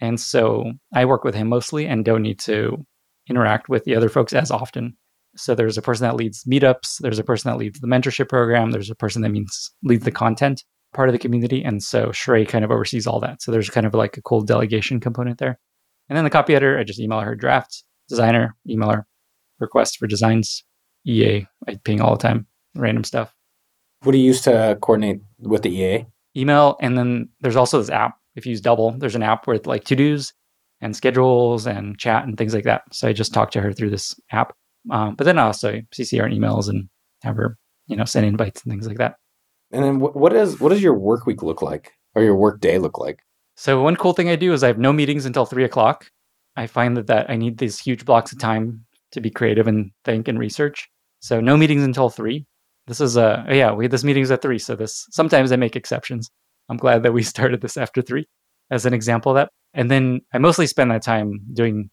And 0.00 0.18
so 0.18 0.72
I 0.94 1.04
work 1.04 1.24
with 1.24 1.34
him 1.34 1.48
mostly 1.48 1.86
and 1.86 2.04
don't 2.04 2.22
need 2.22 2.38
to 2.40 2.84
interact 3.28 3.68
with 3.68 3.84
the 3.84 3.94
other 3.94 4.08
folks 4.08 4.32
as 4.32 4.50
often. 4.50 4.96
So 5.36 5.54
there's 5.54 5.78
a 5.78 5.82
person 5.82 6.04
that 6.04 6.16
leads 6.16 6.44
meetups, 6.44 6.98
there's 7.00 7.18
a 7.18 7.24
person 7.24 7.50
that 7.50 7.58
leads 7.58 7.80
the 7.80 7.86
mentorship 7.86 8.28
program, 8.28 8.70
there's 8.70 8.90
a 8.90 8.96
person 8.96 9.22
that 9.22 9.28
means 9.30 9.70
leads 9.84 10.04
the 10.04 10.10
content 10.10 10.64
part 10.92 11.08
of 11.08 11.12
the 11.12 11.18
community. 11.18 11.62
And 11.62 11.82
so 11.82 12.06
Shrey 12.08 12.48
kind 12.48 12.64
of 12.64 12.70
oversees 12.70 13.06
all 13.06 13.20
that. 13.20 13.42
So 13.42 13.52
there's 13.52 13.70
kind 13.70 13.86
of 13.86 13.94
like 13.94 14.16
a 14.16 14.22
cool 14.22 14.40
delegation 14.40 14.98
component 14.98 15.38
there. 15.38 15.58
And 16.08 16.16
then 16.16 16.24
the 16.24 16.30
copy 16.30 16.54
editor, 16.54 16.78
I 16.78 16.84
just 16.84 16.98
email 16.98 17.20
her 17.20 17.36
drafts, 17.36 17.84
designer, 18.08 18.56
email 18.68 18.90
her 18.90 19.06
requests 19.60 19.94
for 19.94 20.08
designs, 20.08 20.64
EA, 21.06 21.46
I 21.66 21.76
ping 21.84 22.00
all 22.00 22.16
the 22.16 22.22
time, 22.22 22.46
random 22.74 23.04
stuff. 23.04 23.34
What 24.02 24.12
do 24.12 24.18
you 24.18 24.24
use 24.24 24.40
to 24.42 24.78
coordinate 24.80 25.20
with 25.38 25.62
the 25.62 25.70
EA? 25.70 26.06
Email. 26.36 26.76
And 26.80 26.96
then 26.96 27.28
there's 27.40 27.56
also 27.56 27.78
this 27.78 27.90
app. 27.90 28.16
If 28.36 28.46
you 28.46 28.50
use 28.50 28.60
Double, 28.60 28.92
there's 28.92 29.16
an 29.16 29.22
app 29.22 29.46
with 29.46 29.66
like 29.66 29.84
to 29.84 29.96
dos 29.96 30.32
and 30.80 30.96
schedules 30.96 31.66
and 31.66 31.98
chat 31.98 32.24
and 32.24 32.38
things 32.38 32.54
like 32.54 32.64
that. 32.64 32.82
So 32.92 33.08
I 33.08 33.12
just 33.12 33.34
talk 33.34 33.50
to 33.52 33.60
her 33.60 33.72
through 33.72 33.90
this 33.90 34.18
app. 34.30 34.54
Um, 34.90 35.14
but 35.14 35.24
then 35.24 35.38
I 35.38 35.42
also 35.42 35.80
CC 35.94 36.18
her 36.20 36.28
emails 36.28 36.68
and 36.68 36.88
have 37.22 37.36
her, 37.36 37.58
you 37.86 37.96
know, 37.96 38.04
send 38.04 38.24
invites 38.24 38.62
and 38.62 38.72
things 38.72 38.86
like 38.86 38.98
that. 38.98 39.16
And 39.72 39.84
then 39.84 40.00
what 40.00 40.32
is 40.32 40.58
what 40.58 40.70
does 40.70 40.82
your 40.82 40.94
work 40.94 41.26
week 41.26 41.42
look 41.42 41.62
like 41.62 41.92
or 42.14 42.22
your 42.22 42.34
work 42.34 42.60
day 42.60 42.78
look 42.78 42.98
like? 42.98 43.20
So 43.56 43.82
one 43.82 43.96
cool 43.96 44.14
thing 44.14 44.28
I 44.28 44.36
do 44.36 44.52
is 44.52 44.64
I 44.64 44.68
have 44.68 44.78
no 44.78 44.92
meetings 44.92 45.26
until 45.26 45.44
three 45.44 45.64
o'clock. 45.64 46.10
I 46.56 46.66
find 46.66 46.96
that 46.96 47.06
that 47.08 47.30
I 47.30 47.36
need 47.36 47.58
these 47.58 47.78
huge 47.78 48.04
blocks 48.04 48.32
of 48.32 48.38
time 48.38 48.84
to 49.12 49.20
be 49.20 49.30
creative 49.30 49.66
and 49.66 49.90
think 50.04 50.28
and 50.28 50.38
research. 50.38 50.88
So 51.20 51.40
no 51.40 51.56
meetings 51.56 51.82
until 51.82 52.10
three. 52.10 52.46
This 52.86 53.00
is 53.00 53.16
a 53.16 53.44
oh 53.48 53.52
yeah, 53.52 53.72
we 53.72 53.84
had 53.84 53.90
this 53.90 54.04
meetings 54.04 54.30
at 54.30 54.42
three. 54.42 54.58
So 54.58 54.74
this 54.74 55.06
sometimes 55.10 55.52
I 55.52 55.56
make 55.56 55.76
exceptions. 55.76 56.30
I'm 56.68 56.76
glad 56.76 57.02
that 57.02 57.12
we 57.12 57.22
started 57.34 57.60
this 57.60 57.76
after 57.76 58.02
three 58.02 58.26
as 58.70 58.86
an 58.86 58.94
example 58.94 59.32
of 59.32 59.36
that. 59.36 59.50
And 59.74 59.90
then 59.90 60.20
I 60.32 60.38
mostly 60.38 60.66
spend 60.66 60.90
that 60.90 61.02
time 61.02 61.40
doing 61.52 61.90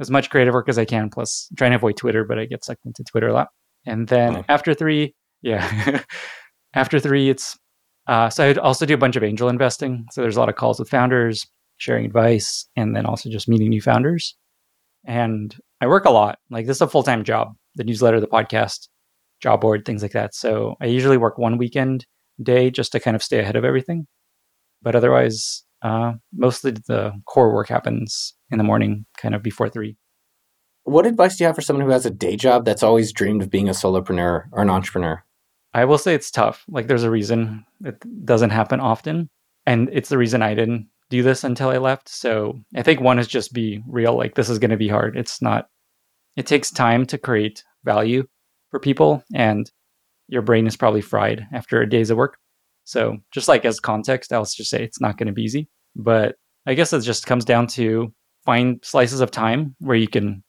as 0.00 0.10
much 0.10 0.30
creative 0.30 0.54
work 0.54 0.68
as 0.68 0.78
I 0.78 0.84
can, 0.84 1.10
plus 1.10 1.48
trying 1.56 1.72
to 1.72 1.76
avoid 1.76 1.96
Twitter, 1.96 2.24
but 2.24 2.38
I 2.38 2.46
get 2.46 2.64
sucked 2.64 2.86
into 2.86 3.04
Twitter 3.04 3.28
a 3.28 3.32
lot. 3.32 3.48
And 3.86 4.08
then 4.08 4.36
oh. 4.36 4.44
after 4.48 4.74
three, 4.74 5.14
yeah, 5.42 6.00
after 6.74 6.98
three, 6.98 7.28
it's 7.28 7.56
uh, 8.06 8.30
so 8.30 8.48
I'd 8.48 8.58
also 8.58 8.86
do 8.86 8.94
a 8.94 8.98
bunch 8.98 9.16
of 9.16 9.22
angel 9.22 9.48
investing. 9.48 10.06
So 10.10 10.22
there's 10.22 10.36
a 10.36 10.40
lot 10.40 10.48
of 10.48 10.56
calls 10.56 10.78
with 10.78 10.88
founders, 10.88 11.46
sharing 11.76 12.04
advice, 12.04 12.66
and 12.76 12.96
then 12.96 13.06
also 13.06 13.30
just 13.30 13.48
meeting 13.48 13.68
new 13.68 13.80
founders. 13.80 14.36
And 15.04 15.54
I 15.82 15.86
work 15.88 16.04
a 16.04 16.10
lot. 16.10 16.38
Like 16.48 16.66
this 16.66 16.76
is 16.76 16.80
a 16.80 16.86
full 16.86 17.02
time 17.02 17.24
job. 17.24 17.54
The 17.74 17.82
newsletter, 17.82 18.20
the 18.20 18.28
podcast, 18.28 18.88
job 19.40 19.60
board, 19.60 19.84
things 19.84 20.00
like 20.00 20.12
that. 20.12 20.32
So 20.32 20.76
I 20.80 20.86
usually 20.86 21.16
work 21.16 21.38
one 21.38 21.58
weekend 21.58 22.06
day 22.40 22.70
just 22.70 22.92
to 22.92 23.00
kind 23.00 23.16
of 23.16 23.22
stay 23.22 23.40
ahead 23.40 23.56
of 23.56 23.64
everything. 23.64 24.06
But 24.80 24.94
otherwise, 24.94 25.64
uh, 25.82 26.12
mostly 26.32 26.70
the 26.70 27.20
core 27.26 27.52
work 27.52 27.68
happens 27.68 28.34
in 28.50 28.58
the 28.58 28.64
morning, 28.64 29.06
kind 29.16 29.34
of 29.34 29.42
before 29.42 29.68
three. 29.68 29.96
What 30.84 31.06
advice 31.06 31.36
do 31.36 31.42
you 31.42 31.46
have 31.46 31.56
for 31.56 31.62
someone 31.62 31.84
who 31.84 31.92
has 31.92 32.06
a 32.06 32.10
day 32.10 32.36
job 32.36 32.64
that's 32.64 32.84
always 32.84 33.12
dreamed 33.12 33.42
of 33.42 33.50
being 33.50 33.68
a 33.68 33.72
solopreneur 33.72 34.44
or 34.52 34.62
an 34.62 34.70
entrepreneur? 34.70 35.24
I 35.74 35.84
will 35.84 35.98
say 35.98 36.14
it's 36.14 36.30
tough. 36.30 36.64
Like 36.68 36.86
there's 36.86 37.02
a 37.02 37.10
reason 37.10 37.64
it 37.84 38.24
doesn't 38.24 38.50
happen 38.50 38.78
often. 38.78 39.30
And 39.66 39.88
it's 39.92 40.10
the 40.10 40.18
reason 40.18 40.42
I 40.42 40.54
didn't 40.54 40.88
do 41.12 41.22
this 41.22 41.44
until 41.44 41.68
I 41.68 41.76
left. 41.76 42.08
So 42.08 42.60
I 42.74 42.82
think 42.82 43.00
one 43.00 43.18
is 43.18 43.28
just 43.28 43.52
be 43.52 43.82
real. 43.86 44.16
Like 44.16 44.34
this 44.34 44.48
is 44.48 44.58
going 44.58 44.70
to 44.70 44.78
be 44.78 44.88
hard. 44.88 45.16
It's 45.16 45.42
not, 45.42 45.68
it 46.36 46.46
takes 46.46 46.70
time 46.70 47.04
to 47.06 47.18
create 47.18 47.62
value 47.84 48.24
for 48.70 48.80
people. 48.80 49.22
And 49.34 49.70
your 50.28 50.40
brain 50.40 50.66
is 50.66 50.76
probably 50.76 51.02
fried 51.02 51.46
after 51.52 51.82
a 51.82 51.88
days 51.88 52.08
of 52.10 52.16
work. 52.16 52.38
So 52.84 53.18
just 53.30 53.46
like 53.46 53.66
as 53.66 53.78
context, 53.78 54.32
I'll 54.32 54.44
just 54.44 54.70
say 54.70 54.82
it's 54.82 55.02
not 55.02 55.18
going 55.18 55.26
to 55.26 55.34
be 55.34 55.42
easy. 55.42 55.68
But 55.94 56.36
I 56.66 56.72
guess 56.72 56.94
it 56.94 57.02
just 57.02 57.26
comes 57.26 57.44
down 57.44 57.66
to 57.68 58.12
find 58.46 58.80
slices 58.82 59.20
of 59.20 59.30
time 59.30 59.76
where 59.80 59.96
you 59.96 60.08
can 60.08 60.42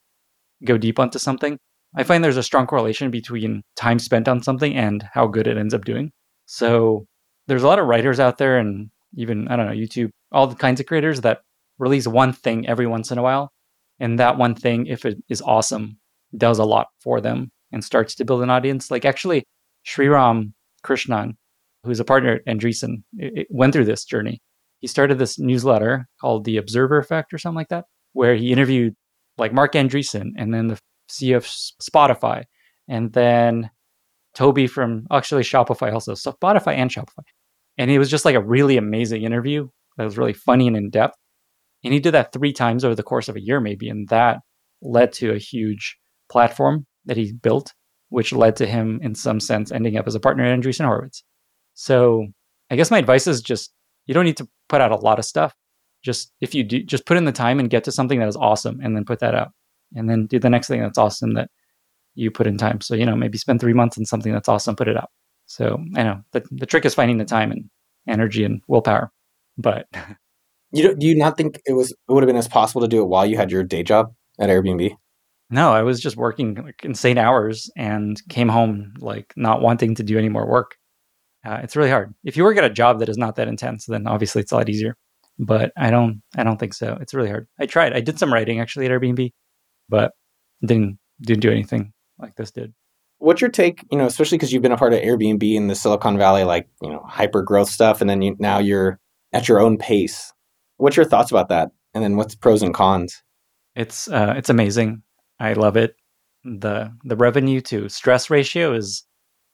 go 0.64 0.78
deep 0.78 0.98
onto 0.98 1.20
something. 1.20 1.58
I 1.96 2.04
find 2.04 2.24
there's 2.24 2.38
a 2.38 2.44
strong 2.44 2.68
correlation 2.68 3.12
between 3.12 3.64
time 3.76 4.00
spent 4.00 4.30
on 4.30 4.42
something 4.42 4.74
and 4.74 5.06
how 5.14 5.28
good 5.28 5.46
it 5.46 5.58
ends 5.58 5.74
up 5.74 5.84
doing. 5.84 6.12
So 6.46 7.06
there's 7.48 7.64
a 7.64 7.68
lot 7.68 7.80
of 7.80 7.88
writers 7.88 8.22
out 8.22 8.38
there 8.38 8.58
and 8.58 8.90
even, 9.16 9.48
I 9.48 9.56
don't 9.56 9.68
know, 9.68 9.74
YouTube, 9.74 10.10
all 10.32 10.48
the 10.48 10.56
kinds 10.56 10.80
of 10.80 10.86
creators 10.86 11.22
that 11.22 11.42
release 11.80 12.08
one 12.08 12.34
thing 12.34 12.68
every 12.68 12.88
once 12.88 13.12
in 13.12 13.18
a 13.18 13.24
while. 13.24 13.52
And 14.00 14.20
that 14.20 14.38
one 14.38 14.56
thing, 14.56 14.88
if 14.88 15.06
it 15.06 15.18
is 15.30 15.42
awesome, 15.42 15.98
does 16.36 16.60
a 16.60 16.66
lot 16.66 16.88
for 17.02 17.22
them 17.22 17.52
and 17.72 17.84
starts 17.84 18.16
to 18.16 18.26
build 18.26 18.42
an 18.42 18.50
audience. 18.50 18.90
Like 18.90 19.06
actually, 19.06 19.44
Sriram 19.86 20.54
Krishnan, 20.86 21.34
who's 21.84 22.00
a 22.00 22.06
partner 22.06 22.34
at 22.36 22.46
Andreessen, 22.46 23.04
went 23.50 23.74
through 23.74 23.86
this 23.86 24.06
journey. 24.06 24.42
He 24.80 24.88
started 24.88 25.18
this 25.20 25.40
newsletter 25.40 26.08
called 26.20 26.44
The 26.44 26.58
Observer 26.58 26.98
Effect 26.98 27.34
or 27.34 27.38
something 27.38 27.58
like 27.58 27.70
that, 27.70 27.86
where 28.14 28.36
he 28.36 28.52
interviewed 28.52 28.96
like 29.38 29.54
Mark 29.54 29.74
Andreessen 29.74 30.32
and 30.38 30.54
then 30.54 30.68
the 30.68 30.80
CEO 31.10 31.38
of 31.38 31.46
Spotify 31.46 32.44
and 32.88 33.14
then 33.14 33.70
Tobi 34.36 34.70
from 34.70 35.06
actually 35.12 35.44
Shopify 35.44 35.94
also. 35.94 36.16
So 36.16 36.32
Spotify 36.32 36.76
and 36.76 36.90
Shopify. 36.90 37.24
And 37.78 37.90
it 37.90 38.00
was 38.00 38.10
just 38.10 38.26
like 38.26 38.36
a 38.36 38.44
really 38.44 38.78
amazing 38.78 39.24
interview 39.24 39.68
that 39.98 40.04
was 40.04 40.18
really 40.18 40.34
funny 40.34 40.68
and 40.68 40.78
in 40.78 40.90
depth. 40.90 41.16
And 41.84 41.94
he 41.94 42.00
did 42.00 42.14
that 42.14 42.32
three 42.32 42.54
times 42.54 42.86
over 42.86 42.96
the 42.96 43.04
course 43.04 43.28
of 43.28 43.36
a 43.36 43.42
year, 43.42 43.60
maybe. 43.60 43.90
And 43.90 44.08
that 44.10 44.40
led 44.82 45.12
to 45.14 45.32
a 45.32 45.38
huge 45.38 45.98
platform 46.30 46.86
that 47.06 47.18
he 47.18 47.34
built, 47.34 47.74
which 48.10 48.32
led 48.32 48.56
to 48.58 48.66
him, 48.66 49.00
in 49.02 49.16
some 49.16 49.40
sense, 49.40 49.72
ending 49.72 49.98
up 49.98 50.08
as 50.08 50.16
a 50.16 50.20
partner 50.20 50.46
at 50.46 50.58
Andreessen 50.58 50.86
Horowitz. 50.86 51.24
So 51.74 52.28
I 52.70 52.76
guess 52.76 52.92
my 52.92 53.00
advice 53.00 53.28
is 53.28 53.42
just 53.42 53.74
you 54.06 54.14
don't 54.14 54.26
need 54.26 54.38
to 54.38 54.48
put 54.70 54.82
out 54.82 54.92
a 54.92 54.96
lot 54.96 55.20
of 55.20 55.26
stuff. 55.26 55.54
Just 56.04 56.32
if 56.42 56.54
you 56.54 56.64
do, 56.64 56.84
just 56.84 57.06
put 57.06 57.18
in 57.18 57.26
the 57.26 57.32
time 57.32 57.60
and 57.60 57.70
get 57.70 57.84
to 57.86 57.92
something 57.92 58.20
that 58.20 58.28
is 58.28 58.36
awesome, 58.36 58.80
and 58.82 58.96
then 58.96 59.06
put 59.06 59.20
that 59.20 59.36
out, 59.36 59.52
and 59.96 60.10
then 60.10 60.26
do 60.26 60.40
the 60.40 60.50
next 60.50 60.68
thing 60.68 60.82
that's 60.82 60.98
awesome 60.98 61.34
that 61.36 61.50
you 62.16 62.30
put 62.30 62.48
in 62.48 62.58
time. 62.58 62.82
So 62.82 62.96
you 62.96 63.06
know, 63.06 63.16
maybe 63.16 63.38
spend 63.38 63.60
three 63.60 63.74
months 63.74 63.98
on 63.98 64.06
something 64.06 64.34
that's 64.34 64.50
awesome, 64.50 64.76
put 64.76 64.88
it 64.88 64.98
out. 64.98 65.10
So 65.54 65.78
I 65.96 66.02
know 66.02 66.24
the 66.32 66.44
the 66.50 66.66
trick 66.66 66.84
is 66.84 66.96
finding 66.96 67.20
the 67.20 67.26
time 67.26 67.52
and 67.52 67.70
energy 68.08 68.44
and 68.44 68.62
willpower. 68.68 69.12
But 69.56 69.86
you 70.72 70.82
do, 70.82 70.96
do 70.96 71.06
you 71.06 71.16
not 71.16 71.38
think 71.38 71.62
it 71.68 71.74
was 71.74 71.92
it 71.92 71.98
would 72.12 72.24
have 72.24 72.28
been 72.28 72.36
as 72.36 72.48
possible 72.48 72.82
to 72.82 72.88
do 72.88 73.04
it 73.04 73.08
while 73.08 73.24
you 73.24 73.38
had 73.38 73.52
your 73.52 73.64
day 73.64 73.84
job 73.84 74.08
at 74.40 74.50
Airbnb? 74.50 74.96
No, 75.52 75.72
I 75.72 75.84
was 75.84 76.00
just 76.00 76.18
working 76.18 76.56
like 76.56 76.84
insane 76.84 77.20
hours 77.20 77.70
and 77.78 78.20
came 78.30 78.50
home 78.50 78.96
like 78.98 79.32
not 79.36 79.62
wanting 79.62 79.94
to 79.96 80.04
do 80.04 80.18
any 80.18 80.30
more 80.30 80.50
work. 80.50 80.76
Uh, 81.46 81.60
it's 81.62 81.76
really 81.76 81.92
hard. 81.92 82.16
If 82.24 82.36
you 82.36 82.44
work 82.44 82.58
at 82.58 82.64
a 82.64 82.70
job 82.72 83.00
that 83.00 83.10
is 83.10 83.18
not 83.18 83.36
that 83.36 83.48
intense, 83.48 83.86
then 83.86 84.08
obviously 84.08 84.42
it's 84.42 84.52
a 84.52 84.56
lot 84.56 84.70
easier. 84.70 84.96
But 85.38 85.72
I 85.78 85.92
don't, 85.92 86.24
I 86.36 86.44
don't 86.44 86.60
think 86.60 86.74
so. 86.74 86.98
It's 87.02 87.14
really 87.14 87.30
hard. 87.30 87.48
I 87.60 87.68
tried. 87.68 87.94
I 87.94 88.02
did 88.02 88.18
some 88.18 88.34
writing 88.34 88.60
actually 88.60 88.86
at 88.88 88.92
Airbnb, 88.92 89.32
but 89.90 90.14
didn't 90.66 90.98
didn't 91.22 91.42
do 91.42 91.52
anything 91.52 91.94
like 92.18 92.36
this 92.36 92.52
did. 92.52 92.74
What's 93.24 93.40
your 93.40 93.50
take? 93.50 93.86
You 93.90 93.98
know, 93.98 94.06
especially 94.06 94.38
because 94.38 94.52
you've 94.52 94.62
been 94.62 94.74
a 94.74 94.78
part 94.78 94.92
of 94.92 95.00
Airbnb 95.00 95.56
in 95.56 95.68
the 95.68 95.76
Silicon 95.76 96.18
Valley, 96.18 96.44
like 96.44 96.68
you 96.82 96.90
know, 96.90 97.02
hyper 97.08 97.42
growth 97.42 97.70
stuff, 97.70 98.02
and 98.02 98.10
then 98.10 98.22
you, 98.22 98.36
now 98.38 98.60
you're 98.60 99.00
at 99.32 99.48
your 99.48 99.62
own 99.62 99.78
pace. 99.78 100.34
What's 100.76 100.98
your 100.98 101.06
thoughts 101.06 101.32
about 101.32 101.48
that? 101.48 101.70
And 101.94 102.04
then 102.04 102.18
what's 102.18 102.36
pros 102.36 102.62
and 102.62 102.74
cons? 102.74 103.24
It's 103.78 104.10
uh, 104.10 104.34
it's 104.36 104.50
amazing. 104.50 105.04
I 105.40 105.54
love 105.54 105.78
it. 105.78 105.96
the 106.44 106.92
The 107.06 107.16
revenue 107.16 107.62
to 107.62 107.88
stress 107.88 108.30
ratio 108.30 108.74
is 108.74 109.06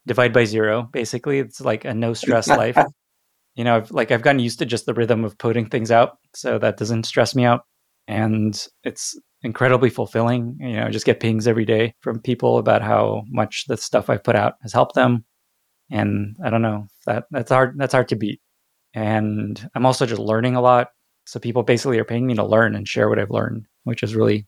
divide 0.08 0.34
by 0.34 0.46
zero. 0.46 0.90
Basically, 0.92 1.38
it's 1.38 1.62
like 1.62 1.86
a 1.86 1.94
no 1.94 2.16
stress 2.16 2.48
life. 2.64 2.78
You 3.54 3.66
know, 3.66 3.76
I've, 3.76 3.92
like 3.92 4.10
I've 4.10 4.24
gotten 4.24 4.40
used 4.40 4.58
to 4.60 4.66
just 4.66 4.88
the 4.88 4.96
rhythm 4.96 5.24
of 5.24 5.38
putting 5.38 5.70
things 5.70 5.92
out, 5.92 6.18
so 6.34 6.58
that 6.58 6.78
doesn't 6.78 7.04
stress 7.04 7.36
me 7.36 7.46
out, 7.46 7.66
and 8.08 8.60
it's 8.84 9.16
incredibly 9.42 9.90
fulfilling. 9.90 10.58
You 10.60 10.78
know, 10.78 10.86
I 10.86 10.90
just 10.90 11.06
get 11.06 11.20
pings 11.20 11.48
every 11.48 11.66
day 11.66 11.96
from 12.02 12.20
people 12.20 12.58
about 12.58 12.82
how 12.82 13.24
much 13.28 13.66
the 13.68 13.78
stuff 13.78 14.10
I've 14.10 14.24
put 14.24 14.36
out 14.36 14.56
has 14.62 14.74
helped 14.74 14.96
them, 14.96 15.26
and 15.90 16.36
I 16.44 16.50
don't 16.50 16.62
know 16.62 16.88
that 17.06 17.26
that's 17.32 17.52
hard. 17.52 17.76
That's 17.78 17.94
hard 17.94 18.10
to 18.10 18.16
beat. 18.16 18.42
And 18.94 19.70
I'm 19.76 19.86
also 19.86 20.06
just 20.06 20.22
learning 20.22 20.56
a 20.56 20.62
lot. 20.62 20.90
So 21.26 21.40
people 21.40 21.64
basically 21.64 22.00
are 22.00 22.06
paying 22.06 22.26
me 22.26 22.34
to 22.36 22.44
learn 22.44 22.76
and 22.76 22.88
share 22.88 23.08
what 23.08 23.20
I've 23.20 23.30
learned, 23.30 23.68
which 23.84 24.02
is 24.02 24.16
really 24.16 24.48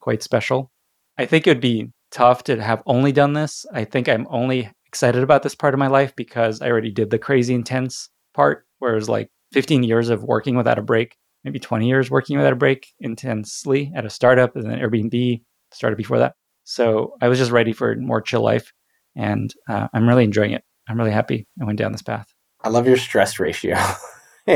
quite 0.00 0.22
special. 0.22 0.72
I 1.18 1.24
think 1.24 1.46
it 1.46 1.50
would 1.50 1.60
be 1.60 1.92
tough 2.10 2.44
to 2.44 2.60
have 2.60 2.82
only 2.86 3.12
done 3.12 3.32
this. 3.32 3.64
I 3.72 3.84
think 3.84 4.08
I'm 4.08 4.26
only 4.28 4.70
excited 4.86 5.22
about 5.22 5.42
this 5.42 5.54
part 5.54 5.74
of 5.74 5.78
my 5.78 5.86
life 5.86 6.14
because 6.16 6.60
I 6.60 6.68
already 6.68 6.90
did 6.90 7.10
the 7.10 7.18
crazy 7.18 7.54
intense 7.54 8.08
part, 8.34 8.66
where 8.78 8.92
it 8.92 8.96
was 8.96 9.08
like 9.08 9.30
15 9.52 9.82
years 9.82 10.08
of 10.08 10.24
working 10.24 10.56
without 10.56 10.78
a 10.78 10.82
break, 10.82 11.16
maybe 11.46 11.60
20 11.60 11.86
years 11.86 12.10
working 12.10 12.36
without 12.36 12.52
a 12.52 12.56
break 12.56 12.92
intensely 12.98 13.92
at 13.94 14.04
a 14.04 14.10
startup 14.10 14.56
and 14.56 14.68
then 14.68 14.80
Airbnb 14.80 15.40
started 15.72 15.96
before 15.96 16.18
that. 16.18 16.34
So 16.64 17.14
I 17.22 17.28
was 17.28 17.38
just 17.38 17.52
ready 17.52 17.72
for 17.72 17.94
more 17.94 18.20
chill 18.20 18.42
life, 18.42 18.72
and 19.14 19.54
uh, 19.68 19.86
I'm 19.94 20.08
really 20.08 20.24
enjoying 20.24 20.50
it. 20.50 20.64
I'm 20.88 20.98
really 20.98 21.12
happy 21.12 21.46
I 21.60 21.64
went 21.64 21.78
down 21.78 21.92
this 21.92 22.02
path. 22.02 22.26
I 22.60 22.70
love 22.70 22.88
your 22.88 22.96
stress 22.96 23.38
ratio. 23.38 23.78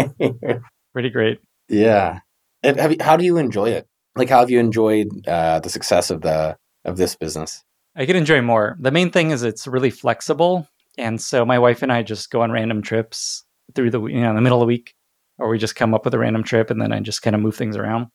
Pretty 0.93 1.11
great. 1.11 1.39
Yeah. 1.69 2.19
And 2.65 2.81
have 2.81 2.91
you, 2.91 2.97
how 3.01 3.17
do 3.17 3.25
you 3.25 3.37
enjoy 3.37 3.71
it? 3.71 3.87
Like, 4.17 4.29
how 4.29 4.41
have 4.41 4.51
you 4.51 4.59
enjoyed 4.59 5.07
uh, 5.29 5.61
the 5.61 5.71
success 5.71 6.11
of 6.11 6.23
the 6.23 6.57
of 6.85 6.97
this 6.97 7.15
business? 7.15 7.63
I 7.95 8.07
could 8.07 8.17
enjoy 8.17 8.43
more. 8.43 8.77
The 8.81 8.91
main 8.91 9.13
thing 9.13 9.31
is 9.31 9.45
it's 9.45 9.69
really 9.69 9.91
flexible, 9.91 10.67
and 10.99 11.21
so 11.21 11.45
my 11.45 11.61
wife 11.61 11.83
and 11.83 11.93
I 11.93 12.03
just 12.03 12.31
go 12.31 12.43
on 12.43 12.51
random 12.51 12.83
trips 12.83 13.45
through 13.77 13.91
the 13.93 14.05
you 14.07 14.21
know 14.21 14.31
in 14.31 14.35
the 14.35 14.43
middle 14.43 14.59
of 14.59 14.63
the 14.63 14.67
week, 14.67 14.95
or 15.41 15.49
we 15.49 15.59
just 15.59 15.77
come 15.77 15.95
up 15.95 16.05
with 16.05 16.15
a 16.15 16.19
random 16.19 16.45
trip 16.45 16.71
and 16.71 16.81
then 16.81 16.93
I 16.93 17.01
just 17.01 17.23
kind 17.23 17.35
of 17.35 17.43
move 17.43 17.57
things 17.57 17.77
around. 17.77 18.07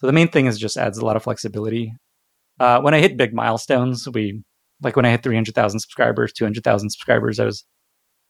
So 0.00 0.06
the 0.06 0.12
main 0.12 0.28
thing 0.28 0.46
is 0.46 0.58
just 0.58 0.76
adds 0.76 0.98
a 0.98 1.04
lot 1.04 1.16
of 1.16 1.24
flexibility. 1.24 1.92
Uh, 2.60 2.80
when 2.80 2.94
I 2.94 3.00
hit 3.00 3.16
big 3.16 3.34
milestones, 3.34 4.08
we 4.08 4.42
like 4.80 4.94
when 4.94 5.04
I 5.04 5.10
hit 5.10 5.22
300,000 5.22 5.80
subscribers, 5.80 6.32
200,000 6.32 6.90
subscribers, 6.90 7.40
I 7.40 7.44
was 7.44 7.64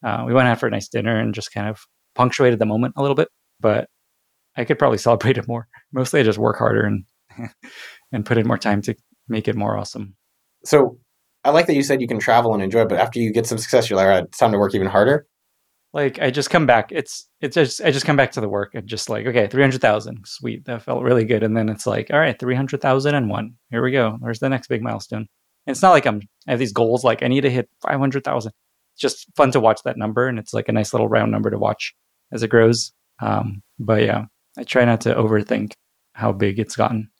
uh, 0.04 0.24
we 0.26 0.32
went 0.32 0.48
out 0.48 0.58
for 0.60 0.66
a 0.66 0.70
nice 0.70 0.88
dinner 0.88 1.18
and 1.18 1.34
just 1.34 1.52
kind 1.52 1.68
of 1.68 1.80
punctuated 2.14 2.58
the 2.58 2.66
moment 2.66 2.94
a 2.96 3.02
little 3.02 3.14
bit. 3.14 3.28
But 3.60 3.88
I 4.56 4.64
could 4.64 4.78
probably 4.78 4.98
celebrate 5.06 5.38
it 5.38 5.48
more. 5.48 5.68
Mostly, 5.92 6.20
I 6.20 6.24
just 6.24 6.38
work 6.38 6.58
harder 6.58 6.82
and 6.84 7.04
and 8.12 8.24
put 8.24 8.38
in 8.38 8.46
more 8.46 8.58
time 8.58 8.82
to 8.82 8.94
make 9.28 9.48
it 9.48 9.56
more 9.56 9.76
awesome. 9.76 10.16
So 10.64 10.98
I 11.44 11.50
like 11.50 11.66
that 11.66 11.74
you 11.74 11.82
said 11.82 12.00
you 12.00 12.08
can 12.08 12.18
travel 12.18 12.54
and 12.54 12.62
enjoy, 12.62 12.84
but 12.86 12.98
after 12.98 13.20
you 13.20 13.32
get 13.32 13.46
some 13.46 13.58
success, 13.58 13.88
you're 13.88 13.96
like, 13.96 14.06
all 14.06 14.10
right, 14.10 14.24
it's 14.24 14.38
time 14.38 14.52
to 14.52 14.58
work 14.58 14.74
even 14.74 14.88
harder. 14.88 15.26
Like 15.92 16.18
I 16.20 16.30
just 16.30 16.50
come 16.50 16.66
back. 16.66 16.92
It's 16.92 17.28
it's 17.40 17.54
just 17.54 17.80
I 17.82 17.90
just 17.90 18.04
come 18.04 18.16
back 18.16 18.32
to 18.32 18.40
the 18.40 18.48
work 18.48 18.74
and 18.74 18.86
just 18.86 19.08
like 19.08 19.26
okay, 19.26 19.46
three 19.46 19.62
hundred 19.62 19.80
thousand, 19.80 20.26
sweet, 20.26 20.66
that 20.66 20.82
felt 20.82 21.02
really 21.02 21.24
good. 21.24 21.42
And 21.42 21.56
then 21.56 21.68
it's 21.68 21.86
like, 21.86 22.10
all 22.12 22.18
right, 22.18 22.38
three 22.38 22.54
hundred 22.54 22.82
thousand 22.82 23.14
and 23.14 23.30
one. 23.30 23.54
Here 23.70 23.82
we 23.82 23.90
go. 23.90 24.18
There's 24.22 24.38
the 24.38 24.50
next 24.50 24.68
big 24.68 24.82
milestone. 24.82 25.26
And 25.66 25.74
it's 25.74 25.82
not 25.82 25.92
like 25.92 26.06
I'm 26.06 26.20
I 26.46 26.52
have 26.52 26.60
these 26.60 26.72
goals 26.72 27.04
like 27.04 27.22
I 27.22 27.28
need 27.28 27.42
to 27.42 27.50
hit 27.50 27.70
five 27.80 27.98
hundred 27.98 28.24
thousand. 28.24 28.52
It's 28.94 29.02
just 29.02 29.26
fun 29.34 29.50
to 29.52 29.60
watch 29.60 29.80
that 29.84 29.96
number, 29.96 30.28
and 30.28 30.38
it's 30.38 30.52
like 30.52 30.68
a 30.68 30.72
nice 30.72 30.92
little 30.92 31.08
round 31.08 31.32
number 31.32 31.50
to 31.50 31.58
watch 31.58 31.94
as 32.32 32.42
it 32.42 32.48
grows. 32.48 32.92
Um, 33.20 33.62
but 33.78 34.02
yeah, 34.02 34.26
I 34.58 34.64
try 34.64 34.84
not 34.84 35.00
to 35.02 35.14
overthink 35.14 35.72
how 36.12 36.32
big 36.32 36.58
it's 36.58 36.76
gotten. 36.76 37.10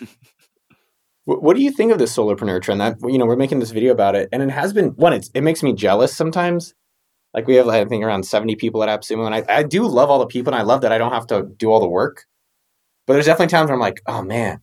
what 1.24 1.56
do 1.56 1.62
you 1.62 1.70
think 1.70 1.92
of 1.92 1.98
this 1.98 2.16
solopreneur 2.16 2.62
trend? 2.62 2.80
That 2.80 2.96
you 3.04 3.18
know, 3.18 3.26
we're 3.26 3.36
making 3.36 3.60
this 3.60 3.70
video 3.70 3.92
about 3.92 4.16
it, 4.16 4.28
and 4.32 4.42
it 4.42 4.50
has 4.50 4.72
been 4.72 4.88
one. 4.90 5.12
It's, 5.12 5.30
it 5.34 5.42
makes 5.42 5.62
me 5.62 5.72
jealous 5.72 6.16
sometimes. 6.16 6.74
Like 7.34 7.46
we 7.46 7.56
have, 7.56 7.68
I 7.68 7.84
think, 7.84 8.04
around 8.04 8.24
seventy 8.24 8.56
people 8.56 8.82
at 8.82 8.88
AppSumo, 8.88 9.26
and 9.26 9.34
I, 9.34 9.44
I 9.48 9.62
do 9.62 9.86
love 9.86 10.10
all 10.10 10.18
the 10.18 10.26
people, 10.26 10.52
and 10.52 10.60
I 10.60 10.64
love 10.64 10.80
that 10.80 10.92
I 10.92 10.98
don't 10.98 11.12
have 11.12 11.26
to 11.28 11.46
do 11.56 11.70
all 11.70 11.80
the 11.80 11.88
work. 11.88 12.24
But 13.06 13.14
there's 13.14 13.26
definitely 13.26 13.50
times 13.50 13.68
where 13.68 13.74
I'm 13.74 13.80
like, 13.80 14.02
oh 14.06 14.22
man, 14.22 14.60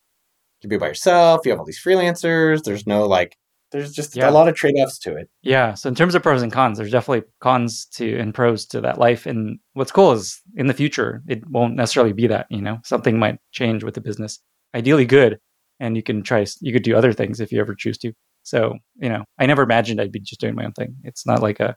you 0.62 0.70
be 0.70 0.78
by 0.78 0.88
yourself. 0.88 1.46
You 1.46 1.52
have 1.52 1.60
all 1.60 1.66
these 1.66 1.82
freelancers. 1.82 2.64
There's 2.64 2.88
no 2.88 3.06
like 3.06 3.38
there's 3.72 3.92
just 3.92 4.16
yeah. 4.16 4.30
a 4.30 4.32
lot 4.32 4.48
of 4.48 4.56
trade-offs 4.56 5.00
to 5.00 5.16
it. 5.16 5.30
Yeah. 5.42 5.74
So 5.74 5.90
in 5.90 5.96
terms 5.96 6.16
of 6.16 6.24
pros 6.24 6.42
and 6.42 6.52
cons, 6.52 6.78
there's 6.78 6.92
definitely 6.92 7.28
cons 7.42 7.86
to 7.94 8.18
and 8.18 8.34
pros 8.34 8.66
to 8.68 8.82
that 8.82 9.00
life. 9.00 9.26
And 9.26 9.60
what's 9.74 9.92
cool 9.92 10.14
is 10.14 10.42
in 10.56 10.68
the 10.68 10.74
future, 10.74 11.24
it 11.28 11.48
won't 11.50 11.76
necessarily 11.76 12.14
be 12.14 12.28
that, 12.28 12.48
you 12.50 12.62
know, 12.62 12.80
something 12.84 13.20
might 13.20 13.40
change 13.52 13.84
with 13.84 13.94
the 13.94 14.02
business. 14.02 14.40
Ideally 14.74 15.06
good. 15.06 15.40
And 15.80 15.98
you 15.98 16.04
can 16.04 16.24
try 16.24 16.46
you 16.62 16.72
could 16.72 16.84
do 16.84 16.96
other 16.96 17.12
things 17.12 17.40
if 17.40 17.52
you 17.52 17.60
ever 17.60 17.76
choose 17.76 17.98
to. 18.00 18.14
So, 18.44 18.76
you 18.96 19.10
know, 19.10 19.26
I 19.40 19.46
never 19.46 19.64
imagined 19.64 20.00
I'd 20.00 20.12
be 20.12 20.20
just 20.20 20.40
doing 20.40 20.56
my 20.56 20.66
own 20.66 20.74
thing. 20.74 20.96
It's 21.04 21.26
not 21.26 21.42
like 21.42 21.60
a 21.60 21.76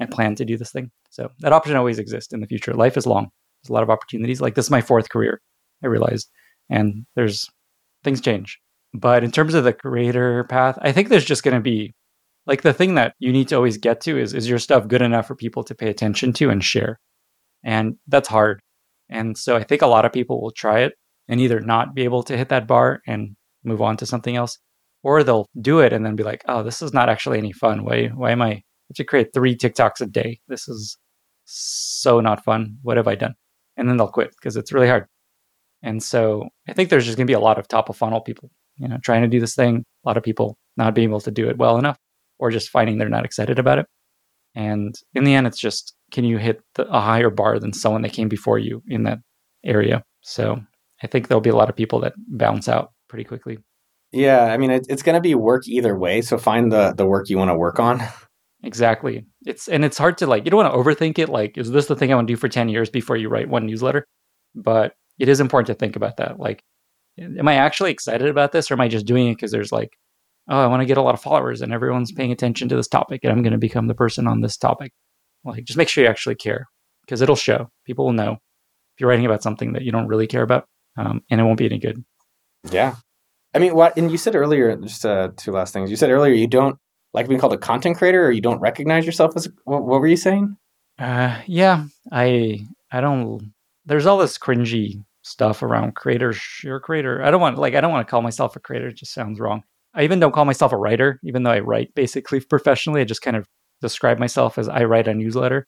I 0.00 0.06
plan 0.06 0.34
to 0.36 0.44
do 0.44 0.56
this 0.56 0.72
thing. 0.72 0.90
So 1.10 1.30
that 1.40 1.52
option 1.52 1.76
always 1.76 1.98
exists 1.98 2.32
in 2.32 2.40
the 2.40 2.46
future. 2.46 2.74
Life 2.74 2.96
is 2.96 3.06
long. 3.06 3.30
There's 3.62 3.70
a 3.70 3.72
lot 3.72 3.82
of 3.82 3.90
opportunities. 3.90 4.40
Like 4.40 4.54
this 4.54 4.66
is 4.66 4.70
my 4.70 4.80
fourth 4.82 5.08
career, 5.08 5.40
I 5.82 5.86
realized. 5.86 6.30
And 6.68 7.06
there's 7.14 7.48
things 8.04 8.20
change. 8.20 8.58
But 8.92 9.24
in 9.24 9.30
terms 9.30 9.54
of 9.54 9.64
the 9.64 9.72
creator 9.72 10.44
path, 10.44 10.78
I 10.80 10.92
think 10.92 11.08
there's 11.08 11.24
just 11.24 11.42
going 11.42 11.54
to 11.54 11.60
be 11.60 11.94
like 12.46 12.62
the 12.62 12.72
thing 12.72 12.94
that 12.94 13.14
you 13.18 13.32
need 13.32 13.48
to 13.48 13.56
always 13.56 13.78
get 13.78 14.00
to 14.02 14.18
is 14.18 14.32
is 14.32 14.48
your 14.48 14.58
stuff 14.58 14.88
good 14.88 15.02
enough 15.02 15.26
for 15.26 15.34
people 15.34 15.64
to 15.64 15.74
pay 15.74 15.88
attention 15.88 16.32
to 16.34 16.50
and 16.50 16.62
share? 16.62 16.98
And 17.64 17.96
that's 18.06 18.28
hard. 18.28 18.60
And 19.08 19.36
so 19.36 19.56
I 19.56 19.62
think 19.62 19.82
a 19.82 19.86
lot 19.86 20.04
of 20.04 20.12
people 20.12 20.40
will 20.40 20.52
try 20.52 20.80
it 20.80 20.94
and 21.28 21.40
either 21.40 21.60
not 21.60 21.94
be 21.94 22.04
able 22.04 22.22
to 22.24 22.36
hit 22.36 22.48
that 22.50 22.66
bar 22.66 23.00
and 23.06 23.36
move 23.64 23.82
on 23.82 23.96
to 23.98 24.06
something 24.06 24.36
else, 24.36 24.58
or 25.02 25.22
they'll 25.22 25.48
do 25.60 25.80
it 25.80 25.92
and 25.92 26.04
then 26.06 26.16
be 26.16 26.22
like, 26.22 26.42
"Oh, 26.46 26.62
this 26.62 26.82
is 26.82 26.92
not 26.92 27.08
actually 27.08 27.38
any 27.38 27.52
fun. 27.52 27.84
Why 27.84 28.08
why 28.08 28.32
am 28.32 28.42
I 28.42 28.62
have 28.88 28.96
to 28.96 29.04
create 29.04 29.32
3 29.34 29.56
TikToks 29.56 30.00
a 30.00 30.06
day? 30.06 30.40
This 30.48 30.68
is 30.68 30.98
so 31.44 32.20
not 32.20 32.44
fun. 32.44 32.78
What 32.82 32.96
have 32.96 33.08
I 33.08 33.14
done?" 33.14 33.34
And 33.76 33.88
then 33.88 33.96
they'll 33.96 34.08
quit 34.08 34.30
because 34.30 34.56
it's 34.56 34.72
really 34.72 34.88
hard. 34.88 35.06
And 35.82 36.02
so 36.02 36.48
I 36.68 36.72
think 36.72 36.90
there's 36.90 37.04
just 37.04 37.16
going 37.16 37.26
to 37.26 37.30
be 37.30 37.34
a 37.34 37.40
lot 37.40 37.58
of 37.58 37.68
top 37.68 37.88
of 37.88 37.96
funnel 37.96 38.20
people 38.20 38.50
you 38.78 38.88
know, 38.88 38.98
trying 39.02 39.22
to 39.22 39.28
do 39.28 39.40
this 39.40 39.54
thing, 39.54 39.84
a 40.04 40.08
lot 40.08 40.16
of 40.16 40.22
people 40.22 40.56
not 40.76 40.94
being 40.94 41.08
able 41.08 41.20
to 41.20 41.30
do 41.30 41.48
it 41.48 41.58
well 41.58 41.78
enough 41.78 41.98
or 42.38 42.50
just 42.50 42.70
finding 42.70 42.98
they're 42.98 43.08
not 43.08 43.24
excited 43.24 43.58
about 43.58 43.78
it. 43.78 43.86
And 44.54 44.94
in 45.14 45.24
the 45.24 45.34
end, 45.34 45.46
it's 45.46 45.58
just 45.58 45.94
can 46.12 46.24
you 46.24 46.38
hit 46.38 46.60
the, 46.74 46.86
a 46.88 47.00
higher 47.00 47.30
bar 47.30 47.58
than 47.58 47.72
someone 47.72 48.02
that 48.02 48.12
came 48.12 48.28
before 48.28 48.58
you 48.58 48.82
in 48.86 49.04
that 49.04 49.18
area? 49.64 50.02
So 50.22 50.60
I 51.02 51.06
think 51.06 51.28
there'll 51.28 51.40
be 51.40 51.50
a 51.50 51.56
lot 51.56 51.70
of 51.70 51.76
people 51.76 52.00
that 52.00 52.14
bounce 52.16 52.68
out 52.68 52.92
pretty 53.08 53.24
quickly. 53.24 53.58
Yeah, 54.12 54.44
I 54.44 54.56
mean, 54.56 54.70
it, 54.70 54.86
it's 54.88 55.02
going 55.02 55.14
to 55.14 55.20
be 55.20 55.34
work 55.34 55.66
either 55.66 55.98
way. 55.98 56.22
So 56.22 56.38
find 56.38 56.70
the 56.72 56.94
the 56.96 57.06
work 57.06 57.28
you 57.28 57.38
want 57.38 57.50
to 57.50 57.56
work 57.56 57.80
on. 57.80 58.00
Exactly. 58.66 59.24
It's 59.46 59.68
and 59.68 59.84
it's 59.84 59.96
hard 59.96 60.18
to 60.18 60.26
like 60.26 60.44
you 60.44 60.50
don't 60.50 60.64
want 60.64 60.74
to 60.74 60.78
overthink 60.78 61.20
it. 61.20 61.28
Like, 61.28 61.56
is 61.56 61.70
this 61.70 61.86
the 61.86 61.94
thing 61.94 62.12
I 62.12 62.16
want 62.16 62.26
to 62.26 62.32
do 62.32 62.36
for 62.36 62.48
ten 62.48 62.68
years 62.68 62.90
before 62.90 63.16
you 63.16 63.28
write 63.28 63.48
one 63.48 63.64
newsletter? 63.64 64.08
But 64.56 64.94
it 65.20 65.28
is 65.28 65.38
important 65.38 65.68
to 65.68 65.74
think 65.74 65.94
about 65.94 66.16
that. 66.16 66.40
Like, 66.40 66.64
am 67.18 67.46
I 67.46 67.54
actually 67.54 67.92
excited 67.92 68.28
about 68.28 68.50
this 68.50 68.68
or 68.68 68.74
am 68.74 68.80
I 68.80 68.88
just 68.88 69.06
doing 69.06 69.28
it 69.28 69.36
because 69.36 69.52
there's 69.52 69.70
like, 69.70 69.96
oh, 70.50 70.58
I 70.58 70.66
want 70.66 70.82
to 70.82 70.86
get 70.86 70.98
a 70.98 71.02
lot 71.02 71.14
of 71.14 71.22
followers 71.22 71.62
and 71.62 71.72
everyone's 71.72 72.10
paying 72.10 72.32
attention 72.32 72.68
to 72.68 72.76
this 72.76 72.88
topic 72.88 73.20
and 73.22 73.32
I'm 73.32 73.42
going 73.42 73.52
to 73.52 73.58
become 73.58 73.86
the 73.86 73.94
person 73.94 74.26
on 74.26 74.40
this 74.40 74.56
topic? 74.56 74.92
Like, 75.44 75.64
just 75.64 75.76
make 75.76 75.88
sure 75.88 76.02
you 76.02 76.10
actually 76.10 76.34
care 76.34 76.66
because 77.02 77.20
it'll 77.20 77.36
show. 77.36 77.70
People 77.84 78.06
will 78.06 78.14
know 78.14 78.32
if 78.32 79.00
you're 79.00 79.08
writing 79.08 79.26
about 79.26 79.44
something 79.44 79.74
that 79.74 79.82
you 79.82 79.92
don't 79.92 80.08
really 80.08 80.26
care 80.26 80.42
about 80.42 80.66
um, 80.98 81.22
and 81.30 81.40
it 81.40 81.44
won't 81.44 81.58
be 81.58 81.66
any 81.66 81.78
good. 81.78 82.04
Yeah. 82.72 82.96
I 83.54 83.60
mean, 83.60 83.76
what, 83.76 83.96
and 83.96 84.10
you 84.10 84.18
said 84.18 84.34
earlier, 84.34 84.74
just 84.76 85.06
uh, 85.06 85.30
two 85.36 85.52
last 85.52 85.72
things. 85.72 85.88
You 85.88 85.96
said 85.96 86.10
earlier 86.10 86.34
you 86.34 86.48
don't 86.48 86.78
like 87.16 87.26
being 87.26 87.40
called 87.40 87.54
a 87.54 87.58
content 87.58 87.96
creator 87.96 88.24
or 88.24 88.30
you 88.30 88.40
don't 88.40 88.60
recognize 88.60 89.04
yourself 89.04 89.32
as, 89.34 89.48
what, 89.64 89.82
what 89.82 90.00
were 90.00 90.06
you 90.06 90.16
saying? 90.16 90.56
Uh, 90.98 91.40
yeah, 91.46 91.86
I, 92.12 92.64
I 92.92 93.00
don't, 93.00 93.52
there's 93.86 94.06
all 94.06 94.18
this 94.18 94.38
cringy 94.38 95.02
stuff 95.26 95.62
around 95.62 95.96
creators. 95.96 96.40
You're 96.62 96.76
a 96.76 96.80
creator. 96.80 97.22
I 97.22 97.30
don't 97.30 97.40
want 97.40 97.58
like 97.58 97.74
I 97.74 97.80
don't 97.80 97.90
want 97.90 98.06
to 98.06 98.10
call 98.10 98.22
myself 98.22 98.54
a 98.54 98.60
creator. 98.60 98.88
It 98.88 98.96
just 98.96 99.12
sounds 99.12 99.40
wrong. 99.40 99.62
I 99.94 100.04
even 100.04 100.20
don't 100.20 100.32
call 100.32 100.44
myself 100.44 100.72
a 100.72 100.76
writer, 100.76 101.18
even 101.24 101.42
though 101.42 101.50
I 101.50 101.60
write 101.60 101.94
basically 101.94 102.40
professionally. 102.50 103.00
I 103.00 103.04
just 103.04 103.22
kind 103.22 103.36
of 103.36 103.46
describe 103.80 104.18
myself 104.18 104.56
as 104.58 104.68
I 104.68 104.84
write 104.84 105.08
a 105.08 105.14
newsletter. 105.14 105.66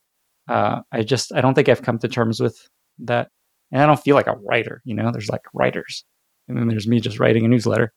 Uh, 0.49 0.81
I 0.93 1.03
just 1.03 1.35
I 1.35 1.41
don't 1.41 1.55
think 1.55 1.69
I've 1.69 1.83
come 1.83 1.99
to 1.99 2.09
terms 2.09 2.41
with 2.41 2.57
that, 3.01 3.29
and 3.73 3.83
I 3.83 3.87
don't 3.87 4.01
feel 4.01 4.15
like 4.15 4.29
a 4.29 4.37
writer. 4.37 4.81
You 4.85 4.95
know, 4.95 5.11
there's 5.11 5.29
like 5.29 5.43
writers, 5.53 6.05
and 6.47 6.57
then 6.57 6.69
there's 6.69 6.87
me 6.87 7.01
just 7.01 7.19
writing 7.19 7.45
a 7.45 7.49
newsletter, 7.49 7.93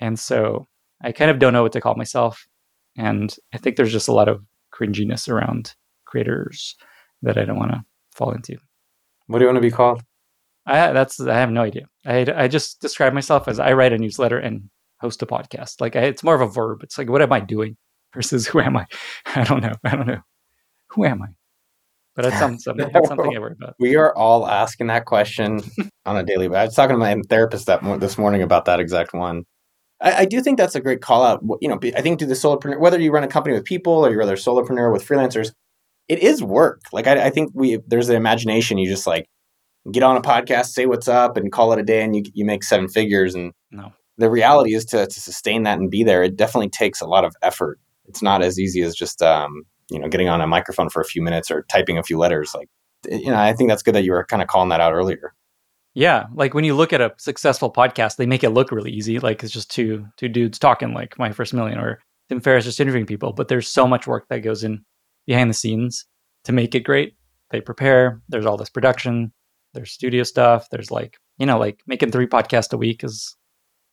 and 0.00 0.18
so 0.18 0.66
I 1.02 1.12
kind 1.12 1.30
of 1.30 1.38
don't 1.38 1.52
know 1.52 1.62
what 1.62 1.72
to 1.72 1.80
call 1.80 1.94
myself, 1.94 2.46
and 2.96 3.34
I 3.52 3.58
think 3.58 3.76
there's 3.76 3.92
just 3.92 4.08
a 4.08 4.12
lot 4.12 4.28
of 4.28 4.42
cringiness 4.74 5.28
around 5.28 5.74
creators 6.04 6.76
that 7.22 7.38
I 7.38 7.44
don't 7.44 7.58
want 7.58 7.72
to 7.72 7.82
fall 8.12 8.32
into. 8.32 8.56
What 9.26 9.38
do 9.38 9.44
you 9.44 9.48
want 9.48 9.56
to 9.56 9.68
be 9.68 9.70
called? 9.70 10.02
I 10.66 10.92
that's 10.92 11.20
I 11.20 11.34
have 11.34 11.50
no 11.50 11.62
idea. 11.62 11.86
I 12.04 12.26
I 12.34 12.48
just 12.48 12.80
describe 12.80 13.12
myself 13.12 13.48
as 13.48 13.60
I 13.60 13.72
write 13.72 13.92
a 13.92 13.98
newsletter 13.98 14.38
and 14.38 14.68
host 15.00 15.22
a 15.22 15.26
podcast. 15.26 15.80
Like 15.80 15.96
I, 15.96 16.00
it's 16.00 16.24
more 16.24 16.34
of 16.34 16.40
a 16.40 16.48
verb. 16.48 16.82
It's 16.82 16.98
like 16.98 17.08
what 17.08 17.22
am 17.22 17.32
I 17.32 17.40
doing 17.40 17.76
versus 18.14 18.46
who 18.46 18.60
am 18.60 18.76
I? 18.76 18.86
I 19.26 19.44
don't 19.44 19.62
know. 19.62 19.74
I 19.84 19.96
don't 19.96 20.06
know. 20.06 20.20
Who 20.90 21.04
am 21.04 21.22
I? 21.22 21.28
But 22.16 22.22
that's 22.22 22.38
something, 22.38 22.90
that's 22.92 23.08
something 23.08 23.36
I 23.36 23.38
worry 23.38 23.54
about. 23.60 23.74
We 23.78 23.96
are 23.96 24.16
all 24.16 24.46
asking 24.46 24.86
that 24.86 25.04
question 25.04 25.60
on 26.06 26.16
a 26.16 26.24
daily 26.24 26.48
basis. 26.48 26.58
I 26.58 26.64
was 26.64 26.74
talking 26.74 26.94
to 26.94 26.98
my 26.98 27.20
therapist 27.28 27.66
that 27.66 27.82
mo- 27.82 27.98
this 27.98 28.16
morning 28.16 28.42
about 28.42 28.64
that 28.64 28.80
exact 28.80 29.12
one. 29.12 29.44
I, 30.00 30.12
I, 30.12 30.24
do 30.24 30.40
think 30.40 30.58
that's 30.58 30.74
a 30.74 30.80
great 30.80 31.00
call 31.00 31.22
out. 31.22 31.42
You 31.60 31.68
know, 31.68 31.78
I 31.96 32.02
think 32.02 32.18
to 32.18 32.26
the 32.26 32.34
solopreneur, 32.34 32.78
whether 32.78 33.00
you 33.00 33.10
run 33.10 33.24
a 33.24 33.28
company 33.28 33.54
with 33.54 33.64
people 33.64 34.04
or 34.04 34.10
you're 34.10 34.20
a 34.20 34.26
solopreneur 34.26 34.92
with 34.92 35.06
freelancers, 35.06 35.52
it 36.08 36.20
is 36.20 36.42
work. 36.42 36.82
Like 36.92 37.06
I, 37.06 37.26
I 37.26 37.30
think 37.30 37.52
we 37.54 37.78
there's 37.86 38.06
the 38.06 38.14
imagination. 38.14 38.78
You 38.78 38.88
just 38.88 39.06
like 39.06 39.28
get 39.90 40.02
on 40.02 40.16
a 40.16 40.22
podcast, 40.22 40.66
say 40.66 40.86
what's 40.86 41.08
up, 41.08 41.36
and 41.36 41.50
call 41.50 41.72
it 41.72 41.78
a 41.78 41.82
day, 41.82 42.02
and 42.02 42.14
you 42.14 42.24
you 42.34 42.44
make 42.44 42.62
seven 42.62 42.88
figures. 42.88 43.34
And 43.34 43.52
no. 43.70 43.92
the 44.18 44.30
reality 44.30 44.74
is 44.74 44.84
to 44.86 45.06
to 45.06 45.20
sustain 45.20 45.64
that 45.64 45.78
and 45.78 45.90
be 45.90 46.04
there. 46.04 46.22
It 46.22 46.36
definitely 46.36 46.70
takes 46.70 47.00
a 47.00 47.06
lot 47.06 47.24
of 47.24 47.34
effort. 47.42 47.78
It's 48.06 48.22
not 48.22 48.42
as 48.42 48.58
easy 48.58 48.82
as 48.82 48.94
just 48.94 49.22
um, 49.22 49.62
you 49.90 49.98
know 49.98 50.08
getting 50.08 50.28
on 50.28 50.40
a 50.40 50.46
microphone 50.46 50.90
for 50.90 51.00
a 51.00 51.06
few 51.06 51.22
minutes 51.22 51.50
or 51.50 51.64
typing 51.70 51.98
a 51.98 52.02
few 52.02 52.18
letters. 52.18 52.54
Like 52.54 52.68
you 53.08 53.30
know, 53.30 53.38
I 53.38 53.52
think 53.52 53.70
that's 53.70 53.82
good 53.82 53.94
that 53.94 54.04
you 54.04 54.12
were 54.12 54.24
kind 54.24 54.42
of 54.42 54.48
calling 54.48 54.68
that 54.68 54.80
out 54.80 54.92
earlier. 54.92 55.34
Yeah, 55.96 56.26
like 56.34 56.52
when 56.52 56.64
you 56.64 56.74
look 56.74 56.92
at 56.92 57.00
a 57.00 57.14
successful 57.16 57.72
podcast, 57.72 58.16
they 58.16 58.26
make 58.26 58.44
it 58.44 58.50
look 58.50 58.70
really 58.70 58.90
easy. 58.90 59.18
Like 59.18 59.42
it's 59.42 59.50
just 59.50 59.70
two 59.70 60.06
two 60.18 60.28
dudes 60.28 60.58
talking, 60.58 60.92
like 60.92 61.18
My 61.18 61.32
First 61.32 61.54
Million 61.54 61.78
or 61.78 62.02
Tim 62.28 62.38
Ferriss 62.42 62.66
just 62.66 62.78
interviewing 62.78 63.06
people. 63.06 63.32
But 63.32 63.48
there's 63.48 63.66
so 63.66 63.88
much 63.88 64.06
work 64.06 64.26
that 64.28 64.40
goes 64.40 64.62
in 64.62 64.84
behind 65.26 65.48
the 65.48 65.54
scenes 65.54 66.04
to 66.44 66.52
make 66.52 66.74
it 66.74 66.80
great. 66.80 67.14
They 67.50 67.62
prepare. 67.62 68.20
There's 68.28 68.44
all 68.44 68.58
this 68.58 68.68
production. 68.68 69.32
There's 69.72 69.90
studio 69.90 70.22
stuff. 70.24 70.68
There's 70.70 70.90
like 70.90 71.16
you 71.38 71.46
know 71.46 71.58
like 71.58 71.80
making 71.86 72.10
three 72.10 72.26
podcasts 72.26 72.74
a 72.74 72.76
week 72.76 73.02
is 73.02 73.34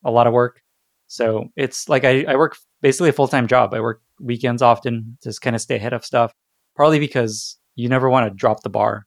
a 0.04 0.12
lot 0.12 0.28
of 0.28 0.34
work. 0.34 0.62
So 1.08 1.52
it's 1.56 1.88
like 1.88 2.04
I, 2.04 2.26
I 2.28 2.36
work 2.36 2.58
basically 2.82 3.12
a 3.12 3.14
full 3.14 3.30
time 3.30 3.48
job. 3.48 3.74
I 3.74 3.80
work 3.80 4.02
weekends 4.20 4.62
often 4.62 5.18
to 5.22 5.34
kind 5.42 5.56
of 5.56 5.62
stay 5.62 5.78
ahead 5.78 5.94
of 5.94 6.04
stuff. 6.04 6.34
Partly 6.76 7.00
because 7.00 7.58
you 7.76 7.88
never 7.88 8.10
want 8.10 8.30
to 8.30 8.36
drop 8.36 8.62
the 8.62 8.70
bar. 8.70 9.06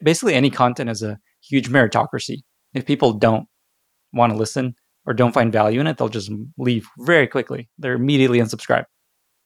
Basically, 0.00 0.34
any 0.34 0.50
content 0.50 0.90
is 0.90 1.02
a 1.02 1.18
huge 1.48 1.68
meritocracy. 1.70 2.38
If 2.74 2.86
people 2.86 3.12
don't 3.12 3.46
want 4.12 4.32
to 4.32 4.38
listen 4.38 4.74
or 5.06 5.14
don't 5.14 5.32
find 5.32 5.52
value 5.52 5.80
in 5.80 5.86
it, 5.86 5.98
they'll 5.98 6.08
just 6.08 6.30
leave 6.58 6.86
very 6.98 7.26
quickly. 7.26 7.68
They're 7.78 7.94
immediately 7.94 8.38
unsubscribed. 8.38 8.86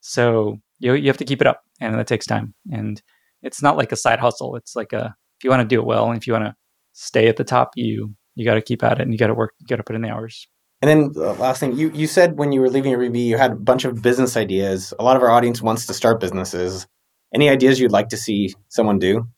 So 0.00 0.58
you 0.78 0.94
you 0.94 1.08
have 1.08 1.18
to 1.18 1.24
keep 1.24 1.40
it 1.40 1.46
up, 1.46 1.62
and 1.80 1.94
that 1.94 2.06
takes 2.06 2.26
time. 2.26 2.54
And 2.72 3.00
it's 3.42 3.62
not 3.62 3.76
like 3.76 3.92
a 3.92 3.96
side 3.96 4.18
hustle. 4.18 4.56
It's 4.56 4.74
like 4.74 4.92
a 4.92 5.14
if 5.38 5.44
you 5.44 5.50
want 5.50 5.62
to 5.62 5.68
do 5.68 5.80
it 5.80 5.86
well, 5.86 6.08
and 6.08 6.16
if 6.16 6.26
you 6.26 6.32
want 6.32 6.46
to 6.46 6.54
stay 6.92 7.28
at 7.28 7.36
the 7.36 7.44
top, 7.44 7.72
you 7.76 8.14
you 8.34 8.44
got 8.44 8.54
to 8.54 8.62
keep 8.62 8.82
at 8.82 8.98
it, 8.98 9.02
and 9.02 9.12
you 9.12 9.18
got 9.18 9.28
to 9.28 9.34
work. 9.34 9.52
You 9.58 9.66
got 9.66 9.76
to 9.76 9.84
put 9.84 9.96
in 9.96 10.02
the 10.02 10.10
hours. 10.10 10.48
And 10.82 10.88
then 10.88 11.12
the 11.12 11.34
last 11.34 11.60
thing 11.60 11.76
you 11.76 11.90
you 11.90 12.06
said 12.06 12.38
when 12.38 12.52
you 12.52 12.60
were 12.60 12.70
leaving 12.70 12.96
Ruby, 12.96 13.20
you 13.20 13.36
had 13.36 13.52
a 13.52 13.56
bunch 13.56 13.84
of 13.84 14.02
business 14.02 14.36
ideas. 14.36 14.94
A 14.98 15.04
lot 15.04 15.16
of 15.16 15.22
our 15.22 15.30
audience 15.30 15.60
wants 15.60 15.86
to 15.86 15.94
start 15.94 16.20
businesses. 16.20 16.86
Any 17.34 17.48
ideas 17.48 17.78
you'd 17.78 17.92
like 17.92 18.08
to 18.08 18.16
see 18.16 18.54
someone 18.68 18.98
do? 18.98 19.28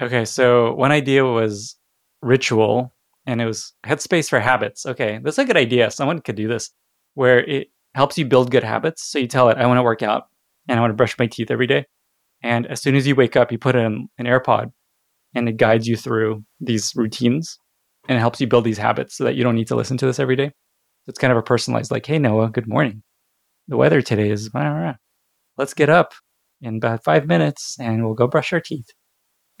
Okay, 0.00 0.24
so 0.24 0.74
one 0.74 0.90
idea 0.90 1.24
was 1.24 1.76
ritual 2.22 2.94
and 3.26 3.40
it 3.40 3.46
was 3.46 3.72
headspace 3.84 4.28
for 4.28 4.40
habits. 4.40 4.86
Okay, 4.86 5.20
that's 5.22 5.38
a 5.38 5.44
good 5.44 5.56
idea. 5.56 5.90
Someone 5.90 6.20
could 6.20 6.36
do 6.36 6.48
this 6.48 6.70
where 7.14 7.40
it 7.40 7.68
helps 7.94 8.16
you 8.16 8.24
build 8.24 8.50
good 8.50 8.64
habits. 8.64 9.04
So 9.04 9.18
you 9.18 9.26
tell 9.26 9.48
it, 9.48 9.58
I 9.58 9.66
want 9.66 9.78
to 9.78 9.82
work 9.82 10.02
out 10.02 10.28
and 10.68 10.78
I 10.78 10.80
want 10.80 10.92
to 10.92 10.96
brush 10.96 11.18
my 11.18 11.26
teeth 11.26 11.50
every 11.50 11.66
day. 11.66 11.84
And 12.42 12.66
as 12.66 12.80
soon 12.80 12.96
as 12.96 13.06
you 13.06 13.14
wake 13.14 13.36
up, 13.36 13.52
you 13.52 13.58
put 13.58 13.76
in 13.76 14.08
an 14.18 14.26
AirPod 14.26 14.72
and 15.34 15.48
it 15.48 15.56
guides 15.56 15.86
you 15.86 15.96
through 15.96 16.44
these 16.60 16.92
routines 16.96 17.58
and 18.08 18.16
it 18.16 18.20
helps 18.20 18.40
you 18.40 18.46
build 18.46 18.64
these 18.64 18.78
habits 18.78 19.16
so 19.16 19.24
that 19.24 19.36
you 19.36 19.44
don't 19.44 19.54
need 19.54 19.68
to 19.68 19.76
listen 19.76 19.96
to 19.98 20.06
this 20.06 20.18
every 20.18 20.36
day. 20.36 20.52
It's 21.06 21.18
kind 21.18 21.32
of 21.32 21.38
a 21.38 21.42
personalized, 21.42 21.90
like, 21.90 22.06
hey, 22.06 22.18
Noah, 22.18 22.50
good 22.50 22.68
morning. 22.68 23.02
The 23.68 23.76
weather 23.76 24.02
today 24.02 24.30
is, 24.30 24.50
let's 24.54 25.74
get 25.74 25.88
up 25.88 26.14
in 26.60 26.76
about 26.76 27.04
five 27.04 27.26
minutes 27.26 27.76
and 27.78 28.04
we'll 28.04 28.14
go 28.14 28.26
brush 28.26 28.52
our 28.52 28.60
teeth. 28.60 28.88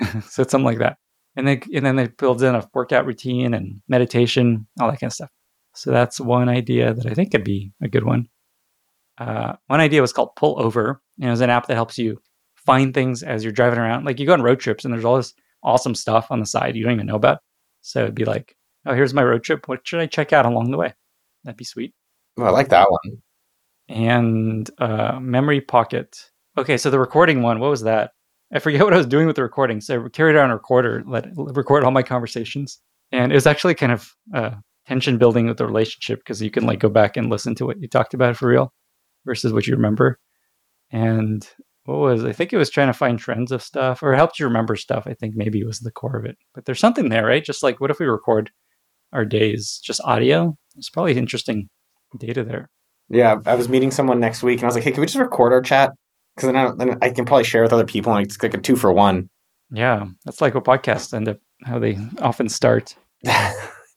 so 0.28 0.42
it's 0.42 0.50
something 0.50 0.64
like 0.64 0.78
that 0.78 0.96
and 1.36 1.46
then 1.46 1.62
and 1.74 1.84
then 1.84 1.98
it 1.98 2.16
builds 2.16 2.42
in 2.42 2.54
a 2.54 2.68
workout 2.74 3.06
routine 3.06 3.54
and 3.54 3.80
meditation, 3.88 4.66
all 4.80 4.90
that 4.90 5.00
kind 5.00 5.10
of 5.10 5.14
stuff. 5.14 5.30
So 5.74 5.90
that's 5.90 6.20
one 6.20 6.48
idea 6.48 6.92
that 6.92 7.06
I 7.06 7.14
think 7.14 7.32
could 7.32 7.44
be 7.44 7.72
a 7.82 7.88
good 7.88 8.04
one. 8.04 8.28
Uh, 9.18 9.54
one 9.68 9.80
idea 9.80 10.00
was 10.00 10.12
called 10.12 10.36
Pull 10.36 10.60
Over, 10.60 11.00
and 11.18 11.28
it 11.28 11.30
was 11.30 11.40
an 11.40 11.50
app 11.50 11.66
that 11.66 11.74
helps 11.74 11.98
you 11.98 12.20
find 12.54 12.92
things 12.92 13.22
as 13.22 13.42
you're 13.42 13.52
driving 13.52 13.78
around. 13.78 14.04
Like 14.04 14.20
you 14.20 14.26
go 14.26 14.32
on 14.32 14.42
road 14.42 14.60
trips, 14.60 14.84
and 14.84 14.92
there's 14.92 15.04
all 15.04 15.16
this 15.16 15.34
awesome 15.62 15.94
stuff 15.94 16.30
on 16.30 16.40
the 16.40 16.46
side 16.46 16.76
you 16.76 16.84
don't 16.84 16.94
even 16.94 17.06
know 17.06 17.16
about. 17.16 17.38
So 17.80 18.02
it'd 18.02 18.14
be 18.14 18.24
like, 18.24 18.56
oh, 18.86 18.94
here's 18.94 19.14
my 19.14 19.24
road 19.24 19.42
trip. 19.42 19.68
What 19.68 19.86
should 19.86 20.00
I 20.00 20.06
check 20.06 20.32
out 20.32 20.46
along 20.46 20.70
the 20.70 20.76
way? 20.76 20.94
That'd 21.44 21.56
be 21.56 21.64
sweet. 21.64 21.94
Oh, 22.38 22.44
I 22.44 22.50
like 22.50 22.68
that 22.68 22.90
one. 22.90 23.22
And 23.88 24.70
uh, 24.78 25.18
Memory 25.20 25.60
Pocket. 25.60 26.30
Okay, 26.56 26.76
so 26.76 26.90
the 26.90 26.98
recording 26.98 27.42
one, 27.42 27.58
what 27.58 27.70
was 27.70 27.82
that? 27.82 28.12
I 28.52 28.58
forget 28.58 28.82
what 28.82 28.92
I 28.92 28.98
was 28.98 29.06
doing 29.06 29.26
with 29.26 29.36
the 29.36 29.42
recording. 29.42 29.80
So 29.80 30.04
I 30.04 30.08
carried 30.10 30.36
on 30.36 30.50
a 30.50 30.54
recorder, 30.54 31.02
let 31.06 31.26
record 31.36 31.84
all 31.84 31.90
my 31.90 32.02
conversations. 32.02 32.80
And 33.10 33.32
it 33.32 33.34
was 33.34 33.46
actually 33.46 33.74
kind 33.74 33.92
of 33.92 34.12
uh, 34.34 34.50
tension 34.86 35.18
building 35.18 35.46
with 35.46 35.56
the 35.56 35.66
relationship 35.66 36.20
because 36.20 36.42
you 36.42 36.50
can 36.50 36.64
like 36.64 36.78
go 36.78 36.88
back 36.88 37.16
and 37.16 37.30
listen 37.30 37.54
to 37.56 37.66
what 37.66 37.80
you 37.80 37.88
talked 37.88 38.14
about 38.14 38.36
for 38.36 38.48
real 38.48 38.72
versus 39.24 39.52
what 39.52 39.66
you 39.66 39.74
remember. 39.74 40.18
And 40.90 41.46
what 41.84 41.98
was 41.98 42.24
I 42.24 42.32
think 42.32 42.52
it 42.52 42.58
was 42.58 42.70
trying 42.70 42.88
to 42.88 42.92
find 42.92 43.18
trends 43.18 43.52
of 43.52 43.62
stuff 43.62 44.02
or 44.02 44.14
helped 44.14 44.38
you 44.38 44.46
remember 44.46 44.76
stuff. 44.76 45.04
I 45.06 45.14
think 45.14 45.34
maybe 45.34 45.64
was 45.64 45.80
the 45.80 45.90
core 45.90 46.18
of 46.18 46.26
it. 46.26 46.36
But 46.54 46.64
there's 46.64 46.80
something 46.80 47.08
there, 47.08 47.26
right? 47.26 47.44
Just 47.44 47.62
like 47.62 47.80
what 47.80 47.90
if 47.90 47.98
we 47.98 48.06
record 48.06 48.50
our 49.12 49.24
days 49.24 49.80
just 49.82 50.00
audio? 50.04 50.56
It's 50.76 50.90
probably 50.90 51.16
interesting 51.16 51.68
data 52.18 52.44
there. 52.44 52.70
Yeah, 53.08 53.36
I 53.46 53.54
was 53.54 53.68
meeting 53.68 53.90
someone 53.90 54.20
next 54.20 54.42
week 54.42 54.58
and 54.58 54.64
I 54.64 54.68
was 54.68 54.74
like, 54.74 54.84
hey, 54.84 54.92
can 54.92 55.00
we 55.00 55.06
just 55.06 55.18
record 55.18 55.52
our 55.52 55.62
chat? 55.62 55.92
Because 56.34 56.48
then, 56.48 56.56
I, 56.56 56.72
then 56.72 56.98
I 57.02 57.10
can 57.10 57.24
probably 57.24 57.44
share 57.44 57.62
with 57.62 57.72
other 57.72 57.84
people 57.84 58.12
and 58.14 58.24
it's 58.26 58.42
like 58.42 58.54
a 58.54 58.58
two 58.58 58.76
for 58.76 58.92
one. 58.92 59.28
Yeah, 59.70 60.06
that's 60.24 60.40
like 60.40 60.54
what 60.54 60.64
podcasts 60.64 61.14
end 61.14 61.28
up 61.28 61.38
how 61.64 61.78
they 61.78 61.98
often 62.20 62.48
start. 62.48 62.96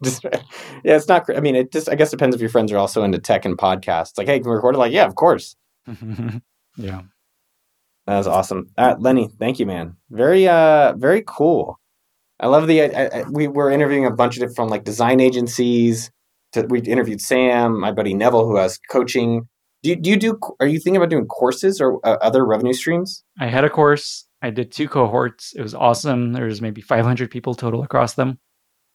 just 0.04 0.24
yeah, 0.24 0.96
it's 0.96 1.08
not. 1.08 1.26
I 1.36 1.40
mean, 1.40 1.56
it 1.56 1.72
just 1.72 1.90
I 1.90 1.96
guess 1.96 2.12
depends 2.12 2.36
if 2.36 2.42
your 2.42 2.50
friends 2.50 2.72
are 2.72 2.78
also 2.78 3.04
into 3.04 3.20
tech 3.20 3.46
and 3.46 3.58
podcasts. 3.58 4.18
Like, 4.18 4.28
hey, 4.28 4.40
can 4.40 4.50
we 4.50 4.56
record 4.56 4.76
it? 4.76 4.80
Like, 4.80 4.94
yeah, 4.94 5.06
of 5.06 5.16
course. 5.16 5.56
yeah, 6.78 7.02
that 8.08 8.18
was 8.18 8.28
awesome, 8.28 8.70
uh, 8.78 8.96
Lenny. 9.00 9.30
Thank 9.40 9.60
you, 9.60 9.66
man. 9.66 9.98
Very 10.10 10.48
uh, 10.48 10.94
very 10.96 11.24
cool. 11.26 11.80
I 12.40 12.48
love 12.48 12.68
the. 12.68 12.82
I, 12.82 13.20
I, 13.20 13.24
we 13.30 13.48
were 13.48 13.72
interviewing 13.72 14.06
a 14.06 14.12
bunch 14.12 14.38
of 14.38 14.48
different 14.48 14.72
like 14.72 14.84
design 14.84 15.20
agencies. 15.20 16.12
To, 16.54 16.64
we 16.64 16.80
interviewed 16.82 17.22
Sam, 17.22 17.80
my 17.80 17.92
buddy 17.92 18.14
Neville, 18.14 18.48
who 18.48 18.58
has 18.58 18.80
coaching 18.90 19.48
do 19.86 19.92
you, 19.92 19.96
do 19.98 20.10
you 20.10 20.18
do? 20.18 20.40
Are 20.60 20.66
you 20.66 20.80
thinking 20.80 20.98
about 20.98 21.12
doing 21.12 21.28
courses 21.28 21.80
or 21.80 22.04
uh, 22.04 22.18
other 22.20 22.44
revenue 22.44 22.74
streams? 22.74 23.24
I 23.40 23.46
had 23.46 23.64
a 23.64 23.70
course. 23.70 24.28
I 24.42 24.50
did 24.50 24.72
two 24.72 24.90
cohorts. 24.90 25.54
It 25.56 25.62
was 25.62 25.76
awesome. 25.76 26.34
There 26.34 26.46
was 26.46 26.60
maybe 26.60 26.82
500 26.82 27.30
people 27.30 27.54
total 27.54 27.84
across 27.84 28.16
them. 28.16 28.40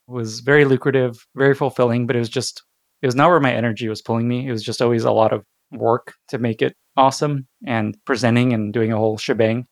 It 0.09 0.11
was 0.11 0.41
very 0.41 0.65
lucrative, 0.65 1.25
very 1.33 1.55
fulfilling, 1.55 2.07
but 2.07 2.17
it 2.17 2.19
was 2.19 2.27
just 2.27 2.63
it 3.01 3.05
was 3.05 3.15
not 3.15 3.29
where 3.29 3.39
my 3.39 3.53
energy 3.53 3.87
was 3.87 4.01
pulling 4.01 4.27
me. 4.27 4.45
It 4.45 4.51
was 4.51 4.63
just 4.63 4.81
always 4.81 5.05
a 5.05 5.13
lot 5.13 5.31
of 5.31 5.45
work 5.71 6.13
to 6.27 6.37
make 6.39 6.61
it 6.61 6.75
awesome, 6.97 7.47
and 7.65 7.95
presenting 8.05 8.51
and 8.51 8.73
doing 8.73 8.91
a 8.91 8.97
whole 8.97 9.17
shebang 9.17 9.67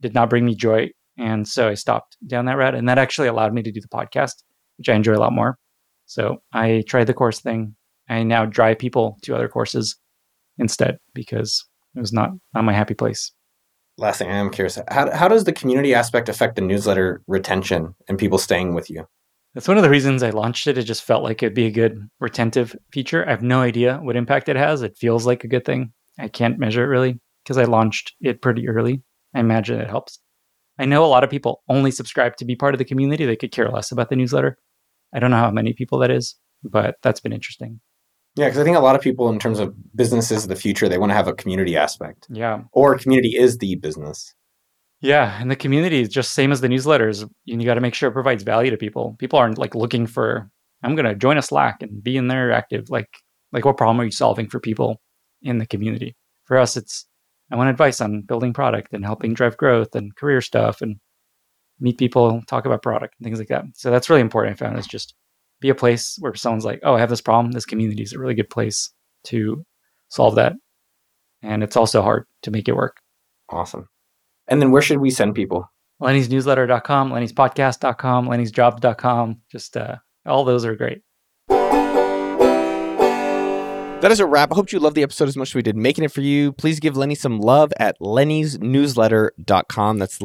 did 0.00 0.14
not 0.14 0.30
bring 0.30 0.44
me 0.44 0.56
joy. 0.56 0.90
And 1.16 1.46
so 1.46 1.68
I 1.68 1.74
stopped 1.74 2.16
down 2.26 2.46
that 2.46 2.56
route, 2.56 2.74
and 2.74 2.88
that 2.88 2.98
actually 2.98 3.28
allowed 3.28 3.54
me 3.54 3.62
to 3.62 3.70
do 3.70 3.80
the 3.80 3.86
podcast, 3.86 4.42
which 4.78 4.88
I 4.88 4.94
enjoy 4.94 5.14
a 5.14 5.22
lot 5.22 5.32
more. 5.32 5.58
So 6.06 6.38
I 6.52 6.82
tried 6.88 7.06
the 7.06 7.14
course 7.14 7.38
thing. 7.38 7.76
I 8.08 8.24
now 8.24 8.46
drive 8.46 8.80
people 8.80 9.18
to 9.22 9.36
other 9.36 9.48
courses 9.48 9.96
instead 10.58 10.98
because 11.14 11.66
it 11.94 12.00
was 12.00 12.12
not 12.12 12.30
not 12.54 12.64
my 12.64 12.72
happy 12.72 12.94
place. 12.94 13.32
Last 13.98 14.18
thing 14.18 14.28
I 14.28 14.36
am 14.36 14.50
curious, 14.50 14.78
how 14.88 15.10
how 15.10 15.28
does 15.28 15.44
the 15.44 15.52
community 15.52 15.94
aspect 15.94 16.28
affect 16.28 16.56
the 16.56 16.62
newsletter 16.62 17.22
retention 17.26 17.94
and 18.08 18.18
people 18.18 18.38
staying 18.38 18.74
with 18.74 18.90
you? 18.90 19.06
That's 19.54 19.68
one 19.68 19.78
of 19.78 19.82
the 19.82 19.90
reasons 19.90 20.22
I 20.22 20.30
launched 20.30 20.66
it. 20.66 20.76
It 20.76 20.82
just 20.82 21.02
felt 21.02 21.22
like 21.22 21.42
it'd 21.42 21.54
be 21.54 21.64
a 21.64 21.70
good 21.70 21.98
retentive 22.20 22.76
feature. 22.92 23.26
I 23.26 23.30
have 23.30 23.42
no 23.42 23.62
idea 23.62 23.98
what 24.02 24.14
impact 24.14 24.50
it 24.50 24.56
has. 24.56 24.82
It 24.82 24.98
feels 24.98 25.24
like 25.24 25.44
a 25.44 25.48
good 25.48 25.64
thing. 25.64 25.92
I 26.18 26.28
can't 26.28 26.58
measure 26.58 26.84
it 26.84 26.88
really 26.88 27.18
because 27.42 27.56
I 27.56 27.64
launched 27.64 28.14
it 28.20 28.42
pretty 28.42 28.68
early. 28.68 29.02
I 29.34 29.40
imagine 29.40 29.80
it 29.80 29.88
helps. 29.88 30.18
I 30.78 30.84
know 30.84 31.04
a 31.04 31.06
lot 31.06 31.24
of 31.24 31.30
people 31.30 31.62
only 31.70 31.90
subscribe 31.90 32.36
to 32.36 32.44
be 32.44 32.54
part 32.54 32.74
of 32.74 32.78
the 32.78 32.84
community. 32.84 33.24
They 33.24 33.36
could 33.36 33.50
care 33.50 33.70
less 33.70 33.90
about 33.90 34.10
the 34.10 34.16
newsletter. 34.16 34.58
I 35.14 35.20
don't 35.20 35.30
know 35.30 35.38
how 35.38 35.50
many 35.50 35.72
people 35.72 35.98
that 36.00 36.10
is, 36.10 36.36
but 36.62 36.96
that's 37.02 37.20
been 37.20 37.32
interesting. 37.32 37.80
Yeah, 38.36 38.46
because 38.46 38.58
I 38.58 38.64
think 38.64 38.76
a 38.76 38.80
lot 38.80 38.94
of 38.94 39.00
people, 39.00 39.30
in 39.30 39.38
terms 39.38 39.58
of 39.58 39.74
businesses 39.96 40.42
of 40.44 40.48
the 40.50 40.56
future, 40.56 40.88
they 40.88 40.98
want 40.98 41.10
to 41.10 41.14
have 41.14 41.26
a 41.28 41.32
community 41.32 41.76
aspect, 41.76 42.26
Yeah. 42.30 42.62
or 42.72 42.98
community 42.98 43.36
is 43.36 43.58
the 43.58 43.76
business. 43.76 44.34
Yeah, 45.00 45.40
and 45.40 45.50
the 45.50 45.56
community 45.56 46.00
is 46.00 46.08
just 46.08 46.32
same 46.32 46.52
as 46.52 46.60
the 46.60 46.68
newsletters. 46.68 47.28
You, 47.44 47.62
got 47.64 47.74
to 47.74 47.80
make 47.80 47.94
sure 47.94 48.08
it 48.08 48.12
provides 48.14 48.42
value 48.42 48.70
to 48.70 48.76
people. 48.76 49.14
People 49.18 49.38
aren't 49.38 49.58
like 49.58 49.74
looking 49.74 50.06
for 50.06 50.50
I'm 50.82 50.94
going 50.94 51.06
to 51.06 51.14
join 51.14 51.38
a 51.38 51.42
Slack 51.42 51.82
and 51.82 52.02
be 52.02 52.16
in 52.16 52.28
there 52.28 52.52
active. 52.52 52.90
Like 52.90 53.08
like 53.52 53.64
what 53.64 53.76
problem 53.76 54.00
are 54.00 54.04
you 54.04 54.10
solving 54.10 54.48
for 54.48 54.60
people 54.60 55.00
in 55.42 55.58
the 55.58 55.66
community? 55.66 56.16
For 56.44 56.58
us, 56.58 56.76
it's 56.76 57.06
I 57.50 57.56
want 57.56 57.70
advice 57.70 58.00
on 58.00 58.22
building 58.22 58.52
product 58.52 58.92
and 58.92 59.04
helping 59.04 59.34
drive 59.34 59.56
growth 59.56 59.94
and 59.94 60.14
career 60.16 60.40
stuff 60.40 60.80
and 60.82 60.96
meet 61.78 61.98
people, 61.98 62.42
talk 62.46 62.66
about 62.66 62.82
product 62.82 63.14
and 63.18 63.24
things 63.24 63.38
like 63.38 63.48
that. 63.48 63.64
So 63.74 63.90
that's 63.90 64.08
really 64.08 64.22
important. 64.22 64.54
I 64.54 64.64
found 64.64 64.78
is 64.78 64.86
just 64.86 65.14
be 65.60 65.68
a 65.68 65.74
place 65.74 66.16
where 66.20 66.34
someone's 66.34 66.64
like, 66.64 66.80
oh, 66.82 66.94
I 66.94 67.00
have 67.00 67.10
this 67.10 67.20
problem. 67.20 67.52
This 67.52 67.66
community 67.66 68.02
is 68.02 68.12
a 68.12 68.18
really 68.18 68.34
good 68.34 68.50
place 68.50 68.92
to 69.24 69.64
solve 70.08 70.36
that. 70.36 70.54
And 71.42 71.62
it's 71.62 71.76
also 71.76 72.02
hard 72.02 72.26
to 72.42 72.50
make 72.50 72.68
it 72.68 72.76
work. 72.76 72.96
Awesome. 73.48 73.88
And 74.48 74.60
then 74.60 74.70
where 74.70 74.82
should 74.82 74.98
we 74.98 75.10
send 75.10 75.34
people? 75.34 75.70
Lenny'sNewsletter.com, 76.02 77.10
Lenny'sPodcast.com, 77.10 78.28
Lenny'sJobs.com. 78.28 79.40
Just 79.50 79.76
uh, 79.76 79.96
all 80.26 80.44
those 80.44 80.64
are 80.64 80.76
great. 80.76 81.00
That 84.02 84.12
is 84.12 84.20
a 84.20 84.26
wrap. 84.26 84.52
I 84.52 84.54
hope 84.54 84.72
you 84.72 84.78
loved 84.78 84.94
the 84.94 85.02
episode 85.02 85.26
as 85.26 85.38
much 85.38 85.50
as 85.50 85.54
we 85.54 85.62
did 85.62 85.74
making 85.74 86.04
it 86.04 86.12
for 86.12 86.20
you. 86.20 86.52
Please 86.52 86.80
give 86.80 86.98
Lenny 86.98 87.14
some 87.14 87.40
love 87.40 87.72
at 87.78 87.98
lennysnewsletter.com. 87.98 89.98
That's 89.98 90.20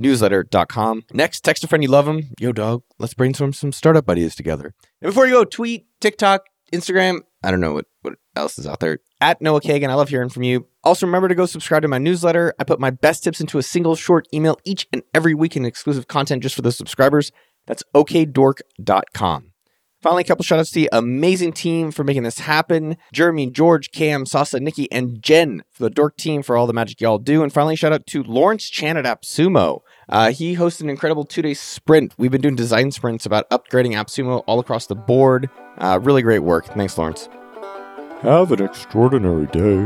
lennysnewsletter.com. 0.00 1.04
Next, 1.12 1.40
text 1.40 1.64
a 1.64 1.68
friend 1.68 1.82
you 1.82 1.90
love 1.90 2.08
him. 2.08 2.30
Yo, 2.38 2.52
dog, 2.52 2.82
let's 2.98 3.14
brainstorm 3.14 3.52
some 3.52 3.72
startup 3.72 4.08
ideas 4.08 4.34
together. 4.34 4.74
And 5.00 5.10
before 5.10 5.26
you 5.26 5.32
go, 5.32 5.44
tweet, 5.44 5.86
TikTok, 6.00 6.46
Instagram. 6.72 7.20
I 7.42 7.50
don't 7.50 7.60
know 7.60 7.72
what, 7.72 7.86
what 8.02 8.14
else 8.36 8.58
is 8.58 8.66
out 8.66 8.80
there. 8.80 8.98
At 9.20 9.40
Noah 9.40 9.60
Kagan. 9.60 9.88
I 9.88 9.94
love 9.94 10.08
hearing 10.08 10.28
from 10.28 10.42
you. 10.42 10.66
Also, 10.84 11.06
remember 11.06 11.28
to 11.28 11.34
go 11.34 11.46
subscribe 11.46 11.82
to 11.82 11.88
my 11.88 11.98
newsletter. 11.98 12.54
I 12.58 12.64
put 12.64 12.80
my 12.80 12.90
best 12.90 13.24
tips 13.24 13.40
into 13.40 13.58
a 13.58 13.62
single 13.62 13.96
short 13.96 14.26
email 14.32 14.58
each 14.64 14.86
and 14.92 15.02
every 15.14 15.34
week 15.34 15.56
in 15.56 15.64
exclusive 15.64 16.08
content 16.08 16.42
just 16.42 16.54
for 16.54 16.62
the 16.62 16.72
subscribers. 16.72 17.32
That's 17.66 17.82
okdork.com. 17.94 19.49
Finally, 20.02 20.22
a 20.22 20.26
couple 20.26 20.42
shout 20.42 20.58
outs 20.58 20.70
to 20.70 20.80
the 20.80 20.88
amazing 20.92 21.52
team 21.52 21.90
for 21.90 22.04
making 22.04 22.22
this 22.22 22.38
happen 22.38 22.96
Jeremy, 23.12 23.50
George, 23.50 23.90
Cam, 23.90 24.24
Sasa, 24.24 24.58
Nikki, 24.58 24.90
and 24.90 25.22
Jen 25.22 25.62
for 25.70 25.82
the 25.82 25.90
Dork 25.90 26.16
team 26.16 26.42
for 26.42 26.56
all 26.56 26.66
the 26.66 26.72
magic 26.72 27.02
y'all 27.02 27.18
do. 27.18 27.42
And 27.42 27.52
finally, 27.52 27.76
shout 27.76 27.92
out 27.92 28.06
to 28.06 28.22
Lawrence 28.22 28.70
Chan 28.70 28.96
at 28.96 29.04
AppSumo. 29.04 29.80
Uh, 30.08 30.32
he 30.32 30.56
hosted 30.56 30.82
an 30.82 30.90
incredible 30.90 31.24
two 31.24 31.42
day 31.42 31.52
sprint. 31.52 32.14
We've 32.16 32.30
been 32.30 32.40
doing 32.40 32.56
design 32.56 32.90
sprints 32.92 33.26
about 33.26 33.48
upgrading 33.50 33.92
AppSumo 33.92 34.42
all 34.46 34.58
across 34.58 34.86
the 34.86 34.96
board. 34.96 35.50
Uh, 35.76 36.00
really 36.02 36.22
great 36.22 36.40
work. 36.40 36.66
Thanks, 36.66 36.96
Lawrence. 36.96 37.28
Have 38.22 38.52
an 38.52 38.62
extraordinary 38.62 39.46
day. 39.48 39.84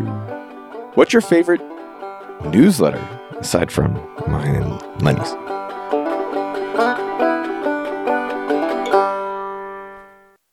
What's 0.95 1.13
your 1.13 1.23
favorite 1.23 1.61
newsletter 2.53 3.03
aside 3.39 3.73
from 3.73 3.95
mine 4.29 4.55
and 4.55 5.03
Lenny's? 5.03 5.54